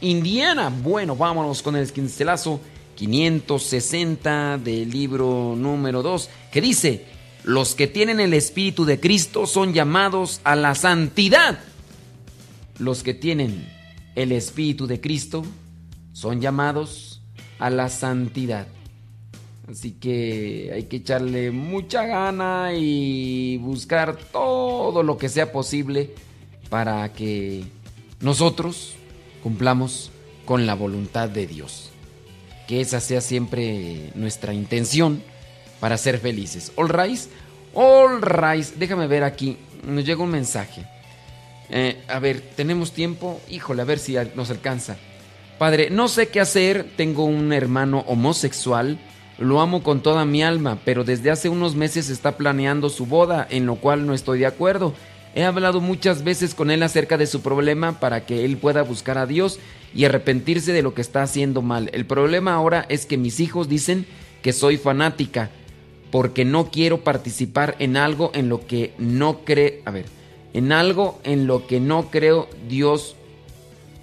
Indiana. 0.00 0.68
Bueno, 0.68 1.14
vámonos 1.14 1.62
con 1.62 1.76
el 1.76 1.86
cincelazo 1.86 2.60
560 2.96 4.58
del 4.58 4.90
libro 4.90 5.54
número 5.56 6.02
2, 6.02 6.28
que 6.50 6.60
dice, 6.60 7.06
los 7.44 7.74
que 7.74 7.86
tienen 7.86 8.20
el 8.20 8.34
Espíritu 8.34 8.84
de 8.84 9.00
Cristo 9.00 9.46
son 9.46 9.72
llamados 9.72 10.40
a 10.44 10.56
la 10.56 10.74
santidad. 10.74 11.60
Los 12.78 13.02
que 13.02 13.14
tienen 13.14 13.79
el 14.14 14.32
Espíritu 14.32 14.86
de 14.86 15.00
Cristo 15.00 15.44
son 16.12 16.40
llamados 16.40 17.22
a 17.58 17.70
la 17.70 17.88
santidad. 17.88 18.66
Así 19.70 19.92
que 19.92 20.70
hay 20.74 20.84
que 20.84 20.96
echarle 20.96 21.52
mucha 21.52 22.04
gana 22.04 22.72
y 22.74 23.58
buscar 23.58 24.16
todo 24.16 25.02
lo 25.02 25.16
que 25.16 25.28
sea 25.28 25.52
posible 25.52 26.10
para 26.68 27.12
que 27.12 27.64
nosotros 28.20 28.94
cumplamos 29.42 30.10
con 30.44 30.66
la 30.66 30.74
voluntad 30.74 31.28
de 31.28 31.46
Dios. 31.46 31.90
Que 32.66 32.80
esa 32.80 33.00
sea 33.00 33.20
siempre 33.20 34.10
nuestra 34.14 34.54
intención 34.54 35.22
para 35.78 35.96
ser 35.96 36.18
felices. 36.18 36.72
All 36.76 36.88
rise, 36.88 37.28
all 37.74 38.20
rise. 38.20 38.74
Déjame 38.76 39.06
ver 39.06 39.22
aquí. 39.22 39.56
Nos 39.86 40.04
llega 40.04 40.22
un 40.22 40.30
mensaje. 40.30 40.84
Eh, 41.70 42.02
a 42.08 42.18
ver, 42.18 42.40
tenemos 42.56 42.92
tiempo. 42.92 43.40
Híjole, 43.48 43.82
a 43.82 43.84
ver 43.86 43.98
si 43.98 44.16
nos 44.34 44.50
alcanza. 44.50 44.96
Padre, 45.58 45.90
no 45.90 46.08
sé 46.08 46.28
qué 46.28 46.40
hacer. 46.40 46.86
Tengo 46.96 47.24
un 47.24 47.52
hermano 47.52 48.04
homosexual. 48.06 48.98
Lo 49.38 49.60
amo 49.60 49.82
con 49.82 50.02
toda 50.02 50.24
mi 50.24 50.42
alma, 50.42 50.78
pero 50.84 51.04
desde 51.04 51.30
hace 51.30 51.48
unos 51.48 51.74
meses 51.74 52.10
está 52.10 52.36
planeando 52.36 52.90
su 52.90 53.06
boda, 53.06 53.46
en 53.48 53.64
lo 53.64 53.76
cual 53.76 54.04
no 54.06 54.12
estoy 54.12 54.40
de 54.40 54.46
acuerdo. 54.46 54.92
He 55.34 55.44
hablado 55.44 55.80
muchas 55.80 56.24
veces 56.24 56.54
con 56.54 56.70
él 56.70 56.82
acerca 56.82 57.16
de 57.16 57.26
su 57.26 57.40
problema 57.40 58.00
para 58.00 58.26
que 58.26 58.44
él 58.44 58.58
pueda 58.58 58.82
buscar 58.82 59.16
a 59.16 59.26
Dios 59.26 59.58
y 59.94 60.04
arrepentirse 60.04 60.72
de 60.72 60.82
lo 60.82 60.92
que 60.92 61.00
está 61.00 61.22
haciendo 61.22 61.62
mal. 61.62 61.88
El 61.94 62.04
problema 62.04 62.52
ahora 62.54 62.84
es 62.88 63.06
que 63.06 63.16
mis 63.16 63.40
hijos 63.40 63.68
dicen 63.68 64.06
que 64.42 64.52
soy 64.52 64.76
fanática 64.76 65.50
porque 66.10 66.44
no 66.44 66.70
quiero 66.70 67.04
participar 67.04 67.76
en 67.78 67.96
algo 67.96 68.32
en 68.34 68.48
lo 68.48 68.66
que 68.66 68.92
no 68.98 69.44
cree, 69.44 69.82
a 69.84 69.90
ver, 69.90 70.06
en 70.52 70.72
algo 70.72 71.20
en 71.24 71.46
lo 71.46 71.66
que 71.66 71.80
no 71.80 72.10
creo 72.10 72.48
Dios, 72.68 73.16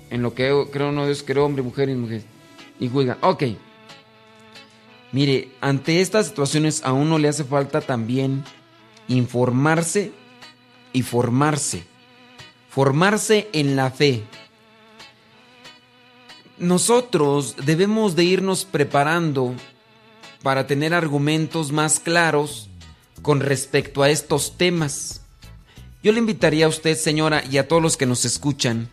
en 0.09 0.21
lo 0.21 0.33
que 0.33 0.67
creo 0.71 0.91
no 0.91 1.05
Dios 1.05 1.23
creo 1.25 1.45
hombre, 1.45 1.63
mujer 1.63 1.89
y 1.89 1.95
mujer. 1.95 2.23
Y 2.79 2.89
juega, 2.89 3.17
ok. 3.21 3.43
Mire, 5.11 5.51
ante 5.61 6.01
estas 6.01 6.27
situaciones 6.27 6.83
a 6.83 6.93
uno 6.93 7.17
le 7.17 7.27
hace 7.27 7.43
falta 7.43 7.81
también 7.81 8.43
informarse 9.07 10.11
y 10.93 11.01
formarse. 11.01 11.83
Formarse 12.69 13.49
en 13.53 13.75
la 13.75 13.89
fe. 13.89 14.23
Nosotros 16.57 17.55
debemos 17.65 18.15
de 18.15 18.23
irnos 18.23 18.65
preparando 18.65 19.53
para 20.43 20.67
tener 20.67 20.93
argumentos 20.93 21.71
más 21.71 21.99
claros 21.99 22.69
con 23.21 23.39
respecto 23.39 24.03
a 24.03 24.09
estos 24.09 24.57
temas. 24.57 25.21
Yo 26.03 26.11
le 26.11 26.19
invitaría 26.19 26.65
a 26.65 26.69
usted, 26.69 26.95
señora, 26.95 27.43
y 27.49 27.57
a 27.57 27.67
todos 27.67 27.81
los 27.81 27.97
que 27.97 28.05
nos 28.05 28.23
escuchan, 28.25 28.89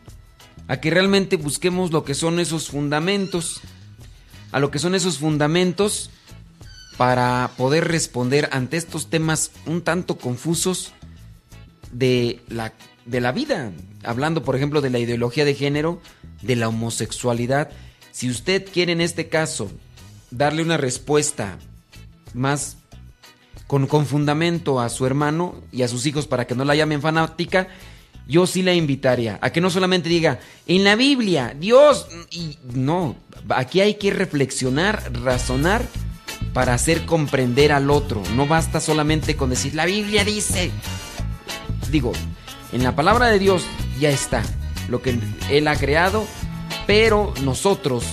a 0.68 0.80
que 0.80 0.90
realmente 0.90 1.36
busquemos 1.36 1.92
lo 1.92 2.04
que 2.04 2.14
son 2.14 2.40
esos 2.40 2.68
fundamentos, 2.68 3.60
a 4.52 4.58
lo 4.58 4.70
que 4.70 4.78
son 4.78 4.94
esos 4.94 5.18
fundamentos 5.18 6.10
para 6.96 7.50
poder 7.56 7.88
responder 7.88 8.48
ante 8.52 8.76
estos 8.76 9.10
temas 9.10 9.50
un 9.66 9.82
tanto 9.82 10.16
confusos 10.16 10.92
de 11.92 12.40
la, 12.48 12.72
de 13.04 13.20
la 13.20 13.32
vida. 13.32 13.72
Hablando, 14.02 14.42
por 14.42 14.56
ejemplo, 14.56 14.80
de 14.80 14.90
la 14.90 14.98
ideología 14.98 15.44
de 15.44 15.54
género, 15.54 16.00
de 16.42 16.56
la 16.56 16.68
homosexualidad. 16.68 17.70
Si 18.12 18.30
usted 18.30 18.66
quiere 18.70 18.92
en 18.92 19.00
este 19.00 19.28
caso 19.28 19.70
darle 20.30 20.62
una 20.62 20.76
respuesta 20.76 21.58
más 22.32 22.76
con, 23.66 23.88
fundamento 24.06 24.80
a 24.80 24.88
su 24.88 25.06
hermano 25.06 25.56
y 25.72 25.82
a 25.82 25.88
sus 25.88 26.06
hijos 26.06 26.26
para 26.26 26.46
que 26.46 26.54
no 26.54 26.64
la 26.64 26.74
llamen 26.74 27.00
fanática, 27.00 27.68
yo 28.26 28.46
sí 28.46 28.62
la 28.62 28.74
invitaría 28.74 29.38
a 29.42 29.50
que 29.50 29.60
no 29.60 29.70
solamente 29.70 30.08
diga, 30.08 30.40
en 30.66 30.84
la 30.84 30.96
Biblia, 30.96 31.54
Dios, 31.58 32.06
y 32.30 32.58
no, 32.72 33.16
aquí 33.50 33.80
hay 33.80 33.94
que 33.94 34.10
reflexionar, 34.10 35.12
razonar 35.22 35.82
para 36.52 36.72
hacer 36.74 37.04
comprender 37.04 37.72
al 37.72 37.90
otro. 37.90 38.22
No 38.34 38.46
basta 38.46 38.80
solamente 38.80 39.36
con 39.36 39.50
decir, 39.50 39.74
la 39.74 39.86
Biblia 39.86 40.24
dice. 40.24 40.70
Digo, 41.90 42.12
en 42.72 42.82
la 42.82 42.96
palabra 42.96 43.26
de 43.26 43.38
Dios 43.38 43.66
ya 44.00 44.10
está 44.10 44.42
lo 44.88 45.02
que 45.02 45.18
Él 45.50 45.68
ha 45.68 45.76
creado, 45.76 46.24
pero 46.86 47.34
nosotros, 47.42 48.04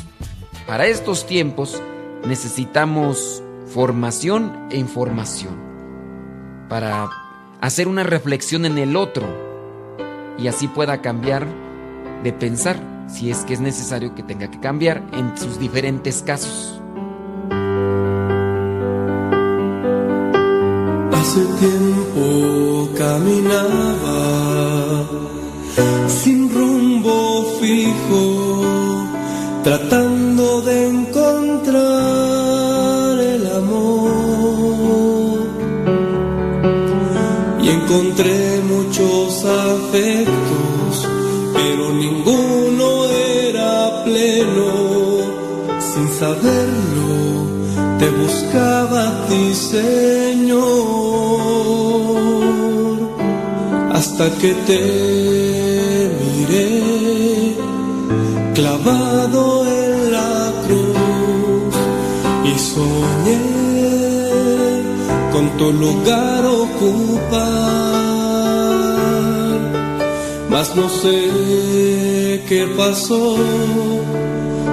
para 0.68 0.88
estos 0.88 1.26
tiempos, 1.26 1.82
necesitamos 2.26 3.43
formación 3.74 4.67
e 4.69 4.78
información 4.78 5.55
para 6.67 7.09
hacer 7.61 7.88
una 7.88 8.03
reflexión 8.03 8.65
en 8.65 8.78
el 8.78 8.97
otro 8.97 9.26
y 10.38 10.47
así 10.47 10.67
pueda 10.67 11.01
cambiar 11.01 11.47
de 12.24 12.34
pensar 12.34 12.78
si 13.07 13.32
es 13.32 13.45
que 13.45 13.53
es 13.53 13.61
necesario 13.61 14.13
que 14.13 14.24
tenga 14.24 14.49
que 14.51 14.59
cambiar 14.59 15.01
en 15.13 15.38
sus 15.38 15.57
diferentes 15.57 16.22
casos. 16.22 16.82
Hace 21.13 21.45
tiempo 21.59 22.89
caminaba 22.97 24.22
sin 26.07 26.53
rumbo 26.53 27.45
fijo, 27.59 29.05
tratando 29.63 30.20
encontré 37.72 38.61
muchos 38.61 39.45
afectos, 39.45 41.07
pero 41.53 41.93
ninguno 41.93 43.05
era 43.05 44.03
pleno. 44.03 44.72
Sin 45.80 46.07
saberlo, 46.09 47.19
te 47.99 48.09
buscaba 48.09 48.99
a 49.09 49.28
ti, 49.28 49.53
Señor, 49.53 50.61
hasta 53.93 54.30
que 54.39 54.53
te 54.67 54.82
miré 56.19 57.55
clavado 58.53 59.65
en 59.65 60.11
la 60.11 60.53
cruz 60.65 61.76
y 62.45 62.59
soñé 62.59 63.51
con 65.32 65.49
tu 65.57 65.71
lugar 65.71 66.45
ocupar, 66.45 67.39
mas 70.49 70.75
no 70.75 70.89
sé 70.89 72.41
qué 72.47 72.67
pasó. 72.77 73.38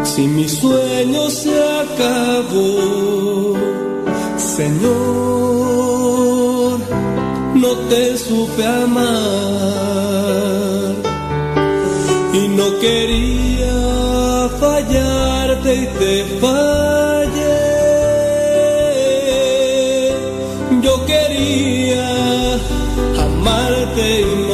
Si 0.04 0.22
mi 0.26 0.48
sueño 0.48 1.30
se 1.30 1.54
acabó, 1.82 3.54
Señor, 4.36 4.88
no 7.54 7.70
te 7.90 8.18
supe 8.18 8.66
amar 8.66 9.08
y 12.32 12.48
no 12.48 12.78
quería 12.80 14.48
fallarte 14.60 15.74
y 15.74 15.86
te 15.98 16.24
fallé. 16.40 17.07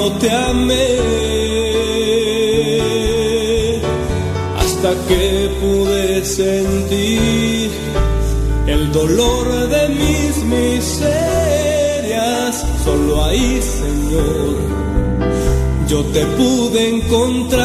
No 0.04 0.12
te 0.18 0.30
amé. 0.30 0.88
Hasta 4.62 4.90
que 5.08 5.22
pude 5.62 6.24
sentir 6.24 7.70
el 8.66 8.92
dolor 8.92 9.46
de 9.74 9.82
mis 9.88 10.32
miserias. 10.56 11.46
Solo 12.84 13.24
ahí, 13.24 13.50
Señor, 13.80 14.54
yo 15.88 15.98
te 16.14 16.22
pude 16.38 16.80
encontrar. 16.96 17.64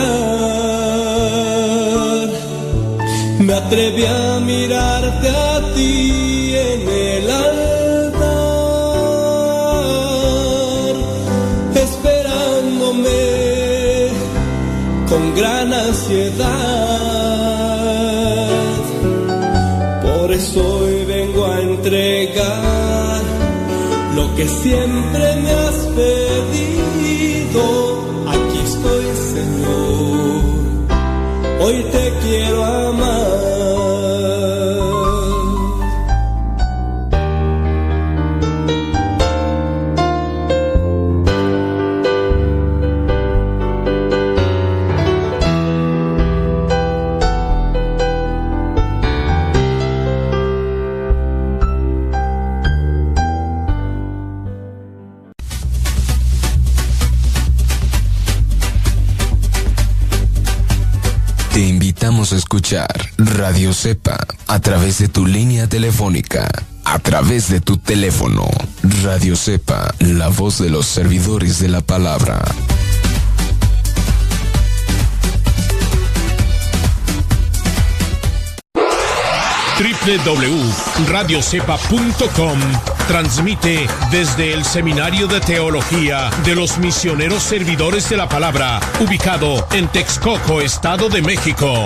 Me 3.40 3.54
atreví 3.54 4.06
a 4.06 4.40
mirarte 4.40 5.30
a 5.30 5.74
ti 5.76 6.54
en 6.72 6.82
el 6.90 7.32
altar, 7.32 7.79
Por 20.02 20.34
eso 20.34 20.60
hoy 20.80 21.06
vengo 21.06 21.46
a 21.46 21.62
entregar 21.62 23.22
lo 24.16 24.36
que 24.36 24.48
siempre 24.48 25.36
me 25.44 25.52
has 25.52 25.76
pedido. 26.00 27.62
Aquí 28.28 28.58
estoy, 28.58 29.06
Señor. 29.36 30.42
Hoy 31.62 31.84
te 31.92 32.14
quiero 32.24 32.66
amar. 32.66 33.59
Telefónica, 65.80 66.46
a 66.84 67.00
través 67.00 67.48
de 67.48 67.62
tu 67.62 67.78
teléfono. 67.78 68.46
Radio 69.02 69.38
Cepa, 69.38 69.96
la 70.00 70.28
voz 70.28 70.60
de 70.60 70.70
los 70.70 70.86
servidores 70.86 71.60
de 71.60 71.70
la 71.70 71.80
palabra. 71.80 72.44
www.radiocepa.com 79.80 82.60
transmite 83.08 83.88
desde 84.12 84.52
el 84.52 84.66
Seminario 84.66 85.28
de 85.28 85.40
Teología 85.40 86.30
de 86.44 86.56
los 86.56 86.78
Misioneros 86.80 87.42
Servidores 87.42 88.10
de 88.10 88.18
la 88.18 88.28
Palabra, 88.28 88.82
ubicado 89.00 89.66
en 89.72 89.88
Texcoco, 89.88 90.60
Estado 90.60 91.08
de 91.08 91.22
México. 91.22 91.86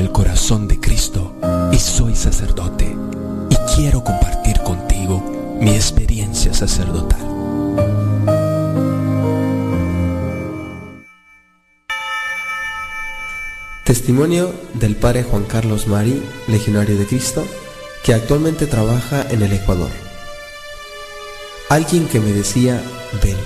Del 0.00 0.12
corazón 0.12 0.66
de 0.66 0.80
Cristo 0.80 1.36
y 1.70 1.78
soy 1.78 2.16
sacerdote 2.16 2.96
y 3.50 3.56
quiero 3.74 4.02
compartir 4.02 4.58
contigo 4.60 5.58
mi 5.60 5.72
experiencia 5.72 6.54
sacerdotal. 6.54 7.20
Testimonio 13.84 14.54
del 14.72 14.96
Padre 14.96 15.22
Juan 15.22 15.44
Carlos 15.44 15.86
Mari, 15.86 16.22
Legionario 16.48 16.96
de 16.96 17.04
Cristo, 17.04 17.44
que 18.02 18.14
actualmente 18.14 18.66
trabaja 18.66 19.26
en 19.28 19.42
el 19.42 19.52
Ecuador. 19.52 19.90
Alguien 21.68 22.08
que 22.08 22.20
me 22.20 22.32
decía, 22.32 22.82
ven. 23.22 23.36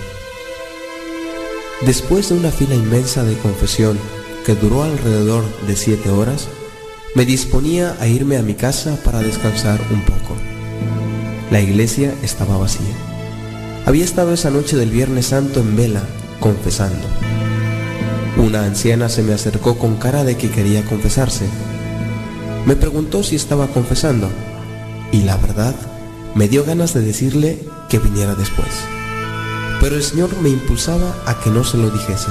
Después 1.80 2.28
de 2.28 2.36
una 2.36 2.52
fila 2.52 2.76
inmensa 2.76 3.24
de 3.24 3.36
confesión 3.38 3.98
que 4.44 4.54
duró 4.54 4.82
alrededor 4.82 5.44
de 5.66 5.74
siete 5.74 6.10
horas, 6.10 6.48
me 7.14 7.24
disponía 7.24 7.96
a 8.00 8.06
irme 8.06 8.36
a 8.36 8.42
mi 8.42 8.54
casa 8.54 8.98
para 9.04 9.20
descansar 9.20 9.80
un 9.90 10.02
poco. 10.02 10.36
La 11.50 11.60
iglesia 11.60 12.14
estaba 12.22 12.58
vacía. 12.58 12.94
Había 13.86 14.04
estado 14.04 14.32
esa 14.32 14.50
noche 14.50 14.76
del 14.76 14.90
Viernes 14.90 15.26
Santo 15.26 15.60
en 15.60 15.76
vela, 15.76 16.02
confesando. 16.40 17.06
Una 18.36 18.64
anciana 18.64 19.08
se 19.08 19.22
me 19.22 19.32
acercó 19.32 19.78
con 19.78 19.96
cara 19.96 20.24
de 20.24 20.36
que 20.36 20.50
quería 20.50 20.84
confesarse. 20.84 21.46
Me 22.66 22.76
preguntó 22.76 23.22
si 23.22 23.36
estaba 23.36 23.68
confesando 23.68 24.28
y 25.12 25.22
la 25.22 25.36
verdad 25.36 25.74
me 26.34 26.48
dio 26.48 26.64
ganas 26.64 26.94
de 26.94 27.02
decirle 27.02 27.58
que 27.88 27.98
viniera 27.98 28.34
después. 28.34 28.68
Pero 29.80 29.96
el 29.96 30.02
Señor 30.02 30.30
me 30.42 30.48
impulsaba 30.48 31.14
a 31.26 31.38
que 31.40 31.50
no 31.50 31.62
se 31.62 31.78
lo 31.78 31.90
dijese. 31.90 32.30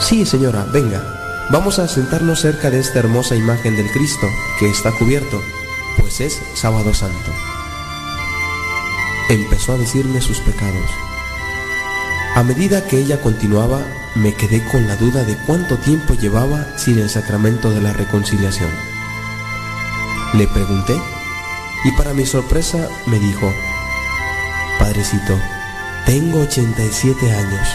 Sí, 0.00 0.24
señora, 0.24 0.64
venga, 0.72 1.46
vamos 1.50 1.78
a 1.78 1.86
sentarnos 1.86 2.40
cerca 2.40 2.70
de 2.70 2.80
esta 2.80 2.98
hermosa 2.98 3.36
imagen 3.36 3.76
del 3.76 3.90
Cristo 3.92 4.26
que 4.58 4.68
está 4.68 4.90
cubierto, 4.92 5.40
pues 5.98 6.20
es 6.20 6.40
sábado 6.54 6.94
santo. 6.94 7.30
Empezó 9.28 9.74
a 9.74 9.78
decirme 9.78 10.20
sus 10.20 10.40
pecados. 10.40 10.90
A 12.34 12.42
medida 12.42 12.86
que 12.86 12.98
ella 12.98 13.20
continuaba, 13.20 13.80
me 14.14 14.34
quedé 14.34 14.64
con 14.64 14.88
la 14.88 14.96
duda 14.96 15.22
de 15.22 15.36
cuánto 15.46 15.76
tiempo 15.76 16.14
llevaba 16.14 16.66
sin 16.76 16.98
el 16.98 17.10
sacramento 17.10 17.70
de 17.70 17.82
la 17.82 17.92
reconciliación. 17.92 18.70
Le 20.32 20.48
pregunté 20.48 20.98
y 21.84 21.92
para 21.92 22.14
mi 22.14 22.24
sorpresa 22.24 22.88
me 23.06 23.18
dijo, 23.18 23.52
Padrecito, 24.78 25.38
tengo 26.06 26.40
87 26.40 27.32
años 27.32 27.68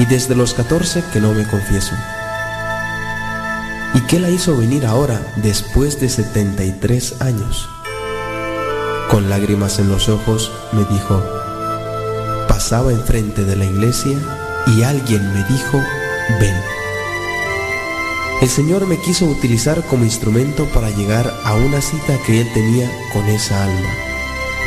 y 0.00 0.06
desde 0.06 0.34
los 0.34 0.54
14 0.54 1.04
que 1.12 1.20
no 1.20 1.34
me 1.34 1.46
confieso. 1.46 1.94
¿Y 3.92 4.00
qué 4.02 4.18
la 4.18 4.30
hizo 4.30 4.56
venir 4.56 4.86
ahora 4.86 5.20
después 5.36 6.00
de 6.00 6.08
73 6.08 7.20
años? 7.20 7.68
Con 9.10 9.28
lágrimas 9.28 9.78
en 9.78 9.90
los 9.90 10.08
ojos 10.08 10.50
me 10.72 10.84
dijo, 10.86 11.22
pasaba 12.48 12.92
enfrente 12.92 13.44
de 13.44 13.56
la 13.56 13.66
iglesia 13.66 14.16
y 14.68 14.82
alguien 14.84 15.34
me 15.34 15.44
dijo, 15.44 15.78
ven. 16.40 16.56
El 18.40 18.48
Señor 18.48 18.86
me 18.86 18.98
quiso 19.02 19.26
utilizar 19.26 19.84
como 19.84 20.04
instrumento 20.04 20.64
para 20.72 20.88
llegar 20.88 21.30
a 21.44 21.54
una 21.54 21.82
cita 21.82 22.16
que 22.24 22.40
Él 22.40 22.48
tenía 22.54 22.90
con 23.12 23.26
esa 23.26 23.64
alma. 23.64 23.90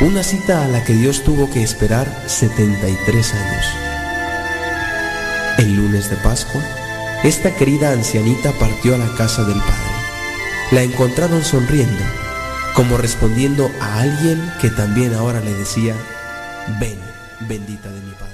Una 0.00 0.22
cita 0.22 0.64
a 0.64 0.68
la 0.68 0.84
que 0.84 0.92
Dios 0.92 1.24
tuvo 1.24 1.50
que 1.50 1.64
esperar 1.64 2.24
73 2.28 3.34
años. 3.34 3.93
De 6.10 6.16
Pascua, 6.16 6.62
esta 7.22 7.54
querida 7.54 7.92
ancianita 7.92 8.52
partió 8.52 8.94
a 8.94 8.98
la 8.98 9.08
casa 9.16 9.42
del 9.44 9.58
Padre. 9.58 9.94
La 10.70 10.82
encontraron 10.82 11.42
sonriendo, 11.42 12.02
como 12.74 12.98
respondiendo 12.98 13.70
a 13.80 14.00
alguien 14.00 14.52
que 14.60 14.68
también 14.68 15.14
ahora 15.14 15.40
le 15.40 15.54
decía, 15.54 15.94
ven, 16.78 16.98
bendita 17.48 17.90
de 17.90 18.00
mi 18.02 18.12
Padre. 18.12 18.33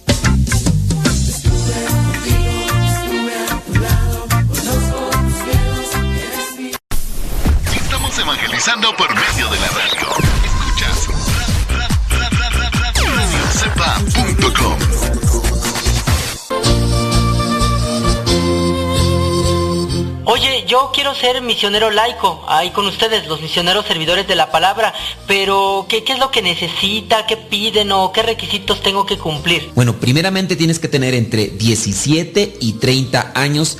Evangelizando 8.61 8.95
por 8.95 9.09
medio 9.15 9.49
de 9.49 9.57
radio. 9.57 10.07
Escuchas 10.45 11.07
radiocepa.com. 13.15 14.77
Oye, 20.25 20.65
yo 20.67 20.91
quiero 20.93 21.15
ser 21.15 21.41
misionero 21.41 21.89
laico, 21.89 22.45
ahí 22.47 22.69
con 22.69 22.85
ustedes, 22.85 23.27
los 23.27 23.41
misioneros 23.41 23.87
servidores 23.87 24.27
de 24.27 24.35
la 24.35 24.51
palabra, 24.51 24.93
pero 25.25 25.87
¿qué, 25.89 26.03
qué 26.03 26.13
es 26.13 26.19
lo 26.19 26.29
que 26.29 26.43
necesita? 26.43 27.25
¿Qué 27.25 27.37
piden 27.37 27.91
o 27.91 28.11
qué 28.11 28.21
requisitos 28.21 28.83
tengo 28.83 29.07
que 29.07 29.17
cumplir? 29.17 29.71
Bueno, 29.73 29.95
primeramente 29.95 30.55
tienes 30.55 30.77
que 30.77 30.87
tener 30.87 31.15
entre 31.15 31.47
17 31.47 32.57
y 32.59 32.73
30 32.73 33.31
años 33.33 33.79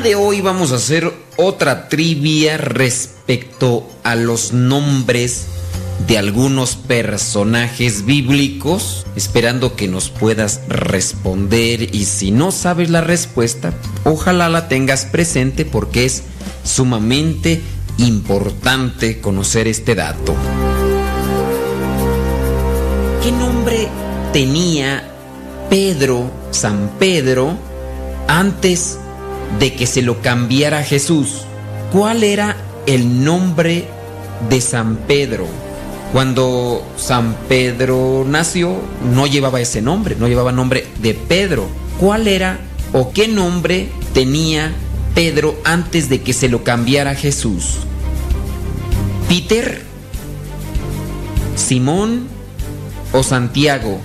De 0.00 0.16
hoy 0.16 0.40
vamos 0.40 0.72
a 0.72 0.76
hacer 0.76 1.12
otra 1.36 1.88
trivia 1.88 2.56
respecto 2.56 3.88
a 4.02 4.16
los 4.16 4.52
nombres 4.52 5.46
de 6.08 6.18
algunos 6.18 6.74
personajes 6.74 8.04
bíblicos, 8.04 9.06
esperando 9.14 9.76
que 9.76 9.86
nos 9.86 10.10
puedas 10.10 10.62
responder 10.68 11.94
y 11.94 12.06
si 12.06 12.32
no 12.32 12.50
sabes 12.50 12.90
la 12.90 13.02
respuesta, 13.02 13.72
ojalá 14.04 14.48
la 14.48 14.66
tengas 14.68 15.04
presente 15.04 15.64
porque 15.64 16.06
es 16.06 16.24
sumamente 16.64 17.62
importante 17.98 19.20
conocer 19.20 19.68
este 19.68 19.94
dato. 19.94 20.34
¿Qué 23.22 23.30
nombre 23.30 23.88
tenía 24.32 25.08
Pedro, 25.70 26.30
San 26.50 26.90
Pedro, 26.98 27.56
antes 28.26 28.98
de 29.58 29.74
que 29.74 29.86
se 29.86 30.02
lo 30.02 30.20
cambiara 30.20 30.82
Jesús? 30.82 31.42
¿Cuál 31.92 32.24
era 32.24 32.56
el 32.86 33.24
nombre 33.24 33.86
de 34.48 34.60
San 34.60 34.96
Pedro? 34.96 35.46
Cuando 36.12 36.86
San 36.96 37.34
Pedro 37.48 38.24
nació, 38.26 38.76
no 39.12 39.26
llevaba 39.26 39.60
ese 39.60 39.82
nombre, 39.82 40.16
no 40.16 40.28
llevaba 40.28 40.52
nombre 40.52 40.86
de 41.00 41.14
Pedro. 41.14 41.66
¿Cuál 41.98 42.28
era 42.28 42.60
o 42.92 43.12
qué 43.12 43.26
nombre 43.26 43.88
tenía 44.12 44.72
Pedro 45.14 45.56
antes 45.64 46.08
de 46.08 46.22
que 46.22 46.32
se 46.32 46.48
lo 46.48 46.62
cambiara 46.62 47.14
Jesús? 47.14 47.78
¿Peter? 49.28 49.82
¿Simón? 51.56 52.28
¿O 53.12 53.22
Santiago? 53.22 54.00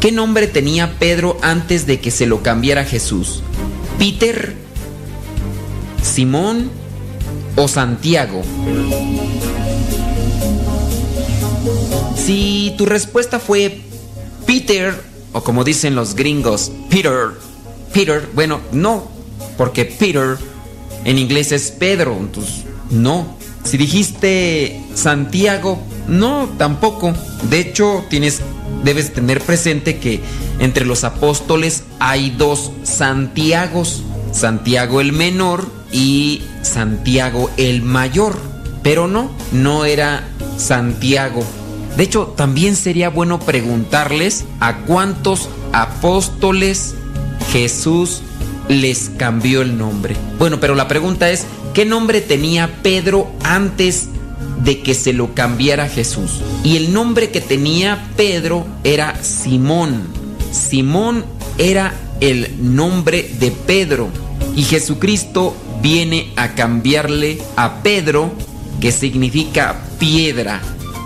¿Qué 0.00 0.12
nombre 0.12 0.46
tenía 0.46 0.98
Pedro 0.98 1.36
antes 1.42 1.86
de 1.86 2.00
que 2.00 2.10
se 2.10 2.26
lo 2.26 2.42
cambiara 2.42 2.84
Jesús? 2.84 3.42
¿Peter? 3.98 4.54
¿Simón? 6.02 6.70
¿O 7.56 7.68
Santiago? 7.68 8.42
Si 12.16 12.74
tu 12.76 12.86
respuesta 12.86 13.38
fue 13.38 13.80
Peter, 14.46 14.94
o 15.32 15.42
como 15.42 15.64
dicen 15.64 15.94
los 15.94 16.14
gringos, 16.14 16.72
Peter, 16.90 17.30
Peter, 17.92 18.28
bueno, 18.34 18.60
no, 18.72 19.08
porque 19.56 19.84
Peter 19.84 20.36
en 21.04 21.18
inglés 21.18 21.52
es 21.52 21.70
Pedro, 21.70 22.16
entonces 22.18 22.64
no. 22.90 23.36
Si 23.64 23.76
dijiste 23.76 24.80
Santiago, 24.94 25.80
no, 26.08 26.48
tampoco. 26.58 27.14
De 27.50 27.60
hecho, 27.60 28.04
tienes, 28.08 28.40
debes 28.84 29.12
tener 29.12 29.40
presente 29.40 29.98
que 29.98 30.20
entre 30.58 30.84
los 30.84 31.04
apóstoles 31.04 31.84
hay 31.98 32.30
dos 32.30 32.72
Santiagos, 32.84 34.02
Santiago 34.32 35.00
el 35.00 35.12
menor 35.12 35.68
y 35.92 36.42
Santiago 36.62 37.50
el 37.56 37.82
mayor. 37.82 38.38
Pero 38.82 39.08
no, 39.08 39.30
no 39.52 39.84
era 39.84 40.28
Santiago. 40.58 41.42
De 41.96 42.04
hecho, 42.04 42.34
también 42.36 42.76
sería 42.76 43.08
bueno 43.08 43.40
preguntarles 43.40 44.44
a 44.60 44.78
cuántos 44.78 45.48
apóstoles 45.72 46.94
Jesús 47.52 48.22
les 48.68 49.10
cambió 49.16 49.62
el 49.62 49.78
nombre. 49.78 50.16
Bueno, 50.38 50.60
pero 50.60 50.74
la 50.74 50.88
pregunta 50.88 51.30
es, 51.30 51.46
¿qué 51.74 51.84
nombre 51.84 52.20
tenía 52.20 52.82
Pedro 52.82 53.30
antes 53.42 54.08
de 54.62 54.82
que 54.82 54.94
se 54.94 55.12
lo 55.12 55.34
cambiara 55.34 55.88
Jesús? 55.88 56.40
Y 56.64 56.76
el 56.76 56.92
nombre 56.92 57.30
que 57.30 57.40
tenía 57.40 58.08
Pedro 58.16 58.66
era 58.84 59.22
Simón. 59.22 60.04
Simón 60.52 61.24
era 61.58 61.94
el 62.20 62.54
nombre 62.74 63.30
de 63.38 63.50
Pedro. 63.50 64.08
Y 64.54 64.62
Jesucristo 64.62 65.54
viene 65.82 66.32
a 66.36 66.54
cambiarle 66.54 67.38
a 67.56 67.82
Pedro, 67.82 68.32
que 68.80 68.92
significa 68.92 69.76
piedra. 69.98 70.60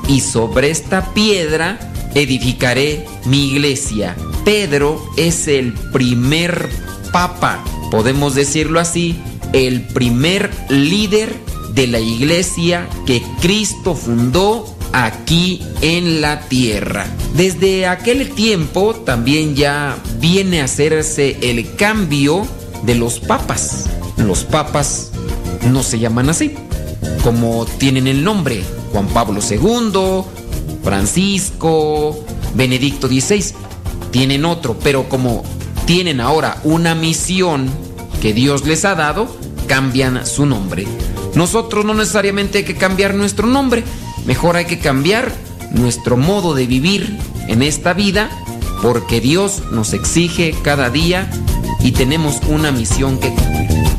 Y 0.09 0.21
sobre 0.21 0.71
esta 0.71 1.13
piedra 1.15 1.79
edificaré 2.15 3.07
mi 3.25 3.51
iglesia. 3.51 4.17
Pedro 4.45 5.01
es 5.17 5.49
el 5.49 5.75
primer 5.93 6.69
papa, 7.13 7.63
podemos 7.91 8.35
decirlo 8.35 8.81
así, 8.81 9.17
el 9.53 9.83
primer 9.83 10.51
líder 10.69 11.35
de 11.75 11.87
la 11.87 12.01
iglesia 12.01 12.89
que 13.07 13.23
Cristo 13.41 13.95
fundó 13.95 14.67
aquí 14.93 15.63
en 15.81 16.21
la 16.21 16.41
tierra. 16.49 17.07
Desde 17.35 17.87
aquel 17.87 18.31
tiempo 18.31 18.95
también 18.95 19.55
ya 19.55 19.97
viene 20.19 20.61
a 20.61 20.65
hacerse 20.65 21.39
el 21.43 21.75
cambio 21.77 22.47
de 22.85 22.95
los 22.95 23.21
papas. 23.21 23.87
Los 24.17 24.45
papas 24.45 25.11
no 25.71 25.83
se 25.83 25.99
llaman 25.99 26.29
así, 26.29 26.55
como 27.23 27.67
tienen 27.67 28.07
el 28.07 28.25
nombre, 28.25 28.63
Juan 28.93 29.07
Pablo 29.09 29.41
II, 29.49 30.23
Francisco, 30.83 32.19
Benedicto 32.55 33.09
XVI, 33.09 33.55
tienen 34.11 34.45
otro, 34.45 34.77
pero 34.83 35.09
como 35.09 35.45
tienen 35.87 36.21
ahora 36.21 36.59
una 36.65 36.95
misión 36.95 37.71
que 38.21 38.33
Dios 38.33 38.67
les 38.67 38.85
ha 38.85 38.95
dado, 38.95 39.29
cambian 39.67 40.27
su 40.27 40.47
nombre. 40.47 40.87
Nosotros 41.35 41.85
no 41.85 41.95
necesariamente 41.95 42.59
hay 42.59 42.65
que 42.65 42.77
cambiar 42.77 43.15
nuestro 43.15 43.47
nombre, 43.47 43.85
mejor 44.27 44.57
hay 44.57 44.65
que 44.65 44.79
cambiar 44.79 45.33
nuestro 45.73 46.17
modo 46.17 46.55
de 46.55 46.67
vivir 46.67 47.19
en 47.49 47.63
esta 47.63 47.93
vida, 47.93 48.31
porque 48.83 49.21
Dios 49.21 49.63
nos 49.71 49.93
exige 49.93 50.55
cada 50.63 50.91
día 50.91 51.31
y 51.83 51.93
tenemos 51.93 52.41
una 52.49 52.73
misión 52.73 53.19
que 53.19 53.29
cumplir. 53.29 53.90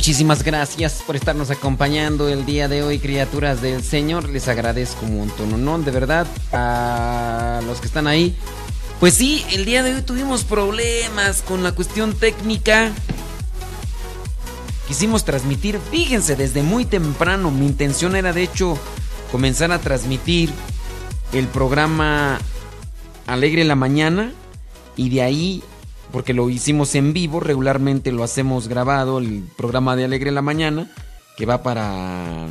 Muchísimas 0.00 0.42
gracias 0.42 1.02
por 1.06 1.14
estarnos 1.14 1.50
acompañando 1.50 2.30
el 2.30 2.46
día 2.46 2.68
de 2.68 2.82
hoy, 2.82 2.98
criaturas 2.98 3.60
del 3.60 3.82
Señor. 3.82 4.30
Les 4.30 4.48
agradezco 4.48 5.04
un 5.04 5.18
montón. 5.18 5.84
De 5.84 5.90
verdad, 5.90 6.26
a 6.54 7.60
los 7.66 7.80
que 7.80 7.86
están 7.86 8.06
ahí. 8.06 8.34
Pues 8.98 9.12
sí, 9.12 9.44
el 9.52 9.66
día 9.66 9.82
de 9.82 9.94
hoy 9.94 10.00
tuvimos 10.00 10.44
problemas 10.44 11.42
con 11.42 11.62
la 11.62 11.72
cuestión 11.72 12.14
técnica. 12.14 12.92
Quisimos 14.88 15.26
transmitir, 15.26 15.78
fíjense, 15.90 16.34
desde 16.34 16.62
muy 16.62 16.86
temprano. 16.86 17.50
Mi 17.50 17.66
intención 17.66 18.16
era, 18.16 18.32
de 18.32 18.44
hecho, 18.44 18.78
comenzar 19.30 19.70
a 19.70 19.80
transmitir 19.80 20.50
el 21.34 21.46
programa 21.46 22.38
Alegre 23.26 23.64
la 23.64 23.74
Mañana. 23.74 24.32
Y 24.96 25.10
de 25.10 25.20
ahí 25.20 25.62
porque 26.10 26.34
lo 26.34 26.50
hicimos 26.50 26.94
en 26.94 27.12
vivo, 27.12 27.40
regularmente 27.40 28.12
lo 28.12 28.22
hacemos 28.22 28.68
grabado, 28.68 29.18
el 29.18 29.44
programa 29.56 29.96
de 29.96 30.04
Alegre 30.04 30.30
la 30.30 30.42
Mañana, 30.42 30.90
que 31.36 31.46
va 31.46 31.62
para 31.62 32.48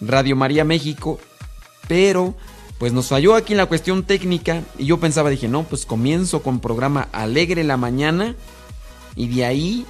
Radio 0.00 0.36
María 0.36 0.64
México, 0.64 1.18
pero 1.88 2.34
pues 2.78 2.92
nos 2.92 3.08
falló 3.08 3.34
aquí 3.34 3.54
en 3.54 3.58
la 3.58 3.66
cuestión 3.66 4.04
técnica 4.04 4.62
y 4.78 4.86
yo 4.86 5.00
pensaba, 5.00 5.30
dije, 5.30 5.48
no, 5.48 5.64
pues 5.64 5.84
comienzo 5.84 6.42
con 6.42 6.60
programa 6.60 7.08
Alegre 7.12 7.64
la 7.64 7.76
Mañana 7.76 8.36
y 9.16 9.28
de 9.28 9.44
ahí 9.44 9.86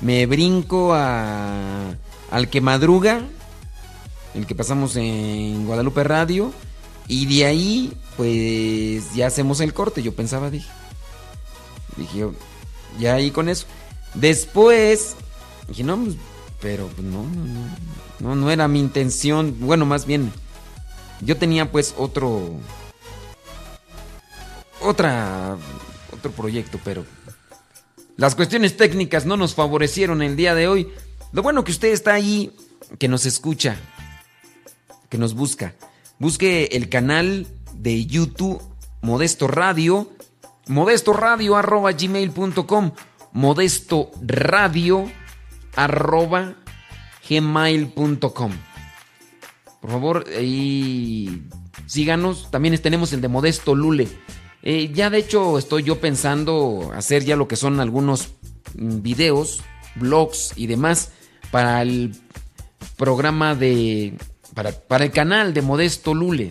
me 0.00 0.26
brinco 0.26 0.94
a, 0.94 1.94
al 2.30 2.48
que 2.48 2.60
madruga, 2.60 3.22
el 4.34 4.46
que 4.46 4.54
pasamos 4.54 4.96
en 4.96 5.66
Guadalupe 5.66 6.04
Radio, 6.04 6.52
y 7.08 7.26
de 7.26 7.46
ahí 7.46 7.92
pues 8.16 9.12
ya 9.14 9.26
hacemos 9.26 9.60
el 9.60 9.74
corte, 9.74 10.02
yo 10.02 10.14
pensaba, 10.14 10.50
dije. 10.50 10.68
Dije 11.96 12.26
ya 12.98 13.14
ahí 13.14 13.30
con 13.30 13.48
eso. 13.48 13.66
Después, 14.14 15.16
dije, 15.68 15.82
no, 15.82 15.96
pues, 16.02 16.16
pero 16.60 16.86
pues, 16.88 17.06
no, 17.06 17.24
no, 17.24 17.44
no, 17.44 17.68
no, 18.20 18.34
no 18.36 18.50
era 18.50 18.68
mi 18.68 18.80
intención. 18.80 19.56
Bueno, 19.60 19.86
más 19.86 20.06
bien, 20.06 20.32
yo 21.20 21.36
tenía 21.36 21.70
pues 21.70 21.94
otro, 21.96 22.52
otra, 24.80 25.56
otro 26.12 26.30
proyecto, 26.32 26.78
pero 26.84 27.04
las 28.16 28.34
cuestiones 28.34 28.76
técnicas 28.76 29.26
no 29.26 29.36
nos 29.36 29.54
favorecieron 29.54 30.22
el 30.22 30.36
día 30.36 30.54
de 30.54 30.68
hoy. 30.68 30.88
Lo 31.32 31.42
bueno 31.42 31.64
que 31.64 31.72
usted 31.72 31.88
está 31.88 32.14
ahí, 32.14 32.56
que 32.98 33.08
nos 33.08 33.26
escucha, 33.26 33.76
que 35.08 35.18
nos 35.18 35.34
busca. 35.34 35.74
Busque 36.20 36.70
el 36.72 36.88
canal 36.88 37.48
de 37.74 38.06
YouTube 38.06 38.62
Modesto 39.02 39.48
Radio 39.48 40.13
modesto 40.68 41.12
radio 41.12 41.56
arroba 41.56 41.92
gmail.com 41.92 42.92
modesto 43.32 44.10
radio 44.22 45.10
arroba 45.76 46.54
gmail.com 47.28 48.52
por 49.84 49.90
favor 49.90 50.24
ahí 50.34 51.42
síganos. 51.86 52.50
También 52.50 52.80
tenemos 52.80 53.12
el 53.12 53.20
de 53.20 53.28
modesto 53.28 53.74
lule. 53.74 54.08
Eh, 54.62 54.90
ya 54.94 55.10
de 55.10 55.18
hecho 55.18 55.58
estoy 55.58 55.82
yo 55.82 56.00
pensando 56.00 56.90
hacer 56.96 57.24
ya 57.24 57.36
lo 57.36 57.48
que 57.48 57.56
son 57.56 57.80
algunos 57.80 58.30
mm, 58.76 59.02
videos 59.02 59.62
blogs 59.96 60.54
y 60.56 60.68
demás 60.68 61.12
para 61.50 61.82
el 61.82 62.16
programa 62.96 63.54
de 63.54 64.14
para, 64.54 64.72
para 64.72 65.04
el 65.04 65.10
canal 65.10 65.52
de 65.52 65.60
modesto 65.60 66.14
lule. 66.14 66.50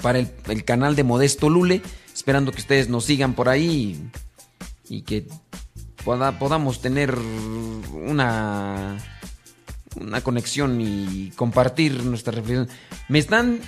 Para 0.00 0.20
el 0.20 0.64
canal 0.64 0.96
de 0.96 1.04
modesto 1.04 1.50
lule 1.50 1.82
esperando 2.30 2.52
que 2.52 2.60
ustedes 2.60 2.88
nos 2.88 3.06
sigan 3.06 3.34
por 3.34 3.48
ahí 3.48 4.08
y 4.88 5.02
que 5.02 5.26
poda- 6.04 6.38
podamos 6.38 6.80
tener 6.80 7.12
una 7.92 8.98
una 9.96 10.20
conexión 10.20 10.80
y 10.80 11.32
compartir 11.34 12.04
nuestra 12.04 12.30
reflexión. 12.30 12.68
Me 13.08 13.18
están 13.18 13.58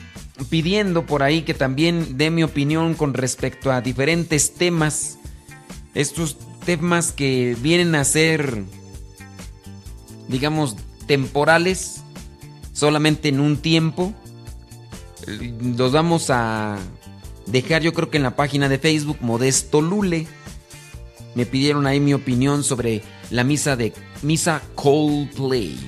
pidiendo 0.48 1.05
por 1.06 1.24
ahí 1.24 1.43
que 1.43 1.55
también 1.55 2.16
dé 2.16 2.30
mi 2.30 2.44
opinión 2.44 2.94
con 2.94 3.14
respecto 3.14 3.72
a 3.72 3.80
diferentes 3.80 4.55
temas. 4.55 5.18
Estos 5.94 6.36
temas 6.64 7.10
que 7.10 7.56
vienen 7.60 7.97
a 7.97 8.05
ser, 8.05 8.62
digamos, 10.28 10.76
temporales, 11.09 12.05
solamente 12.72 13.28
en 13.28 13.40
un 13.40 13.56
tiempo. 13.56 14.14
Los 15.26 15.90
vamos 15.90 16.30
a 16.30 16.78
dejar 17.53 17.83
yo 17.83 17.93
creo 17.93 18.11
que 18.11 18.16
en 18.16 18.23
la 18.23 18.35
página 18.35 18.69
de 18.69 18.79
Facebook 18.79 19.19
Modesto 19.20 19.81
Lule. 19.81 20.27
Me 21.35 21.47
pidieron 21.47 21.87
ahí 21.87 22.01
mi 22.01 22.12
opinión 22.12 22.65
sobre 22.65 23.03
la 23.31 23.45
misa 23.45 23.77
de 23.77 23.93
misa 24.23 24.62
Coldplay. 24.74 25.79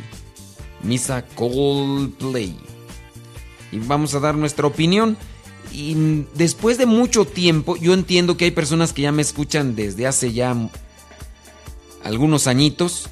Misa 0.83 1.25
Coldplay. 1.35 2.57
Y 3.73 3.79
vamos 3.79 4.15
a 4.15 4.21
dar 4.21 4.37
nuestra 4.37 4.67
opinión. 4.67 5.17
Y 5.73 6.25
después 6.35 6.79
de 6.79 6.87
mucho 6.87 7.25
tiempo, 7.25 7.77
yo 7.77 7.95
entiendo 7.95 8.37
que 8.37 8.45
hay 8.45 8.51
personas 8.53 8.93
que 8.93 9.03
ya 9.03 9.13
me 9.13 9.23
escuchan 9.23 9.75
desde 9.75 10.07
hace 10.07 10.33
ya 10.33 10.55
algunos 12.05 12.47
añitos, 12.47 13.09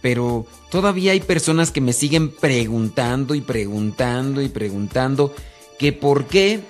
pero 0.00 0.46
todavía 0.70 1.12
hay 1.12 1.20
personas 1.20 1.70
que 1.70 1.80
me 1.80 1.92
siguen 1.92 2.30
preguntando 2.30 3.34
y 3.34 3.40
preguntando 3.40 4.40
y 4.40 4.48
preguntando 4.48 5.34
que 5.78 5.92
por 5.92 6.26
qué, 6.26 6.62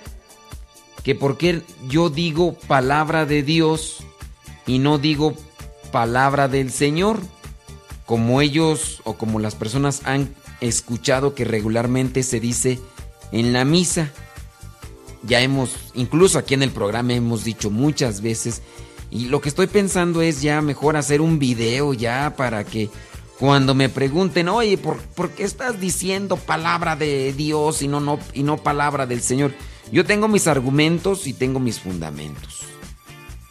que 1.03 1.15
por 1.15 1.39
qué 1.39 1.63
yo 1.89 2.11
digo 2.11 2.55
palabra 2.55 3.27
de 3.27 3.43
Dios 3.43 3.99
y 4.67 4.79
no 4.79 4.99
digo 4.99 5.35
palabra 5.93 6.49
del 6.49 6.71
Señor, 6.71 7.19
como 8.07 8.41
ellos 8.41 9.01
o 9.05 9.15
como 9.15 9.39
las 9.39 9.55
personas 9.55 10.03
han 10.05 10.35
escuchado 10.61 11.35
que 11.35 11.45
regularmente 11.45 12.23
se 12.23 12.41
dice 12.41 12.79
en 13.33 13.53
la 13.53 13.65
misa. 13.65 14.11
Ya 15.23 15.41
hemos, 15.41 15.77
incluso 15.95 16.39
aquí 16.39 16.55
en 16.55 16.63
el 16.63 16.71
programa 16.71 17.15
hemos 17.15 17.45
dicho 17.45 17.71
muchas 17.71 18.21
veces, 18.23 18.63
y 19.11 19.27
lo 19.27 19.41
que 19.41 19.49
estoy 19.49 19.67
pensando 19.67 20.23
es 20.23 20.41
ya 20.41 20.63
mejor 20.63 20.97
hacer 20.97 21.21
un 21.21 21.39
video 21.39 21.93
ya 21.95 22.35
para 22.37 22.65
que 22.65 22.91
cuando 23.39 23.75
me 23.75 23.89
pregunten, 23.89 24.49
oye, 24.49 24.79
¿por, 24.79 24.99
por 24.99 25.31
qué 25.31 25.45
estás 25.45 25.81
diciendo 25.81 26.37
palabra 26.37 26.95
de 26.95 27.33
Dios 27.33 27.83
y 27.83 27.89
no, 27.89 27.99
no, 27.99 28.19
y 28.35 28.43
no 28.43 28.59
palabra 28.59 29.07
del 29.07 29.23
Señor? 29.23 29.53
Yo 29.93 30.05
tengo 30.05 30.29
mis 30.29 30.47
argumentos 30.47 31.27
y 31.27 31.33
tengo 31.33 31.59
mis 31.59 31.81
fundamentos. 31.81 32.61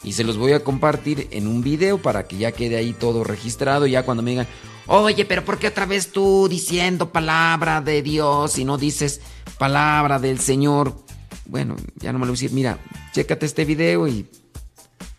Y 0.04 0.14
se 0.14 0.24
los 0.24 0.38
voy 0.38 0.54
a 0.54 0.64
compartir 0.64 1.28
en 1.32 1.48
un 1.48 1.62
video 1.62 2.02
para 2.02 2.28
que 2.28 2.38
ya 2.38 2.54
quede 2.54 2.78
ahí 2.78 2.94
todo 2.94 3.26
registrado. 3.26 3.86
Ya 3.86 4.04
cuando 4.04 4.24
me 4.24 4.32
digan, 4.32 4.48
oye, 4.88 5.26
pero 5.26 5.44
¿por 5.44 5.60
qué 5.60 5.68
otra 5.68 5.86
vez 5.86 6.12
tú 6.12 6.48
diciendo 6.50 7.12
palabra 7.12 7.82
de 7.82 8.02
Dios 8.02 8.58
y 8.58 8.64
no 8.64 8.78
dices 8.78 9.20
palabra 9.58 10.18
del 10.18 10.40
Señor? 10.40 10.96
Bueno, 11.46 11.76
ya 11.98 12.14
no 12.14 12.20
me 12.20 12.26
lo 12.26 12.32
voy 12.32 12.38
a 12.38 12.42
decir, 12.42 12.52
mira, 12.54 12.80
chécate 13.12 13.46
este 13.46 13.66
video 13.66 14.08
y, 14.08 14.30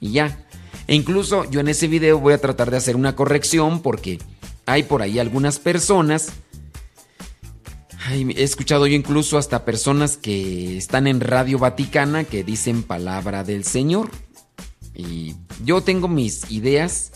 y 0.00 0.12
ya. 0.12 0.46
E 0.86 0.94
incluso 0.94 1.48
yo 1.50 1.60
en 1.60 1.68
ese 1.68 1.86
video 1.86 2.18
voy 2.18 2.32
a 2.32 2.40
tratar 2.40 2.70
de 2.70 2.78
hacer 2.78 2.96
una 2.96 3.14
corrección 3.14 3.82
porque 3.82 4.18
hay 4.64 4.84
por 4.84 5.02
ahí 5.02 5.18
algunas 5.18 5.58
personas. 5.58 6.32
He 8.12 8.42
escuchado 8.42 8.86
yo 8.86 8.94
incluso 8.94 9.38
hasta 9.38 9.64
personas 9.64 10.16
que 10.16 10.76
están 10.76 11.06
en 11.06 11.20
Radio 11.20 11.58
Vaticana 11.58 12.24
que 12.24 12.42
dicen 12.42 12.82
palabra 12.82 13.44
del 13.44 13.64
Señor. 13.64 14.10
Y 14.94 15.34
yo 15.64 15.82
tengo 15.82 16.08
mis 16.08 16.50
ideas 16.50 17.12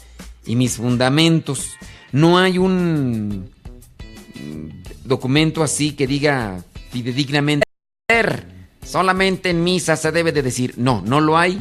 y 0.47 0.57
mis 0.57 0.77
fundamentos. 0.77 1.73
No 2.13 2.39
hay 2.39 2.59
un 2.59 3.51
documento 5.05 5.63
así 5.63 5.93
que 5.93 6.07
diga 6.07 6.63
fidedignamente 6.91 7.65
solamente 8.85 9.51
en 9.51 9.65
misa 9.65 9.97
se 9.97 10.13
debe 10.13 10.31
de 10.31 10.43
decir. 10.43 10.75
No, 10.77 11.03
no 11.05 11.21
lo 11.21 11.37
hay. 11.37 11.61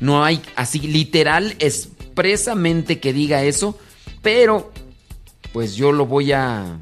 No 0.00 0.24
hay 0.24 0.42
así 0.56 0.80
literal, 0.80 1.56
expresamente 1.58 3.00
que 3.00 3.12
diga 3.12 3.44
eso. 3.44 3.78
Pero, 4.22 4.72
pues 5.52 5.74
yo 5.74 5.92
lo 5.92 6.06
voy 6.06 6.32
a 6.32 6.78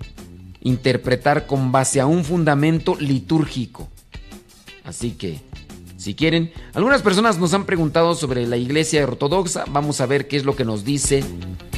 interpretar 0.63 1.47
con 1.47 1.73
base 1.73 2.01
a 2.01 2.07
un 2.07 2.25
fundamento 2.25 2.97
litúrgico. 2.99 3.89
Así 4.85 5.13
que, 5.13 5.41
si 5.97 6.15
quieren, 6.15 6.53
algunas 6.73 7.03
personas 7.03 7.39
nos 7.39 7.55
han 7.55 7.67
preguntado 7.67 8.15
sobre 8.15 8.47
la 8.47 8.57
iglesia 8.57 9.05
ortodoxa. 9.05 9.65
Vamos 9.69 10.01
a 10.01 10.07
ver 10.07 10.29
qué 10.29 10.37
es 10.37 10.45
lo 10.45 10.57
que 10.57 10.65
nos 10.65 10.85
dice 10.85 11.23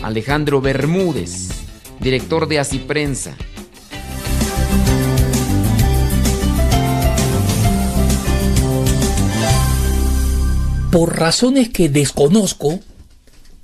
Alejandro 0.03 0.61
Bermúdez, 0.61 1.49
director 2.01 2.47
de 2.47 2.59
Así 2.59 2.79
Prensa. 2.79 3.37
Por 10.91 11.17
razones 11.17 11.69
que 11.69 11.89
desconozco, 11.89 12.81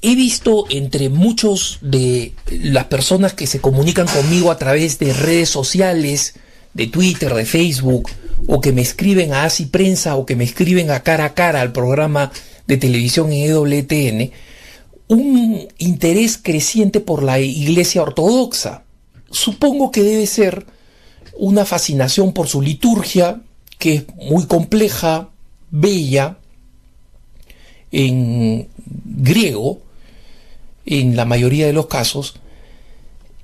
he 0.07 0.15
visto 0.15 0.67
entre 0.71 1.09
muchos 1.09 1.81
de 1.81 2.33
las 2.49 2.85
personas 2.85 3.35
que 3.35 3.49
se 3.49 3.61
comunican 3.61 4.07
conmigo 4.07 4.53
a 4.53 4.57
través 4.57 5.01
de 5.01 5.13
redes 5.13 5.49
sociales, 5.49 6.37
de 6.75 6.87
Twitter, 6.87 7.35
de 7.35 7.45
Facebook, 7.45 8.09
o 8.47 8.61
que 8.61 8.71
me 8.71 8.83
escriben 8.83 9.33
a 9.33 9.43
Así 9.43 9.67
Prensa 9.67 10.15
o 10.15 10.25
que 10.25 10.37
me 10.37 10.45
escriben 10.45 10.93
a 10.93 11.03
cara 11.03 11.25
a 11.25 11.35
cara 11.35 11.61
al 11.61 11.73
programa 11.73 12.31
de 12.69 12.77
televisión 12.77 13.33
en 13.33 13.51
EWTN, 13.51 14.31
un 15.09 15.67
interés 15.79 16.39
creciente 16.39 17.01
por 17.01 17.25
la 17.25 17.41
iglesia 17.41 18.03
ortodoxa. 18.03 18.85
Supongo 19.33 19.91
que 19.91 20.05
debe 20.05 20.29
ser 20.29 20.67
una 21.37 21.65
fascinación 21.65 22.33
por 22.33 22.47
su 22.47 22.63
liturgia, 22.63 23.41
que 23.77 23.95
es 23.95 24.05
muy 24.15 24.47
compleja, 24.47 25.31
bella, 25.73 26.39
en 27.91 28.69
griego, 29.05 29.81
en 30.87 31.17
la 31.17 31.25
mayoría 31.25 31.67
de 31.67 31.73
los 31.73 31.87
casos, 31.87 32.35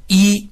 y 0.09 0.49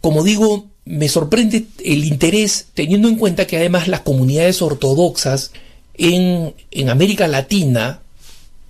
como 0.00 0.22
digo, 0.22 0.66
me 0.84 1.08
sorprende 1.08 1.66
el 1.84 2.04
interés 2.04 2.68
teniendo 2.74 3.08
en 3.08 3.16
cuenta 3.16 3.46
que 3.46 3.56
además 3.56 3.88
las 3.88 4.00
comunidades 4.00 4.62
ortodoxas 4.62 5.50
en, 5.94 6.54
en 6.70 6.90
América 6.90 7.26
Latina, 7.26 8.00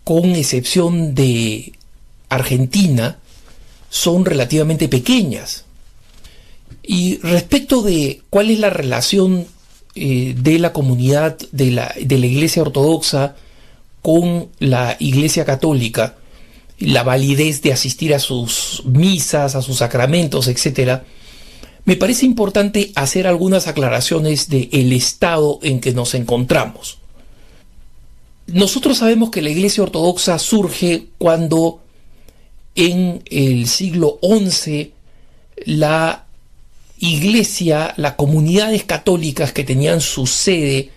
con 0.02 0.34
excepción 0.34 1.14
de 1.14 1.72
Argentina, 2.28 3.18
son 3.90 4.24
relativamente 4.24 4.88
pequeñas. 4.88 5.64
Y 6.82 7.18
respecto 7.18 7.82
de 7.82 8.22
cuál 8.30 8.50
es 8.50 8.60
la 8.60 8.70
relación 8.70 9.46
eh, 9.94 10.34
de 10.36 10.58
la 10.58 10.72
comunidad 10.72 11.36
de 11.52 11.70
la, 11.70 11.94
de 12.00 12.18
la 12.18 12.26
Iglesia 12.26 12.62
Ortodoxa 12.62 13.34
con 14.02 14.48
la 14.58 14.96
Iglesia 15.00 15.44
Católica, 15.44 16.16
la 16.78 17.02
validez 17.02 17.62
de 17.62 17.72
asistir 17.72 18.14
a 18.14 18.18
sus 18.18 18.82
misas, 18.84 19.54
a 19.54 19.62
sus 19.62 19.78
sacramentos, 19.78 20.48
etc., 20.48 21.02
me 21.84 21.94
parece 21.94 22.26
importante 22.26 22.90
hacer 22.96 23.28
algunas 23.28 23.68
aclaraciones 23.68 24.48
del 24.48 24.68
el 24.72 24.92
estado 24.92 25.60
en 25.62 25.80
que 25.80 25.92
nos 25.92 26.14
encontramos. 26.14 26.98
Nosotros 28.48 28.98
sabemos 28.98 29.30
que 29.30 29.40
la 29.40 29.50
Iglesia 29.50 29.84
Ortodoxa 29.84 30.36
surge 30.40 31.06
cuando 31.16 31.80
en 32.74 33.22
el 33.30 33.68
siglo 33.68 34.18
XI 34.20 34.92
la 35.64 36.26
Iglesia, 36.98 37.94
las 37.96 38.14
comunidades 38.14 38.84
católicas 38.84 39.52
que 39.52 39.64
tenían 39.64 40.00
su 40.00 40.26
sede, 40.26 40.90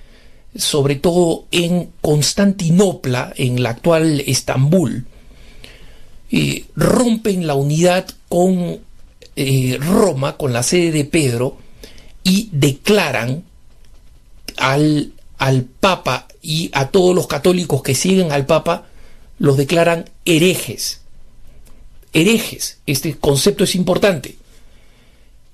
sobre 0.56 0.96
todo 0.96 1.46
en 1.52 1.92
Constantinopla, 2.02 3.34
en 3.36 3.62
la 3.62 3.72
actual 3.72 4.22
Estambul, 4.22 5.06
rompen 6.76 7.48
la 7.48 7.56
unidad 7.56 8.08
con 8.28 8.80
eh, 9.36 9.78
Roma, 9.80 10.38
con 10.38 10.54
la 10.54 10.64
sede 10.64 10.92
de 10.92 11.06
Pedro, 11.06 11.58
y 12.24 12.50
declaran 12.52 13.44
al, 14.58 15.14
al 15.38 15.64
Papa 15.64 16.28
y 16.42 16.70
a 16.74 16.90
todos 16.90 17.16
los 17.16 17.28
católicos 17.28 17.82
que 17.82 17.96
siguen 17.96 18.32
al 18.32 18.46
Papa, 18.46 18.86
los 19.40 19.58
declaran 19.58 20.10
herejes. 20.26 21.02
Herejes, 22.14 22.80
este 22.86 23.16
concepto 23.18 23.64
es 23.64 23.76
importante. 23.76 24.38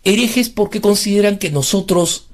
Herejes 0.04 0.50
porque 0.50 0.82
consideran 0.82 1.38
que 1.38 1.52
nosotros 1.52 2.28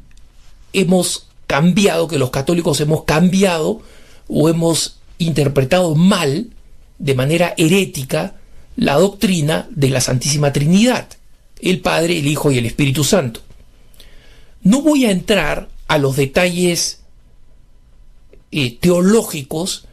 hemos 0.73 1.27
cambiado, 1.47 2.07
que 2.07 2.17
los 2.17 2.29
católicos 2.29 2.79
hemos 2.81 3.03
cambiado 3.03 3.81
o 4.27 4.49
hemos 4.49 4.97
interpretado 5.17 5.95
mal, 5.95 6.49
de 7.01 7.15
manera 7.15 7.53
herética, 7.57 8.35
la 8.75 8.95
doctrina 8.95 9.67
de 9.69 9.89
la 9.89 10.01
Santísima 10.01 10.53
Trinidad 10.53 11.07
el 11.61 11.79
Padre, 11.79 12.17
el 12.17 12.27
Hijo 12.27 12.51
y 12.51 12.57
el 12.57 12.65
Espíritu 12.65 13.03
Santo. 13.03 13.41
No 14.63 14.81
voy 14.81 15.05
a 15.05 15.11
entrar 15.11 15.69
a 15.87 15.97
los 15.97 16.15
detalles 16.15 17.01
eh, 18.51 18.77
teológicos 18.79 19.85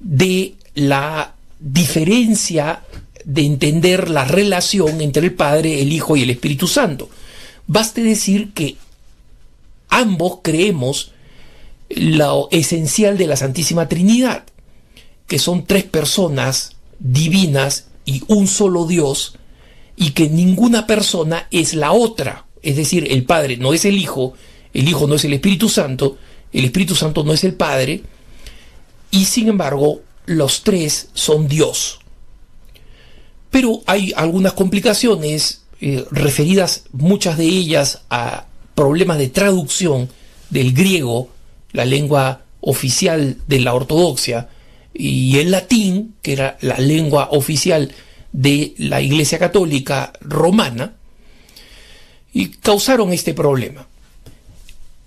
de 0.00 0.54
la 0.74 1.34
diferencia 1.60 2.82
de 3.24 3.42
entender 3.42 4.10
la 4.10 4.24
relación 4.24 5.00
entre 5.00 5.24
el 5.24 5.34
Padre, 5.34 5.80
el 5.80 5.92
Hijo 5.92 6.16
y 6.16 6.22
el 6.22 6.30
Espíritu 6.30 6.66
Santo. 6.66 7.08
Baste 7.66 8.02
decir 8.02 8.52
que 8.52 8.76
ambos 9.88 10.38
creemos 10.42 11.12
lo 11.90 12.48
esencial 12.50 13.18
de 13.18 13.26
la 13.26 13.36
Santísima 13.36 13.88
Trinidad, 13.88 14.44
que 15.26 15.38
son 15.38 15.64
tres 15.64 15.84
personas 15.84 16.76
divinas 16.98 17.86
y 18.04 18.22
un 18.28 18.46
solo 18.46 18.86
Dios, 18.86 19.36
y 19.96 20.10
que 20.10 20.28
ninguna 20.28 20.86
persona 20.86 21.46
es 21.50 21.74
la 21.74 21.92
otra. 21.92 22.46
Es 22.62 22.76
decir, 22.76 23.06
el 23.10 23.24
Padre 23.24 23.56
no 23.56 23.74
es 23.74 23.84
el 23.84 23.96
Hijo, 23.96 24.34
el 24.72 24.88
Hijo 24.88 25.06
no 25.06 25.16
es 25.16 25.24
el 25.24 25.34
Espíritu 25.34 25.68
Santo, 25.68 26.18
el 26.52 26.64
Espíritu 26.64 26.94
Santo 26.94 27.24
no 27.24 27.32
es 27.32 27.44
el 27.44 27.54
Padre, 27.54 28.02
y 29.10 29.24
sin 29.26 29.48
embargo 29.48 30.00
los 30.26 30.62
tres 30.62 31.08
son 31.12 31.48
Dios. 31.48 32.00
Pero 33.50 33.82
hay 33.86 34.12
algunas 34.16 34.54
complicaciones 34.54 35.62
eh, 35.80 36.04
referidas, 36.10 36.84
muchas 36.92 37.36
de 37.36 37.44
ellas, 37.44 38.02
a 38.08 38.46
problemas 38.74 39.18
de 39.18 39.28
traducción 39.28 40.08
del 40.50 40.72
griego, 40.72 41.28
la 41.72 41.84
lengua 41.84 42.42
oficial 42.60 43.36
de 43.46 43.60
la 43.60 43.74
ortodoxia, 43.74 44.48
y 44.94 45.38
el 45.38 45.50
latín, 45.50 46.14
que 46.22 46.32
era 46.32 46.58
la 46.60 46.78
lengua 46.78 47.28
oficial 47.32 47.92
de 48.32 48.74
la 48.78 49.00
Iglesia 49.00 49.38
Católica 49.38 50.12
Romana 50.20 50.94
y 52.32 52.48
causaron 52.48 53.12
este 53.12 53.34
problema. 53.34 53.86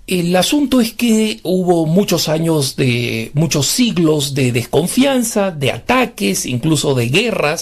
El 0.08 0.36
asunto 0.36 0.82
es 0.82 0.94
que 0.94 1.40
hubo 1.42 1.88
muchos 1.88 2.30
años 2.30 2.76
de 2.76 3.32
muchos 3.34 3.66
siglos 3.66 4.36
de 4.36 4.52
desconfianza, 4.52 5.50
de 5.50 5.72
ataques, 5.72 6.46
incluso 6.46 6.94
de 6.94 7.10
guerras, 7.10 7.62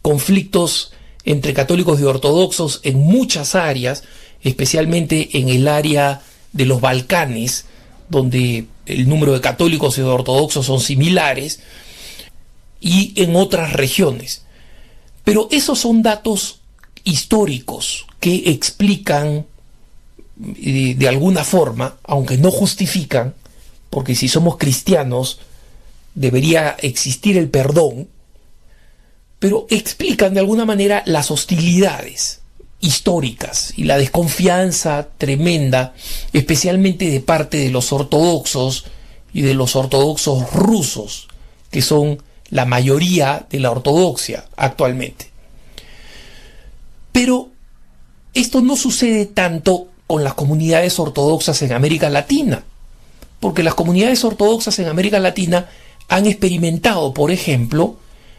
conflictos 0.00 0.92
entre 1.24 1.52
católicos 1.52 2.00
y 2.00 2.04
ortodoxos 2.04 2.80
en 2.84 2.98
muchas 2.98 3.56
áreas, 3.56 4.04
especialmente 4.42 5.38
en 5.38 5.48
el 5.48 5.66
área 5.66 6.22
de 6.52 6.66
los 6.66 6.80
Balcanes, 6.80 7.66
donde 8.10 8.66
el 8.86 9.08
número 9.08 9.32
de 9.32 9.40
católicos 9.40 9.96
y 9.96 10.02
de 10.02 10.08
ortodoxos 10.08 10.66
son 10.66 10.80
similares, 10.80 11.60
y 12.80 13.12
en 13.16 13.36
otras 13.36 13.72
regiones. 13.74 14.42
Pero 15.24 15.48
esos 15.50 15.78
son 15.78 16.02
datos 16.02 16.60
históricos 17.04 18.06
que 18.18 18.50
explican 18.50 19.46
eh, 20.56 20.94
de 20.96 21.08
alguna 21.08 21.44
forma, 21.44 21.96
aunque 22.02 22.38
no 22.38 22.50
justifican, 22.50 23.34
porque 23.90 24.14
si 24.14 24.28
somos 24.28 24.56
cristianos 24.56 25.40
debería 26.14 26.76
existir 26.80 27.36
el 27.36 27.48
perdón, 27.48 28.08
pero 29.38 29.66
explican 29.70 30.34
de 30.34 30.40
alguna 30.40 30.64
manera 30.64 31.02
las 31.06 31.30
hostilidades 31.30 32.39
históricas 32.80 33.72
y 33.76 33.84
la 33.84 33.98
desconfianza 33.98 35.08
tremenda, 35.18 35.94
especialmente 36.32 37.10
de 37.10 37.20
parte 37.20 37.58
de 37.58 37.70
los 37.70 37.92
ortodoxos 37.92 38.86
y 39.32 39.42
de 39.42 39.54
los 39.54 39.76
ortodoxos 39.76 40.52
rusos, 40.52 41.28
que 41.70 41.82
son 41.82 42.22
la 42.48 42.64
mayoría 42.64 43.46
de 43.50 43.60
la 43.60 43.70
ortodoxia 43.70 44.46
actualmente. 44.56 45.30
Pero 47.12 47.48
esto 48.34 48.60
no 48.60 48.76
sucede 48.76 49.26
tanto 49.26 49.88
con 50.06 50.24
las 50.24 50.34
comunidades 50.34 50.98
ortodoxas 50.98 51.62
en 51.62 51.72
América 51.72 52.08
Latina, 52.10 52.64
porque 53.38 53.62
las 53.62 53.74
comunidades 53.74 54.24
ortodoxas 54.24 54.78
en 54.78 54.88
América 54.88 55.18
Latina 55.18 55.68
han 56.08 56.26
experimentado, 56.26 57.14
por 57.14 57.30
ejemplo, 57.30 57.96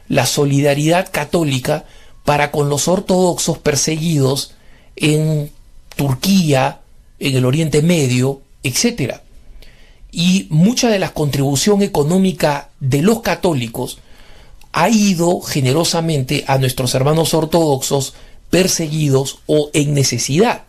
la 0.08 0.26
solidaridad 0.26 1.10
católica 1.12 1.86
para 2.26 2.52
con 2.52 2.70
los 2.70 2.88
ortodoxos 2.88 3.58
perseguidos 3.58 4.54
en 4.96 5.52
Turquía, 5.96 6.82
en 7.20 7.36
el 7.36 7.46
Oriente 7.46 7.82
Medio, 7.82 8.42
etc. 8.64 9.16
Y 10.12 10.48
mucha 10.50 10.90
de 10.90 11.00
la 11.00 11.14
contribución 11.14 11.82
económica 11.82 12.70
de 12.80 13.02
los 13.02 13.22
católicos 13.22 14.00
ha 14.74 14.90
ido 14.90 15.42
generosamente 15.42 16.46
a 16.48 16.58
nuestros 16.58 16.96
hermanos 16.96 17.34
ortodoxos 17.34 18.14
perseguidos 18.50 19.40
o 19.48 19.70
en 19.74 19.94
necesidad. 19.94 20.64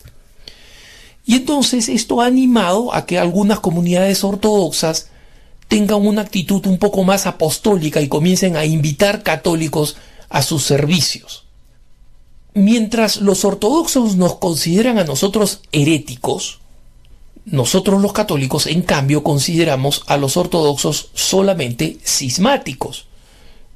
Y 1.25 1.35
entonces 1.35 1.87
esto 1.87 2.21
ha 2.21 2.25
animado 2.25 2.93
a 2.93 3.05
que 3.05 3.17
algunas 3.17 3.59
comunidades 3.59 4.23
ortodoxas 4.23 5.07
tengan 5.67 6.05
una 6.05 6.21
actitud 6.21 6.65
un 6.67 6.77
poco 6.77 7.03
más 7.03 7.25
apostólica 7.25 8.01
y 8.01 8.09
comiencen 8.09 8.57
a 8.57 8.65
invitar 8.65 9.23
católicos 9.23 9.95
a 10.29 10.41
sus 10.41 10.63
servicios. 10.63 11.42
Mientras 12.55 13.17
los 13.17 13.45
ortodoxos 13.45 14.15
nos 14.15 14.35
consideran 14.35 14.99
a 14.99 15.03
nosotros 15.03 15.61
heréticos, 15.71 16.59
nosotros 17.45 18.01
los 18.01 18.13
católicos 18.13 18.67
en 18.67 18.83
cambio 18.83 19.23
consideramos 19.23 20.03
a 20.07 20.17
los 20.17 20.37
ortodoxos 20.37 21.09
solamente 21.13 21.97
cismáticos. 22.03 23.07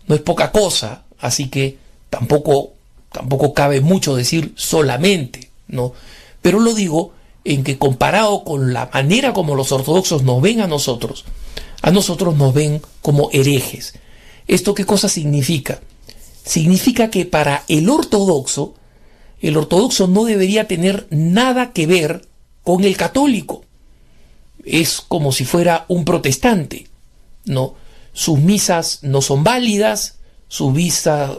No 0.07 0.15
es 0.15 0.21
poca 0.21 0.51
cosa, 0.51 1.03
así 1.19 1.49
que 1.49 1.77
tampoco, 2.09 2.73
tampoco 3.11 3.53
cabe 3.53 3.81
mucho 3.81 4.15
decir 4.15 4.53
solamente, 4.55 5.49
¿no? 5.67 5.93
Pero 6.41 6.59
lo 6.59 6.73
digo 6.73 7.13
en 7.43 7.63
que 7.63 7.77
comparado 7.77 8.43
con 8.43 8.73
la 8.73 8.89
manera 8.93 9.33
como 9.33 9.55
los 9.55 9.71
ortodoxos 9.71 10.23
nos 10.23 10.41
ven 10.41 10.61
a 10.61 10.67
nosotros, 10.67 11.25
a 11.81 11.91
nosotros 11.91 12.35
nos 12.35 12.53
ven 12.53 12.81
como 13.01 13.29
herejes. 13.33 13.95
¿Esto 14.47 14.73
qué 14.73 14.85
cosa 14.85 15.09
significa? 15.09 15.81
Significa 16.47 17.09
que 17.09 17.25
para 17.25 17.63
el 17.67 17.89
ortodoxo, 17.89 18.73
el 19.41 19.57
ortodoxo 19.57 20.07
no 20.07 20.23
debería 20.23 20.67
tener 20.67 21.07
nada 21.09 21.73
que 21.73 21.85
ver 21.85 22.25
con 22.63 22.83
el 22.83 22.95
católico. 22.95 23.63
Es 24.63 25.01
como 25.01 25.31
si 25.31 25.45
fuera 25.45 25.85
un 25.89 26.05
protestante, 26.05 26.87
¿no? 27.45 27.75
Sus 28.13 28.39
misas 28.39 28.99
no 29.03 29.21
son 29.21 29.43
válidas, 29.43 30.19
sus, 30.47 30.73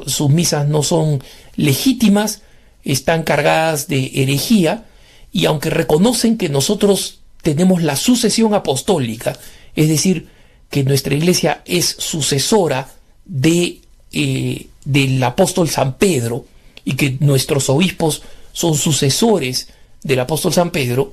sus 0.07 0.31
misas 0.31 0.69
no 0.69 0.83
son 0.83 1.23
legítimas, 1.57 2.43
están 2.85 3.23
cargadas 3.23 3.89
de 3.89 4.11
herejía, 4.15 4.87
y 5.33 5.47
aunque 5.47 5.71
reconocen 5.71 6.37
que 6.37 6.49
nosotros 6.49 7.21
tenemos 7.43 7.83
la 7.83 7.97
sucesión 7.97 8.55
apostólica, 8.55 9.39
es 9.75 9.89
decir, 9.89 10.29
que 10.71 10.85
nuestra 10.85 11.15
iglesia 11.15 11.63
es 11.65 11.97
sucesora 11.99 12.93
de, 13.25 13.81
eh, 14.13 14.67
del 14.89 15.23
apóstol 15.23 15.69
San 15.69 15.99
Pedro 15.99 16.47
y 16.83 16.95
que 16.95 17.19
nuestros 17.21 17.69
obispos 17.69 18.23
son 18.53 18.75
sucesores 18.75 19.69
del 20.03 20.21
apóstol 20.21 20.55
San 20.55 20.71
Pedro, 20.71 21.13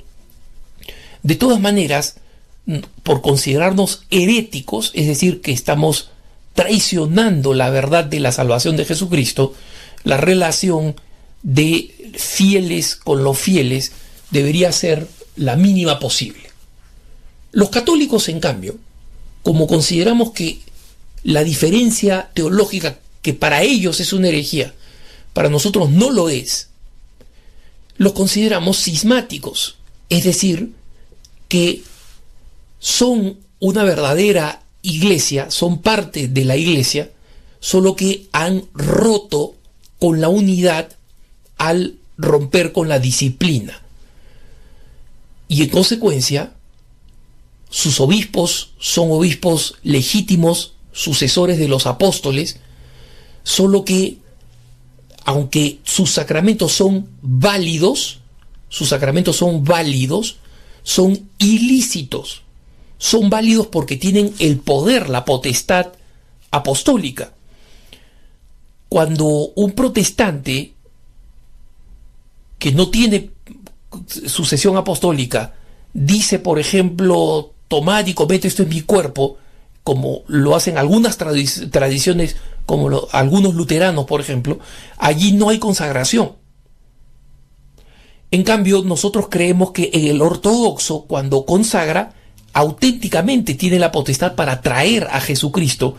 de 1.24 1.36
todas 1.36 1.60
maneras, 1.60 2.16
por 3.04 3.22
considerarnos 3.22 4.06
heréticos, 4.10 4.92
es 4.96 5.08
decir, 5.08 5.42
que 5.42 5.52
estamos 5.52 6.10
traicionando 6.54 7.54
la 7.54 7.70
verdad 7.70 8.06
de 8.06 8.22
la 8.22 8.32
salvación 8.32 8.78
de 8.78 8.86
Jesucristo, 8.86 9.54
la 10.06 10.16
relación 10.16 10.96
de 11.44 12.14
fieles 12.16 12.96
con 12.96 13.26
los 13.26 13.38
fieles 13.38 13.92
debería 14.32 14.72
ser 14.72 15.06
la 15.36 15.58
mínima 15.58 16.00
posible. 16.00 16.50
Los 17.52 17.70
católicos, 17.70 18.30
en 18.30 18.40
cambio, 18.40 18.78
como 19.44 19.68
consideramos 19.68 20.32
que 20.32 20.60
la 21.24 21.44
diferencia 21.44 22.30
teológica 22.34 23.00
que 23.26 23.34
para 23.34 23.64
ellos 23.64 24.02
es 24.02 24.14
una 24.14 24.28
herejía, 24.28 24.76
para 25.34 25.50
nosotros 25.50 25.90
no 25.90 26.12
lo 26.12 26.30
es, 26.30 26.70
los 27.98 28.14
consideramos 28.14 28.84
cismáticos, 28.84 29.78
es 30.10 30.26
decir, 30.26 30.74
que 31.48 31.82
son 32.78 33.40
una 33.60 33.84
verdadera 33.84 34.62
iglesia, 34.84 35.50
son 35.50 35.82
parte 35.82 36.28
de 36.28 36.46
la 36.46 36.56
iglesia, 36.56 37.10
solo 37.60 37.96
que 37.96 38.28
han 38.32 38.66
roto 38.76 39.56
con 39.98 40.22
la 40.22 40.30
unidad 40.30 40.96
al 41.58 41.96
romper 42.20 42.74
con 42.74 42.90
la 42.90 43.00
disciplina. 43.00 43.82
Y 45.48 45.64
en 45.64 45.70
consecuencia, 45.70 46.54
sus 47.72 48.00
obispos 48.00 48.74
son 48.78 49.10
obispos 49.10 49.80
legítimos, 49.82 50.74
sucesores 50.92 51.58
de 51.58 51.68
los 51.68 51.88
apóstoles, 51.88 52.60
solo 53.46 53.86
que, 53.86 54.18
aunque 55.24 55.80
sus 55.84 56.12
sacramentos 56.12 56.74
son 56.74 57.08
válidos, 57.22 58.20
sus 58.68 58.90
sacramentos 58.90 59.38
son 59.38 59.64
válidos, 59.64 60.38
son 60.84 61.30
ilícitos. 61.38 62.42
Son 62.98 63.30
válidos 63.30 63.68
porque 63.68 63.98
tienen 63.98 64.34
el 64.40 64.58
poder, 64.58 65.10
la 65.10 65.26
potestad 65.26 65.94
apostólica. 66.50 67.34
Cuando 68.90 69.26
un 69.56 69.74
protestante 69.74 70.74
que 72.58 72.72
no 72.72 72.90
tiene 72.90 73.30
sucesión 74.28 74.76
apostólica 74.76 75.54
dice, 75.94 76.40
por 76.40 76.58
ejemplo, 76.58 77.54
tomad 77.68 78.08
y 78.08 78.16
comed 78.16 78.44
esto 78.44 78.64
en 78.64 78.70
mi 78.70 78.82
cuerpo, 78.82 79.38
como 79.84 80.24
lo 80.28 80.56
hacen 80.56 80.80
algunas 80.80 81.18
tradiciones, 81.18 82.38
como 82.66 83.08
algunos 83.12 83.56
luteranos, 83.56 84.06
por 84.06 84.22
ejemplo, 84.22 84.60
allí 84.98 85.34
no 85.34 85.50
hay 85.50 85.60
consagración. 85.60 86.34
En 88.32 88.44
cambio, 88.44 88.82
nosotros 88.84 89.28
creemos 89.30 89.72
que 89.72 89.92
el 89.94 90.22
ortodoxo, 90.22 91.04
cuando 91.04 91.46
consagra, 91.46 92.14
auténticamente 92.54 93.54
tiene 93.54 93.80
la 93.80 93.92
potestad 93.92 94.36
para 94.36 94.62
traer 94.62 95.08
a 95.12 95.22
Jesucristo 95.22 95.96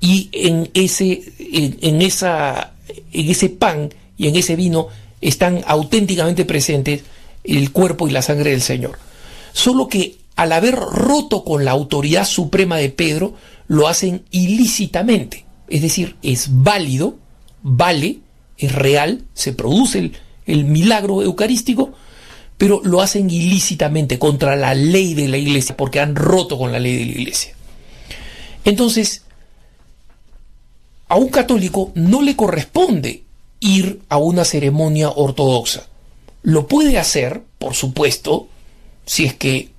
y 0.00 0.28
en 0.32 0.70
ese, 0.74 1.22
en 1.38 2.02
esa, 2.02 2.72
en 3.12 3.30
ese 3.30 3.48
pan 3.48 3.94
y 4.16 4.28
en 4.28 4.36
ese 4.36 4.56
vino 4.56 4.88
están 5.20 5.62
auténticamente 5.66 6.44
presentes 6.44 7.02
el 7.44 7.72
cuerpo 7.72 8.08
y 8.08 8.10
la 8.10 8.22
sangre 8.22 8.50
del 8.50 8.62
Señor. 8.62 8.98
Solo 9.52 9.88
que 9.88 10.16
al 10.36 10.52
haber 10.52 10.74
roto 10.74 11.44
con 11.44 11.64
la 11.64 11.72
autoridad 11.72 12.24
suprema 12.24 12.78
de 12.78 12.88
Pedro, 12.88 13.34
lo 13.68 13.88
hacen 13.88 14.24
ilícitamente. 14.30 15.44
Es 15.70 15.82
decir, 15.82 16.16
es 16.22 16.48
válido, 16.50 17.16
vale, 17.62 18.18
es 18.58 18.72
real, 18.72 19.22
se 19.32 19.52
produce 19.52 20.10
el, 20.46 20.64
milagro 20.64 21.22
eucarístico, 21.22 21.92
pero 22.58 22.80
lo 22.84 23.00
hacen 23.00 23.30
ilícitamente 23.30 24.18
contra 24.18 24.56
la 24.56 24.74
ley 24.74 25.14
de 25.14 25.28
la 25.28 25.38
iglesia, 25.38 25.76
porque 25.76 26.00
han 26.00 26.16
roto 26.16 26.58
con 26.58 26.72
la 26.72 26.80
ley 26.80 26.98
de 26.98 27.04
la 27.06 27.20
iglesia. 27.20 27.54
Entonces, 28.64 29.22
a 31.08 31.14
un 31.16 31.28
católico 31.28 31.92
no 31.94 32.20
le 32.20 32.34
corresponde 32.34 33.22
ir 33.60 34.00
a 34.08 34.18
una 34.18 34.44
ceremonia 34.44 35.10
ortodoxa. 35.10 35.86
Lo 36.42 36.66
puede 36.66 36.98
hacer, 36.98 37.42
por 37.58 37.74
supuesto, 37.74 38.48
si 39.06 39.24
es 39.24 39.34
que 39.34 39.70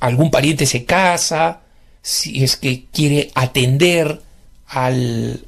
algún 0.00 0.30
pariente 0.30 0.66
se 0.66 0.84
casa, 0.84 1.62
si 2.02 2.44
es 2.44 2.56
que 2.56 2.84
quiere 2.92 3.30
atender 3.34 4.22
al 4.68 5.44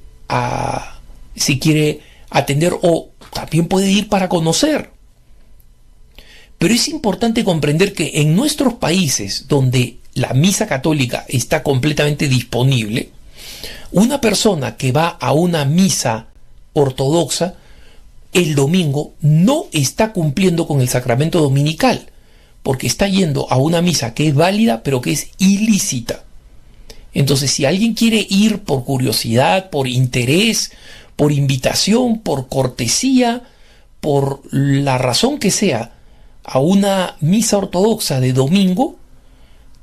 si 1.36 1.58
quiere 1.58 2.00
atender 2.30 2.74
o 2.82 3.10
también 3.32 3.66
puede 3.66 3.90
ir 3.90 4.08
para 4.08 4.28
conocer. 4.28 4.90
Pero 6.58 6.74
es 6.74 6.88
importante 6.88 7.44
comprender 7.44 7.94
que 7.94 8.20
en 8.20 8.36
nuestros 8.36 8.74
países 8.74 9.46
donde 9.48 9.96
la 10.14 10.34
misa 10.34 10.66
católica 10.66 11.24
está 11.28 11.62
completamente 11.62 12.28
disponible, 12.28 13.10
una 13.92 14.20
persona 14.20 14.76
que 14.76 14.92
va 14.92 15.08
a 15.08 15.32
una 15.32 15.64
misa 15.64 16.26
ortodoxa 16.72 17.54
el 18.32 18.54
domingo 18.54 19.14
no 19.20 19.66
está 19.72 20.12
cumpliendo 20.12 20.66
con 20.66 20.80
el 20.80 20.88
sacramento 20.88 21.40
dominical, 21.40 22.10
porque 22.62 22.86
está 22.86 23.08
yendo 23.08 23.50
a 23.50 23.56
una 23.56 23.82
misa 23.82 24.14
que 24.14 24.28
es 24.28 24.34
válida 24.34 24.82
pero 24.82 25.00
que 25.00 25.12
es 25.12 25.28
ilícita. 25.38 26.24
Entonces, 27.12 27.50
si 27.50 27.64
alguien 27.64 27.94
quiere 27.94 28.26
ir 28.28 28.60
por 28.60 28.84
curiosidad, 28.84 29.70
por 29.70 29.88
interés, 29.88 30.72
por 31.16 31.32
invitación, 31.32 32.20
por 32.20 32.48
cortesía, 32.48 33.42
por 34.00 34.42
la 34.52 34.96
razón 34.98 35.38
que 35.38 35.50
sea, 35.50 35.92
a 36.44 36.58
una 36.58 37.16
misa 37.20 37.58
ortodoxa 37.58 38.20
de 38.20 38.32
domingo, 38.32 38.96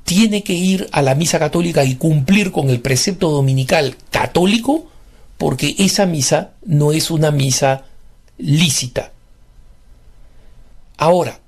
tiene 0.04 0.42
que 0.42 0.54
ir 0.54 0.88
a 0.92 1.02
la 1.02 1.14
misa 1.14 1.38
católica 1.38 1.84
y 1.84 1.96
cumplir 1.96 2.50
con 2.50 2.70
el 2.70 2.80
precepto 2.80 3.30
dominical 3.30 3.96
católico, 4.10 4.86
porque 5.36 5.76
esa 5.78 6.06
misa 6.06 6.52
no 6.64 6.92
es 6.92 7.10
una 7.10 7.30
misa 7.30 7.84
lícita. 8.38 9.12
Ahora, 10.96 11.38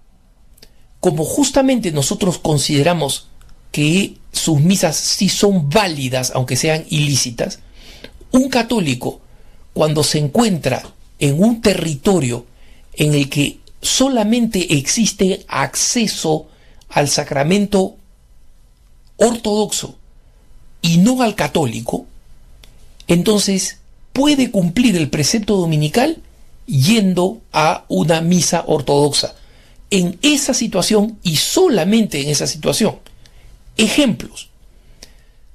como 1.01 1.24
justamente 1.24 1.90
nosotros 1.90 2.39
consideramos 2.39 3.28
que 3.73 4.20
sus 4.41 4.61
misas 4.61 4.97
sí 4.97 5.29
son 5.29 5.69
válidas, 5.69 6.33
aunque 6.35 6.57
sean 6.57 6.85
ilícitas, 6.89 7.61
un 8.33 8.49
católico, 8.49 9.21
cuando 9.73 10.03
se 10.03 10.19
encuentra 10.19 10.83
en 11.19 11.43
un 11.43 11.61
territorio 11.61 12.47
en 12.95 13.15
el 13.15 13.29
que 13.29 13.59
solamente 13.81 14.75
existe 14.75 15.45
acceso 15.49 16.49
al 16.89 17.09
sacramento 17.09 17.97
ortodoxo 19.17 19.97
y 20.83 20.99
no 20.99 21.23
al 21.23 21.35
católico, 21.35 22.07
entonces 23.07 23.79
puede 24.12 24.51
cumplir 24.51 24.97
el 24.97 25.11
precepto 25.11 25.57
dominical 25.57 26.19
yendo 26.67 27.41
a 27.53 27.85
una 27.89 28.21
misa 28.21 28.65
ortodoxa. 28.67 29.35
En 29.91 30.19
esa 30.23 30.55
situación 30.55 31.19
y 31.23 31.37
solamente 31.37 32.21
en 32.21 32.29
esa 32.29 32.47
situación. 32.47 32.97
Ejemplos. 33.81 34.51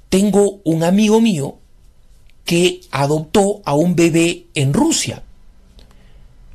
Tengo 0.10 0.60
un 0.64 0.84
amigo 0.84 1.22
mío 1.22 1.60
que 2.44 2.82
adoptó 2.90 3.62
a 3.66 3.76
un 3.76 3.96
bebé 3.96 4.48
en 4.56 4.74
Rusia. 4.74 5.22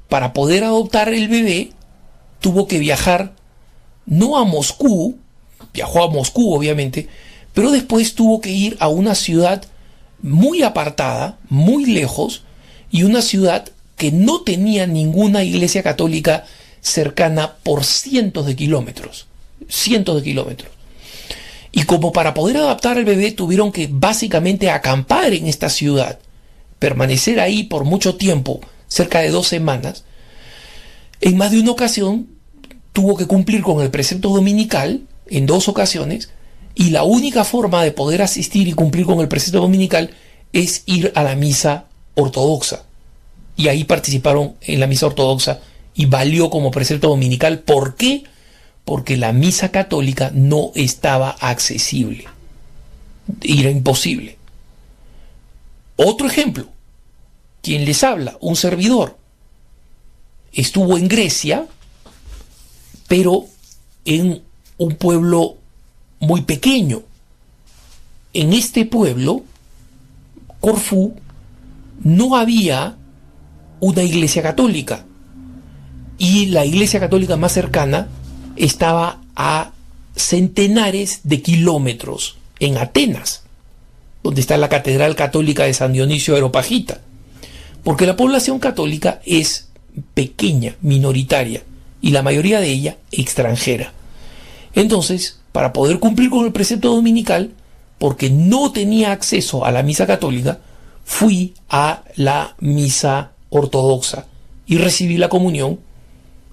Para 0.08 0.32
poder 0.32 0.64
adoptar 0.64 1.14
el 1.14 1.28
bebé, 1.28 1.70
tuvo 2.40 2.66
que 2.66 2.80
viajar 2.80 3.36
no 4.04 4.36
a 4.36 4.44
Moscú, 4.44 5.18
viajó 5.72 6.02
a 6.02 6.10
Moscú 6.10 6.52
obviamente, 6.52 7.08
pero 7.54 7.70
después 7.70 8.16
tuvo 8.16 8.40
que 8.40 8.50
ir 8.50 8.76
a 8.80 8.88
una 8.88 9.14
ciudad 9.14 9.64
muy 10.22 10.62
apartada, 10.62 11.38
muy 11.48 11.84
lejos, 11.84 12.42
y 12.90 13.04
una 13.04 13.22
ciudad 13.22 13.70
que 13.96 14.10
no 14.10 14.40
tenía 14.40 14.88
ninguna 14.88 15.44
iglesia 15.44 15.84
católica 15.84 16.46
cercana 16.80 17.58
por 17.62 17.84
cientos 17.84 18.46
de 18.46 18.56
kilómetros, 18.56 19.28
cientos 19.68 20.16
de 20.16 20.22
kilómetros. 20.22 20.79
Y 21.72 21.84
como 21.84 22.12
para 22.12 22.34
poder 22.34 22.56
adaptar 22.56 22.98
al 22.98 23.04
bebé 23.04 23.30
tuvieron 23.32 23.72
que 23.72 23.88
básicamente 23.90 24.70
acampar 24.70 25.32
en 25.32 25.46
esta 25.46 25.68
ciudad, 25.68 26.18
permanecer 26.78 27.38
ahí 27.40 27.64
por 27.64 27.84
mucho 27.84 28.16
tiempo, 28.16 28.60
cerca 28.88 29.20
de 29.20 29.30
dos 29.30 29.46
semanas, 29.46 30.04
en 31.20 31.36
más 31.36 31.50
de 31.52 31.60
una 31.60 31.72
ocasión 31.72 32.28
tuvo 32.92 33.16
que 33.16 33.26
cumplir 33.26 33.62
con 33.62 33.82
el 33.82 33.90
precepto 33.90 34.30
dominical, 34.30 35.02
en 35.28 35.46
dos 35.46 35.68
ocasiones, 35.68 36.30
y 36.74 36.90
la 36.90 37.04
única 37.04 37.44
forma 37.44 37.84
de 37.84 37.92
poder 37.92 38.22
asistir 38.22 38.66
y 38.68 38.72
cumplir 38.72 39.06
con 39.06 39.20
el 39.20 39.28
precepto 39.28 39.60
dominical 39.60 40.10
es 40.52 40.82
ir 40.86 41.12
a 41.14 41.22
la 41.22 41.36
misa 41.36 41.84
ortodoxa. 42.14 42.84
Y 43.56 43.68
ahí 43.68 43.84
participaron 43.84 44.54
en 44.62 44.80
la 44.80 44.86
misa 44.86 45.06
ortodoxa 45.06 45.60
y 45.94 46.06
valió 46.06 46.50
como 46.50 46.70
precepto 46.70 47.08
dominical. 47.08 47.60
¿Por 47.60 47.96
qué? 47.96 48.24
Porque 48.90 49.16
la 49.16 49.32
misa 49.32 49.68
católica 49.70 50.32
no 50.34 50.72
estaba 50.74 51.30
accesible. 51.30 52.24
Era 53.40 53.70
imposible. 53.70 54.36
Otro 55.94 56.26
ejemplo. 56.26 56.66
Quien 57.62 57.84
les 57.84 58.02
habla, 58.02 58.36
un 58.40 58.56
servidor, 58.56 59.16
estuvo 60.52 60.98
en 60.98 61.06
Grecia, 61.06 61.68
pero 63.06 63.44
en 64.04 64.42
un 64.76 64.96
pueblo 64.96 65.58
muy 66.18 66.40
pequeño. 66.40 67.04
En 68.32 68.52
este 68.52 68.86
pueblo, 68.86 69.44
Corfú, 70.58 71.14
no 72.02 72.34
había 72.34 72.96
una 73.78 74.02
iglesia 74.02 74.42
católica. 74.42 75.04
Y 76.18 76.46
la 76.46 76.64
iglesia 76.64 76.98
católica 76.98 77.36
más 77.36 77.52
cercana 77.52 78.08
estaba 78.64 79.22
a 79.36 79.72
centenares 80.16 81.20
de 81.24 81.40
kilómetros 81.40 82.36
en 82.58 82.76
Atenas, 82.76 83.42
donde 84.22 84.42
está 84.42 84.58
la 84.58 84.68
Catedral 84.68 85.16
Católica 85.16 85.64
de 85.64 85.74
San 85.74 85.92
Dionisio 85.92 86.34
de. 86.36 87.00
Porque 87.82 88.06
la 88.06 88.16
población 88.16 88.58
católica 88.58 89.20
es 89.24 89.68
pequeña, 90.12 90.76
minoritaria, 90.82 91.62
y 92.02 92.10
la 92.10 92.22
mayoría 92.22 92.60
de 92.60 92.68
ella 92.68 92.96
extranjera. 93.12 93.92
Entonces, 94.74 95.40
para 95.52 95.72
poder 95.72 95.98
cumplir 95.98 96.28
con 96.28 96.44
el 96.44 96.52
precepto 96.52 96.94
dominical, 96.94 97.52
porque 97.98 98.28
no 98.28 98.72
tenía 98.72 99.12
acceso 99.12 99.64
a 99.64 99.70
la 99.70 99.82
misa 99.82 100.06
católica, 100.06 100.60
fui 101.04 101.54
a 101.70 102.02
la 102.16 102.54
misa 102.60 103.32
ortodoxa 103.48 104.26
y 104.66 104.76
recibí 104.76 105.16
la 105.16 105.28
comunión 105.30 105.80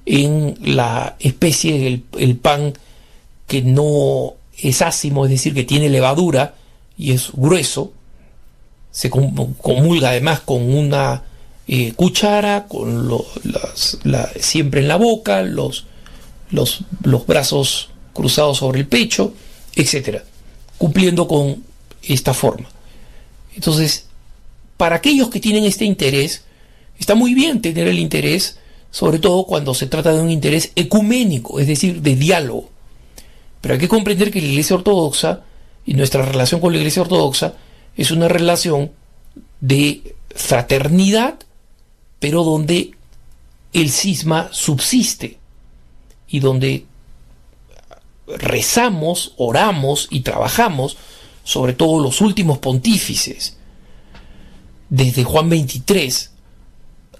en 0.10 0.58
la 0.62 1.16
especie 1.20 2.02
el 2.18 2.38
pan 2.38 2.74
que 3.46 3.62
no 3.62 4.36
es 4.58 4.82
ácimo, 4.82 5.26
es 5.26 5.32
decir, 5.32 5.54
que 5.54 5.64
tiene 5.64 5.90
levadura 5.90 6.56
y 6.98 7.12
es 7.12 7.32
grueso. 7.34 7.94
Se 8.92 9.10
comulga 9.10 10.10
además 10.10 10.40
con 10.40 10.74
una 10.74 11.24
eh, 11.68 11.94
cuchara, 11.96 12.66
con 12.68 13.10
siempre 14.40 14.82
en 14.82 14.88
la 14.88 14.96
boca, 14.96 15.44
los, 15.44 15.86
los, 16.50 16.80
los 17.04 17.28
brazos 17.28 17.90
cruzados 18.14 18.58
sobre 18.58 18.80
el 18.80 18.88
pecho, 18.88 19.34
etcétera, 19.76 20.24
cumpliendo 20.78 21.28
con 21.28 21.64
esta 22.02 22.34
forma. 22.34 22.70
Entonces, 23.54 24.08
para 24.78 24.96
aquellos 24.96 25.30
que 25.30 25.40
tienen 25.40 25.66
este 25.66 25.86
interés, 25.86 26.44
está 26.98 27.14
muy 27.14 27.36
bien 27.36 27.62
tener 27.62 27.88
el 27.88 28.00
interés, 28.00 28.58
sobre 28.92 29.20
todo 29.20 29.46
cuando 29.46 29.74
se 29.74 29.88
trata 29.88 30.14
de 30.14 30.22
un 30.22 30.32
interés 30.32 30.72
ecuménico, 30.76 31.60
es 31.60 31.68
decir, 31.68 32.02
de 32.02 32.16
diálogo. 32.16 32.70
Pero 33.62 33.74
hay 33.74 33.80
que 33.80 33.88
comprender 33.88 34.32
que 34.32 34.42
la 34.42 34.48
Iglesia 34.48 34.76
Ortodoxa 34.76 35.42
y 35.86 35.94
nuestra 35.94 36.24
relación 36.24 36.62
con 36.62 36.72
la 36.72 36.80
Iglesia 36.80 37.02
Ortodoxa 37.02 37.54
es 37.96 38.12
una 38.12 38.28
relación 38.28 38.92
de 39.62 40.16
fraternidad, 40.36 41.40
pero 42.20 42.44
donde 42.44 42.92
el 43.74 43.90
cisma 43.90 44.50
subsiste 44.52 45.38
y 46.28 46.40
donde 46.40 46.86
rezamos, 48.28 49.34
oramos 49.38 50.08
y 50.12 50.22
trabajamos, 50.22 50.98
sobre 51.44 51.74
todo 51.74 52.02
los 52.02 52.22
últimos 52.22 52.58
pontífices, 52.60 53.58
desde 54.90 55.24
Juan 55.24 55.50
23, 55.50 56.32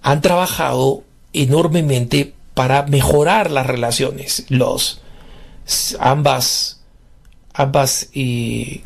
han 0.02 0.22
trabajado 0.22 1.04
enormemente 1.42 2.34
para 2.54 2.84
mejorar 2.84 3.52
las 3.52 3.68
relaciones. 3.68 4.46
Los, 4.50 5.02
ambas 6.00 6.82
ambas 7.54 8.10
eh, 8.14 8.84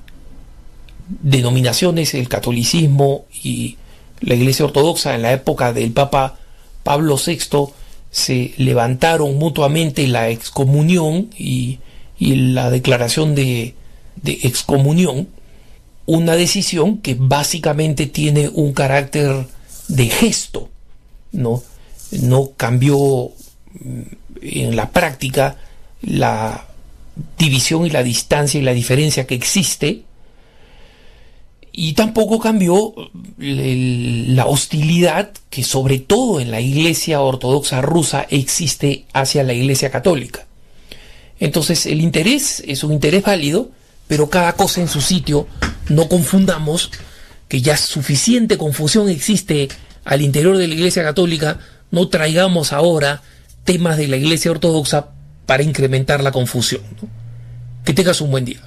denominaciones, 1.08 2.14
el 2.14 2.30
catolicismo 2.30 3.26
y 3.44 3.78
la 4.22 4.36
Iglesia 4.36 4.66
Ortodoxa 4.66 5.14
en 5.14 5.24
la 5.24 5.34
época 5.34 5.74
del 5.74 5.92
Papa 5.92 6.38
Pablo 6.84 7.18
VI, 7.18 7.74
se 8.12 8.54
levantaron 8.58 9.38
mutuamente 9.38 10.08
la 10.08 10.30
excomunión 10.30 11.30
y 11.38 11.80
y 12.22 12.36
la 12.36 12.70
declaración 12.70 13.34
de, 13.34 13.74
excomunión, 14.24 15.28
una 16.06 16.36
decisión 16.36 17.00
que 17.00 17.16
básicamente 17.20 18.06
tiene 18.06 18.48
un 18.48 18.74
carácter 18.74 19.48
de 19.88 20.06
gesto, 20.06 20.70
¿no? 21.32 21.64
No 22.12 22.52
cambió 22.58 23.32
mm, 23.74 24.02
en 24.42 24.76
la 24.76 24.90
práctica 24.92 25.58
la 26.02 26.68
división 27.38 27.86
y 27.86 27.90
la 27.90 28.04
distancia 28.04 28.60
y 28.60 28.64
la 28.64 28.74
diferencia 28.74 29.28
que 29.28 29.36
existe, 29.36 30.04
y 31.74 31.94
tampoco 31.94 32.40
cambió 32.40 32.94
la 33.38 34.46
hostilidad 34.46 35.32
que 35.50 35.64
sobre 35.64 36.00
todo 36.00 36.40
en 36.42 36.52
la 36.52 36.60
iglesia 36.60 37.22
ortodoxa 37.22 37.82
rusa 37.82 38.28
existe 38.30 39.06
hacia 39.14 39.44
la 39.44 39.54
iglesia 39.54 39.90
católica. 39.90 40.46
Entonces 41.40 41.86
el 41.86 42.02
interés 42.02 42.62
es 42.68 42.84
un 42.84 42.92
interés 42.92 43.24
válido, 43.24 43.72
pero 44.08 44.30
cada 44.30 44.54
cosa 44.54 44.82
en 44.82 44.90
su 44.90 45.00
sitio, 45.00 45.48
no 45.90 46.10
confundamos 46.10 46.92
que 47.48 47.62
ya 47.62 47.78
suficiente 47.78 48.58
confusión 48.58 49.10
existe 49.10 49.70
al 50.04 50.22
interior 50.22 50.58
de 50.58 50.68
la 50.68 50.74
Iglesia 50.74 51.04
Católica, 51.04 51.60
no 51.92 52.08
traigamos 52.08 52.74
ahora 52.74 53.22
temas 53.66 53.98
de 53.98 54.08
la 54.08 54.18
Iglesia 54.18 54.52
Ortodoxa 54.52 55.10
para 55.46 55.64
incrementar 55.64 56.24
la 56.24 56.32
confusión. 56.32 56.82
Que 57.86 57.94
tengas 57.94 58.22
un 58.22 58.32
buen 58.32 58.46
día. 58.46 58.62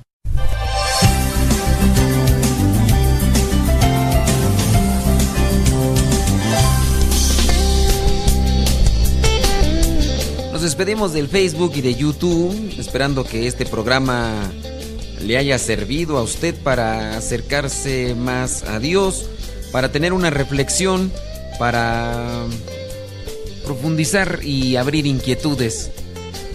Nos 10.52 10.62
despedimos 10.62 11.12
del 11.12 11.28
Facebook 11.28 11.72
y 11.76 11.80
de 11.80 11.94
YouTube, 11.94 12.74
esperando 12.78 13.24
que 13.24 13.46
este 13.46 13.66
programa 13.66 14.52
le 15.22 15.38
haya 15.38 15.58
servido 15.58 16.18
a 16.18 16.22
usted 16.22 16.54
para 16.54 17.16
acercarse 17.16 18.14
más 18.14 18.62
a 18.64 18.78
Dios, 18.78 19.26
para 19.72 19.90
tener 19.90 20.12
una 20.12 20.30
reflexión, 20.30 21.10
para 21.58 22.46
profundizar 23.64 24.40
y 24.42 24.76
abrir 24.76 25.06
inquietudes 25.06 25.90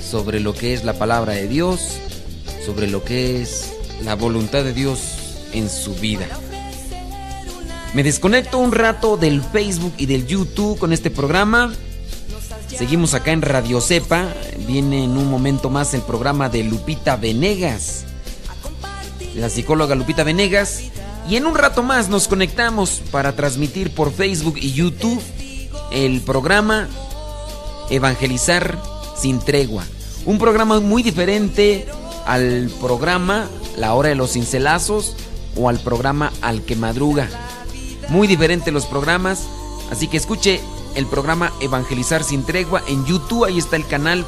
sobre 0.02 0.40
lo 0.40 0.53
que 0.53 0.73
es 0.73 0.84
la 0.84 0.94
palabra 0.94 1.34
de 1.34 1.48
Dios, 1.48 1.98
sobre 2.65 2.88
lo 2.88 3.03
que 3.03 3.41
es 3.41 3.73
la 4.03 4.15
voluntad 4.15 4.64
de 4.64 4.73
Dios 4.73 4.99
en 5.53 5.69
su 5.69 5.95
vida. 5.95 6.27
Me 7.94 8.03
desconecto 8.03 8.60
un 8.60 8.72
rato 8.72 9.18
del 9.18 9.41
Facebook 9.41 9.94
y 9.98 10.06
del 10.06 10.27
YouTube 10.27 10.77
con 10.77 10.94
este 10.94 11.10
programa. 11.10 11.73
Seguimos 12.68 13.15
acá 13.15 13.31
en 13.31 13.41
Radio 13.41 13.81
Cepa. 13.81 14.27
Viene 14.68 15.03
en 15.03 15.18
un 15.18 15.27
momento 15.27 15.69
más 15.69 15.94
el 15.95 16.02
programa 16.02 16.49
de 16.49 16.64
Lupita 16.64 17.15
Venegas, 17.15 18.06
la 19.36 19.49
psicóloga 19.49 19.95
Lupita 19.95 20.23
Venegas. 20.23 20.84
Y 21.27 21.36
en 21.36 21.45
un 21.45 21.56
rato 21.56 21.84
más 21.84 22.10
nos 22.10 22.27
conectamos 22.27 23.02
para 23.11 23.36
transmitir 23.36 23.91
por 23.91 24.14
Facebook 24.14 24.57
y 24.57 24.72
YouTube 24.72 25.22
el 25.91 26.22
programa 26.22 26.88
Evangelizar 27.90 28.78
sin 29.18 29.40
tregua. 29.40 29.84
Un 30.26 30.38
programa 30.38 30.80
muy 30.80 31.02
diferente 31.02 31.88
al 32.26 32.70
programa 32.80 33.48
La 33.78 33.94
Hora 33.95 34.10
de 34.10 34.16
los 34.16 34.34
Cincelazos 34.34 35.16
o 35.56 35.70
al 35.70 35.80
programa 35.80 36.32
Al 36.41 36.61
que 36.61 36.76
Madruga. 36.76 37.28
Muy 38.10 38.28
diferente 38.28 38.72
los 38.72 38.86
programas, 38.86 39.48
así 39.91 40.07
que 40.07 40.18
escuche 40.18 40.61
el 40.95 41.06
programa 41.06 41.52
Evangelizar 41.61 42.24
sin 42.24 42.44
tregua 42.44 42.84
en 42.88 43.06
YouTube, 43.06 43.45
ahí 43.45 43.57
está 43.57 43.76
el 43.76 43.88
canal 43.88 44.26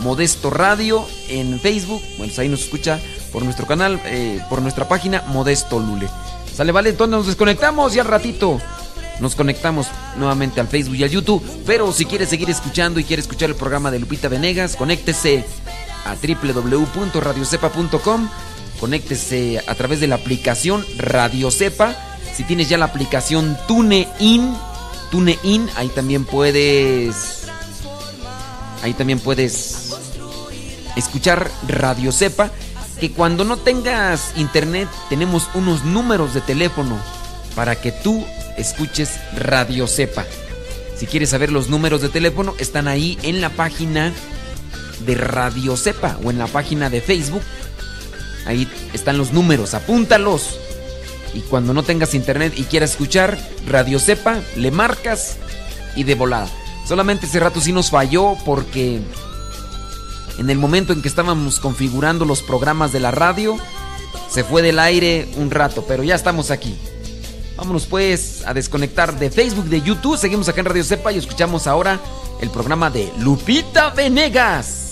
Modesto 0.00 0.50
Radio, 0.50 1.04
en 1.28 1.60
Facebook, 1.60 2.02
bueno, 2.18 2.32
ahí 2.38 2.48
nos 2.48 2.62
escucha 2.62 3.00
por 3.32 3.42
nuestro 3.42 3.66
canal, 3.66 4.00
eh, 4.04 4.40
por 4.48 4.62
nuestra 4.62 4.88
página 4.88 5.22
Modesto 5.28 5.78
Lule. 5.78 6.08
Sale, 6.54 6.72
vale, 6.72 6.90
entonces 6.90 7.10
nos 7.10 7.26
desconectamos 7.26 7.94
y 7.96 7.98
al 7.98 8.06
ratito 8.06 8.60
nos 9.22 9.34
conectamos 9.36 9.86
nuevamente 10.16 10.60
al 10.60 10.68
Facebook 10.68 10.96
y 10.96 11.04
al 11.04 11.10
YouTube. 11.10 11.42
Pero 11.64 11.92
si 11.92 12.04
quiere 12.04 12.26
seguir 12.26 12.50
escuchando 12.50 13.00
y 13.00 13.04
quiere 13.04 13.22
escuchar 13.22 13.48
el 13.48 13.56
programa 13.56 13.92
de 13.92 14.00
Lupita 14.00 14.28
Venegas, 14.28 14.76
conéctese 14.76 15.46
a 16.04 16.16
www.radiocepa.com. 16.16 18.28
Conéctese 18.80 19.62
a 19.66 19.74
través 19.76 20.00
de 20.00 20.08
la 20.08 20.16
aplicación 20.16 20.84
Radio 20.98 21.50
Cepa. 21.52 21.94
Si 22.34 22.42
tienes 22.42 22.68
ya 22.68 22.76
la 22.78 22.86
aplicación 22.86 23.56
TuneIn, 23.68 24.56
TuneIn, 25.12 25.70
ahí 25.76 25.86
también 25.88 26.24
puedes. 26.24 27.44
Ahí 28.82 28.94
también 28.94 29.20
puedes 29.20 29.94
escuchar 30.96 31.48
Radio 31.68 32.10
Cepa. 32.10 32.50
Que 32.98 33.12
cuando 33.12 33.44
no 33.44 33.56
tengas 33.56 34.32
internet, 34.36 34.88
tenemos 35.08 35.48
unos 35.54 35.84
números 35.84 36.34
de 36.34 36.40
teléfono 36.40 36.98
para 37.54 37.80
que 37.80 37.92
tú 37.92 38.24
escuches 38.56 39.10
Radio 39.36 39.86
Cepa. 39.86 40.24
Si 40.96 41.06
quieres 41.06 41.30
saber 41.30 41.50
los 41.50 41.68
números 41.68 42.00
de 42.00 42.08
teléfono, 42.08 42.54
están 42.58 42.88
ahí 42.88 43.18
en 43.22 43.40
la 43.40 43.50
página 43.50 44.12
de 45.04 45.14
Radio 45.14 45.76
Cepa 45.76 46.18
o 46.24 46.30
en 46.30 46.38
la 46.38 46.46
página 46.46 46.90
de 46.90 47.00
Facebook. 47.00 47.42
Ahí 48.46 48.68
están 48.92 49.18
los 49.18 49.32
números, 49.32 49.74
apúntalos. 49.74 50.58
Y 51.34 51.40
cuando 51.40 51.72
no 51.72 51.82
tengas 51.82 52.14
internet 52.14 52.52
y 52.56 52.64
quieras 52.64 52.92
escuchar 52.92 53.38
Radio 53.66 53.98
Cepa, 53.98 54.40
le 54.56 54.70
marcas 54.70 55.38
y 55.96 56.04
de 56.04 56.14
volada. 56.14 56.48
Solamente 56.86 57.26
ese 57.26 57.40
rato 57.40 57.60
sí 57.60 57.72
nos 57.72 57.90
falló 57.90 58.36
porque 58.44 59.00
en 60.38 60.50
el 60.50 60.58
momento 60.58 60.92
en 60.92 61.02
que 61.02 61.08
estábamos 61.08 61.60
configurando 61.60 62.24
los 62.24 62.42
programas 62.42 62.92
de 62.92 63.00
la 63.00 63.10
radio, 63.10 63.56
se 64.30 64.44
fue 64.44 64.62
del 64.62 64.78
aire 64.78 65.28
un 65.36 65.50
rato, 65.50 65.84
pero 65.86 66.02
ya 66.02 66.14
estamos 66.14 66.50
aquí. 66.50 66.76
Vámonos 67.56 67.86
pues 67.86 68.42
a 68.46 68.54
desconectar 68.54 69.18
de 69.18 69.30
Facebook, 69.30 69.66
de 69.66 69.80
YouTube. 69.82 70.18
Seguimos 70.18 70.48
acá 70.48 70.60
en 70.60 70.66
Radio 70.66 70.84
Cepa 70.84 71.12
y 71.12 71.18
escuchamos 71.18 71.66
ahora 71.66 72.00
el 72.40 72.50
programa 72.50 72.90
de 72.90 73.12
Lupita 73.18 73.90
Venegas. 73.90 74.91